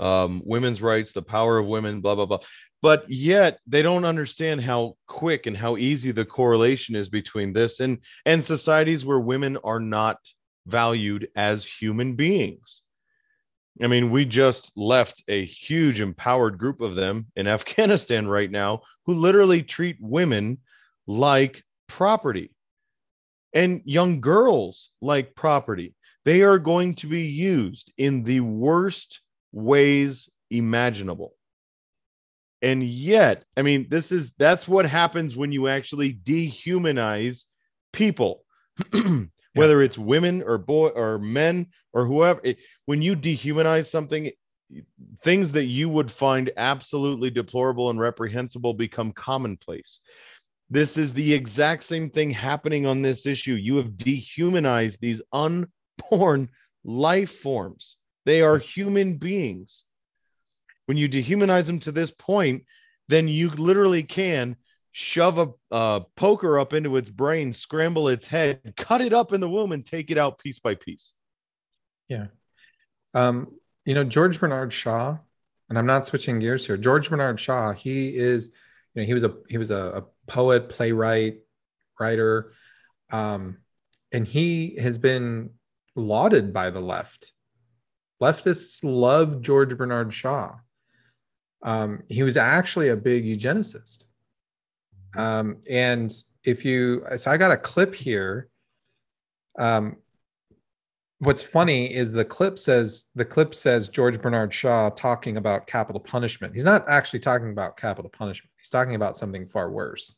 [0.00, 2.40] um, women's rights the power of women blah blah blah
[2.86, 7.80] but yet they don't understand how quick and how easy the correlation is between this
[7.80, 10.18] and and societies where women are not
[10.66, 12.82] valued as human beings.
[13.82, 18.82] I mean, we just left a huge empowered group of them in Afghanistan right now
[19.04, 20.58] who literally treat women
[21.08, 22.52] like property
[23.52, 25.96] and young girls like property.
[26.24, 31.32] They are going to be used in the worst ways imaginable.
[32.62, 37.44] And yet, I mean, this is that's what happens when you actually dehumanize
[37.92, 38.42] people.
[39.56, 44.30] whether it's women or boy or men or whoever it, when you dehumanize something
[45.22, 50.00] things that you would find absolutely deplorable and reprehensible become commonplace.
[50.68, 53.54] This is the exact same thing happening on this issue.
[53.54, 56.48] You have dehumanized these unborn
[56.84, 57.96] life forms.
[58.24, 59.84] They are human beings
[60.86, 62.64] when you dehumanize them to this point
[63.08, 64.56] then you literally can
[64.92, 69.40] shove a uh, poker up into its brain, scramble its head, cut it up in
[69.40, 71.12] the womb, and take it out piece by piece.
[72.08, 72.28] Yeah.
[73.12, 73.48] Um,
[73.84, 75.18] you know, George Bernard Shaw,
[75.68, 76.76] and I'm not switching gears here.
[76.76, 78.52] George Bernard Shaw, he is,
[78.94, 81.40] you know, he was a he was a, a poet, playwright,
[82.00, 82.52] writer,
[83.10, 83.58] um,
[84.12, 85.50] and he has been
[85.94, 87.32] lauded by the left.
[88.20, 90.56] Leftists love George Bernard Shaw.
[91.66, 94.04] Um, he was actually a big eugenicist.
[95.16, 96.12] Um, and
[96.44, 98.48] if you, so I got a clip here.
[99.58, 99.96] Um,
[101.18, 106.00] what's funny is the clip says the clip says George Bernard Shaw talking about capital
[106.00, 106.54] punishment.
[106.54, 108.52] He's not actually talking about capital punishment.
[108.58, 110.14] He's talking about something far worse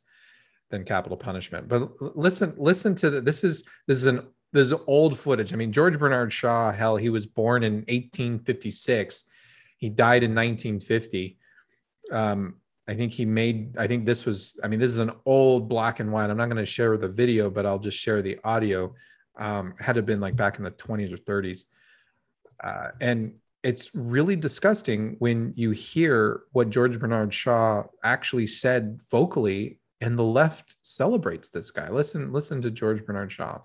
[0.71, 1.69] than capital punishment.
[1.69, 5.53] But listen, listen to the, this is this is an this is old footage.
[5.53, 9.25] I mean, George Bernard Shaw, hell, he was born in 1856.
[9.77, 11.38] He died in 1950.
[12.13, 12.57] Um,
[12.87, 16.01] I think he made, I think this was, I mean, this is an old black
[16.01, 16.31] and white.
[16.31, 18.95] I'm not going to share the video, but I'll just share the audio.
[19.39, 21.65] Um, had to been like back in the 20s or 30s.
[22.65, 29.79] Uh, and it's really disgusting when you hear what George Bernard Shaw actually said vocally,
[30.01, 31.91] and the left celebrates this guy.
[31.91, 33.59] Listen, listen to George Bernard Shaw.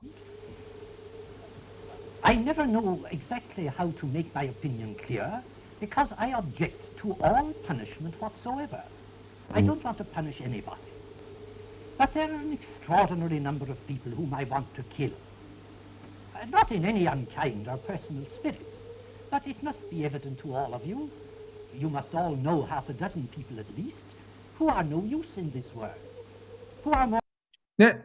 [2.23, 5.43] I never know exactly how to make my opinion clear
[5.79, 8.81] because I object to all punishment whatsoever.
[9.53, 10.81] I don't want to punish anybody.
[11.97, 15.11] But there are an extraordinary number of people whom I want to kill.
[16.35, 18.65] Uh, not in any unkind or personal spirit,
[19.29, 21.11] but it must be evident to all of you,
[21.75, 24.07] you must all know half a dozen people at least,
[24.57, 25.91] who are no use in this world,
[26.83, 27.19] who are more
[27.77, 27.97] Yeah,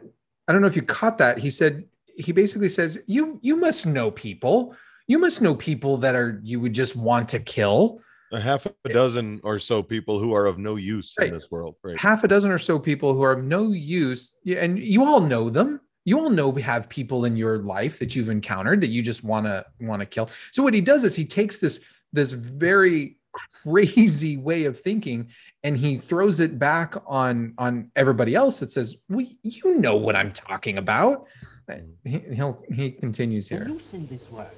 [0.47, 1.37] I don't know if you caught that.
[1.37, 1.85] He said
[2.15, 4.75] he basically says you you must know people.
[5.07, 8.01] You must know people that are you would just want to kill.
[8.31, 11.29] A half a dozen or so people who are of no use Right.
[11.29, 11.75] in this world.
[11.83, 11.99] Right.
[11.99, 15.49] Half a dozen or so people who are of no use, and you all know
[15.49, 15.81] them.
[16.05, 19.23] You all know we have people in your life that you've encountered that you just
[19.23, 20.29] want to want to kill.
[20.51, 21.79] So what he does is he takes this
[22.13, 23.17] this very
[23.63, 25.29] crazy way of thinking
[25.63, 30.15] and he throws it back on on everybody else that says, "We, you know what
[30.15, 31.25] I'm talking about."
[31.69, 31.89] Mm.
[32.03, 33.67] He, he'll he continues no here.
[33.67, 34.49] use in this world,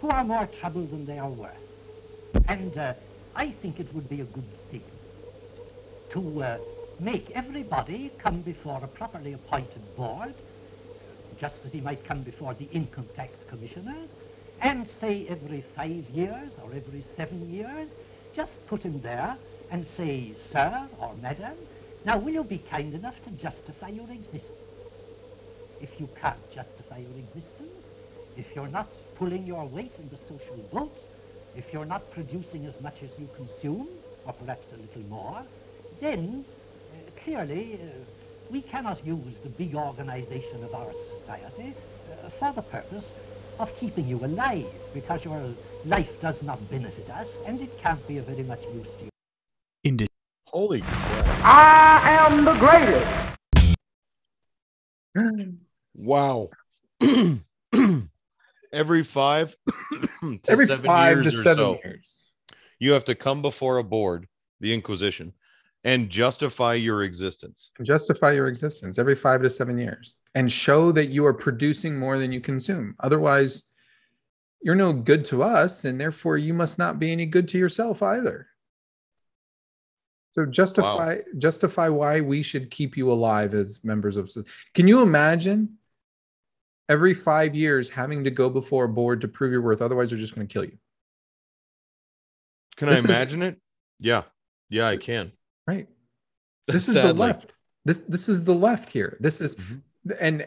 [0.00, 1.50] who are more trouble than they are worth.
[2.48, 2.94] And uh,
[3.34, 4.82] I think it would be a good thing
[6.10, 6.58] to uh,
[6.98, 10.34] make everybody come before a properly appointed board,
[11.40, 14.08] just as he might come before the income tax commissioners,
[14.60, 17.88] and say every five years or every seven years,
[18.34, 19.36] just put him there
[19.70, 21.54] and say, sir or madam,
[22.04, 24.54] now will you be kind enough to justify your existence?
[25.80, 27.84] If you can't justify your existence,
[28.36, 30.92] if you're not pulling your weight in the social boat,
[31.60, 33.86] if you're not producing as much as you consume,
[34.26, 35.42] or perhaps a little more,
[36.00, 36.44] then
[36.92, 37.86] uh, clearly uh,
[38.50, 43.04] we cannot use the big organization of our society uh, for the purpose
[43.58, 44.64] of keeping you alive,
[44.94, 45.42] because your
[45.84, 49.10] life does not benefit us, and it can't be of very much use to you.
[49.84, 50.06] In de-
[50.46, 51.44] Holy crap.
[51.44, 53.06] I am the greatest.
[55.94, 56.48] Wow.
[58.72, 59.54] Every five
[60.22, 62.26] to Every seven five to seven so, years.
[62.78, 64.28] you have to come before a board,
[64.60, 65.32] the Inquisition,
[65.84, 67.70] and justify your existence.
[67.82, 72.18] Justify your existence every five to seven years and show that you are producing more
[72.18, 72.94] than you consume.
[73.00, 73.64] Otherwise,
[74.62, 78.02] you're no good to us, and therefore you must not be any good to yourself
[78.02, 78.46] either.
[80.32, 84.30] So justify justify why we should keep you alive as members of.
[84.74, 85.78] Can you imagine
[86.90, 89.80] every five years having to go before a board to prove your worth?
[89.80, 90.76] Otherwise, they're just going to kill you.
[92.76, 93.60] Can This I is- imagine it?
[94.00, 94.22] Yeah.
[94.68, 95.32] Yeah, I can.
[95.66, 95.88] Right.
[96.68, 97.54] This is the left.
[97.84, 99.16] This this is the left here.
[99.20, 99.80] This is Mhm.
[100.20, 100.46] and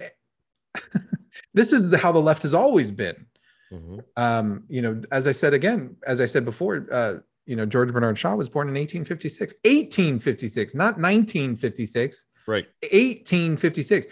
[1.53, 3.25] this is the, how the left has always been.
[3.73, 4.03] Mhm.
[4.15, 7.13] Um, you know, as I said again, as I said before, uh,
[7.45, 12.67] you know, George Bernard Shaw was born in 1856, 1856, not 1956, Right.
[12.83, 14.07] 1856.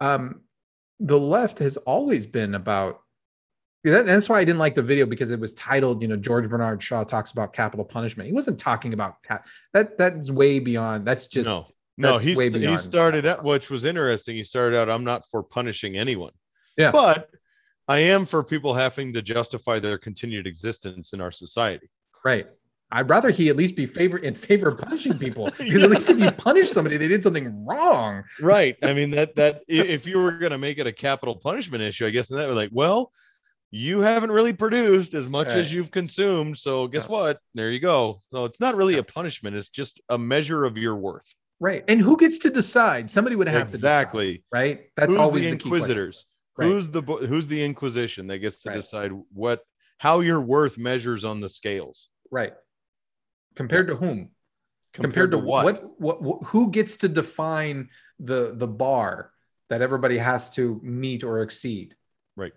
[0.00, 0.42] Um,
[1.00, 3.00] the left has always been about.
[3.82, 6.48] That, that's why I didn't like the video because it was titled, you know, George
[6.48, 8.26] Bernard Shaw talks about capital punishment.
[8.26, 9.96] He wasn't talking about cap- that.
[9.96, 11.06] That's way beyond.
[11.06, 11.66] That's just no.
[11.96, 14.36] No, that's he, way he beyond started out, which was interesting.
[14.36, 16.32] He started out, I'm not for punishing anyone.
[16.76, 16.92] Yeah.
[16.92, 17.28] But
[17.88, 21.90] I am for people having to justify their continued existence in our society.
[22.24, 22.46] Right.
[22.92, 26.10] I'd rather he at least be favor in favor of punishing people because at least
[26.10, 28.24] if you punish somebody, they did something wrong.
[28.40, 28.76] Right.
[28.82, 32.06] I mean that that if you were going to make it a capital punishment issue,
[32.06, 33.12] I guess that would be like, well,
[33.70, 35.58] you haven't really produced as much Right.
[35.58, 37.10] as you've consumed, so guess Yeah.
[37.12, 37.38] what?
[37.54, 38.20] There you go.
[38.32, 41.32] So it's not really a punishment; it's just a measure of your worth.
[41.60, 41.84] right.
[41.88, 43.10] And who gets to decide?
[43.10, 44.42] Somebody would have to exactly.
[44.52, 44.86] right?
[44.96, 46.24] That's who's always the the, key inquisitors?
[46.58, 46.66] Right.
[46.66, 48.76] Who's the who's the Inquisition that gets to Right.
[48.76, 49.60] decide what
[49.98, 52.54] how your worth measures on the scales Right.
[53.56, 54.30] Compared to whom?
[54.92, 55.64] Compared, to, what?
[55.64, 56.00] what?
[56.00, 56.42] What?
[56.42, 59.32] wh- Who gets to define the the bar
[59.68, 61.94] that everybody has to meet or exceed?
[62.36, 62.52] Right.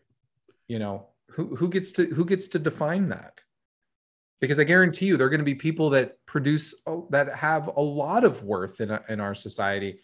[0.68, 3.42] You know, who who gets to who gets to define that?
[4.42, 7.68] Because I guarantee you, there are going to be people that produce oh, that have
[7.68, 10.00] a lot of worth in in our society,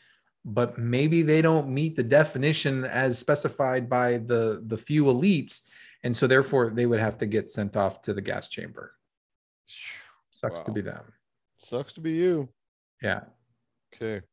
[0.46, 5.64] but maybe they don't meet the definition as specified by the the few elites,
[6.04, 8.94] and so therefore they would have to get sent off to the gas chamber.
[10.32, 11.04] Sucks to be them.
[11.58, 12.50] Sucks to be you.
[13.02, 13.22] Yeah.
[13.94, 14.26] Okay.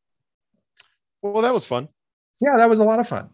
[1.23, 1.89] Well, that was fun.
[2.41, 3.31] Yeah, that was a lot of fun.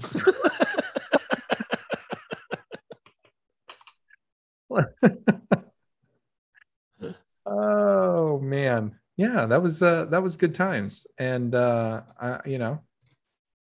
[7.46, 8.96] oh man.
[9.16, 11.06] Yeah, that was uh that was good times.
[11.18, 12.80] And uh I, you know,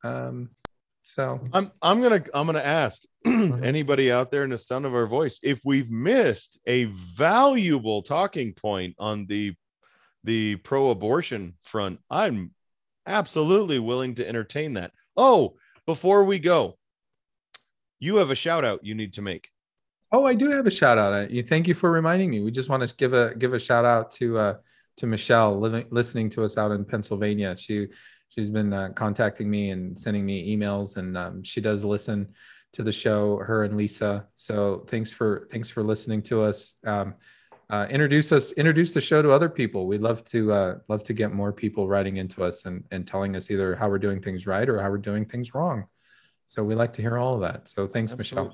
[0.04, 0.52] um
[1.02, 5.08] so I'm I'm gonna I'm gonna ask anybody out there in the sound of our
[5.08, 9.54] voice if we've missed a valuable talking point on the
[10.24, 12.00] the pro-abortion front.
[12.10, 12.52] I'm
[13.06, 14.92] absolutely willing to entertain that.
[15.18, 15.56] Oh,
[15.88, 16.78] before we go,
[18.00, 19.50] you have a shout out you need to make.
[20.12, 21.32] Oh, I do have a shout out.
[21.32, 22.42] You thank you for reminding me.
[22.42, 24.54] We just want to give a give a shout out to uh,
[24.98, 27.56] to Michelle living, listening to us out in Pennsylvania.
[27.58, 27.88] She
[28.32, 32.34] she's been uh, contacting me and sending me emails, and um, she does listen
[32.74, 33.38] to the show.
[33.38, 34.26] Her and Lisa.
[34.36, 36.74] So thanks for thanks for listening to us.
[36.86, 37.16] Um,
[37.70, 39.88] uh, introduce us introduce the show to other people.
[39.88, 43.36] We'd love to uh, love to get more people writing into us and and telling
[43.36, 45.86] us either how we're doing things right or how we're doing things wrong.
[46.48, 47.70] So we like to hear all of that.
[47.70, 48.54] So thanks, Michelle.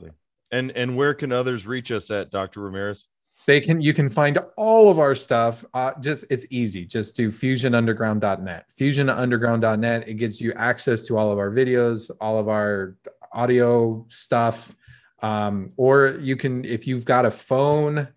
[0.52, 2.62] And and where can others reach us at, Dr.
[2.62, 3.06] Ramirez?
[3.48, 6.86] They can you can find all of our stuff uh, just it's easy.
[6.86, 12.50] Just do fusionunderground.net fusionunderground.net it gives you access to all of our videos all of
[12.50, 12.96] our
[13.32, 14.76] audio stuff
[15.24, 18.08] um, or you can if you've got a phone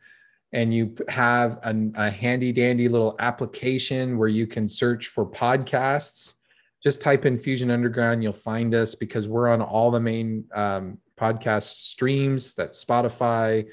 [0.53, 6.35] and you have an, a handy dandy little application where you can search for podcasts
[6.83, 10.99] just type in fusion underground you'll find us because we're on all the main um,
[11.17, 13.65] podcast streams that spotify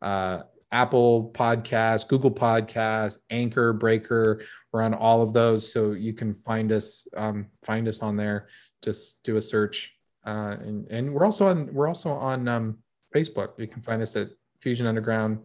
[0.00, 0.42] uh,
[0.72, 4.42] Apple Podcasts, Google Podcasts, Anchor, Breaker.
[4.72, 8.48] We're on all of those, so you can find us um, find us on there.
[8.82, 9.94] Just do a search,
[10.26, 12.78] uh, and and we're also on we're also on um,
[13.14, 13.50] Facebook.
[13.58, 14.30] You can find us at
[14.60, 15.40] Fusion Underground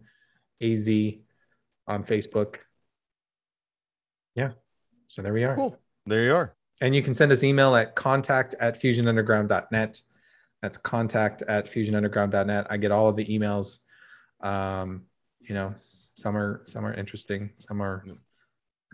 [0.62, 0.88] AZ
[1.86, 2.56] on Facebook.
[4.34, 4.52] Yeah,
[5.08, 5.54] so there we are.
[5.54, 5.78] Cool.
[6.06, 6.54] There you are.
[6.80, 10.00] And you can send us email at contact at fusionunderground.net.
[10.62, 12.66] That's contact at fusionunderground.net.
[12.70, 13.78] I get all of the emails.
[14.40, 15.02] Um,
[15.48, 15.74] you know,
[16.16, 18.04] some are some are interesting, some are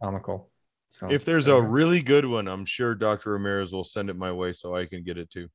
[0.03, 0.51] comical.
[0.89, 3.33] So If there's a really good one, I'm sure Dr.
[3.33, 5.49] Ramirez will send it my way so I can get it too.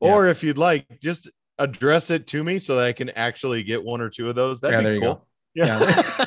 [0.00, 3.82] Or if you'd like, just address it to me so that I can actually get
[3.82, 4.60] one or two of those.
[4.60, 5.00] That'd Yeah, be there you cool.
[5.00, 5.26] go.
[5.54, 6.18] Yeah.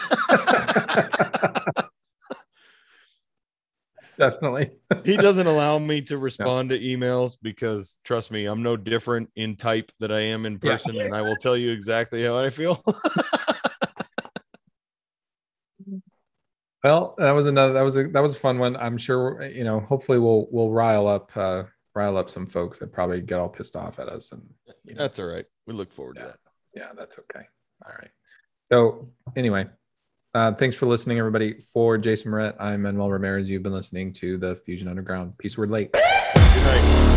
[4.18, 4.72] definitely.
[5.04, 9.56] he doesn't allow me to respond to emails because trust me, I'm no different in
[9.56, 10.78] type that I am in Yeah.
[10.78, 12.84] person, and I will tell you exactly how I feel.
[16.84, 18.76] Well, that was another that was a that was a fun one.
[18.78, 21.64] I'm sure you know, hopefully we'll we'll rile up uh
[21.96, 24.44] rile up some folks that probably get all pissed off at us and
[24.86, 25.46] you know, That's all right.
[25.66, 26.28] We look forward to Yeah.
[26.28, 26.38] that.
[26.76, 27.46] yeah, that's okay.
[27.86, 28.12] All right.
[28.66, 29.66] So anyway,
[30.34, 31.60] uh, thanks for listening, everybody.
[31.60, 33.50] For Jason Moret, I'm Manuel Ramirez.
[33.50, 35.38] You've been listening to the Fusion Underground.
[35.40, 35.92] Peace word late.
[35.94, 37.17] Good night.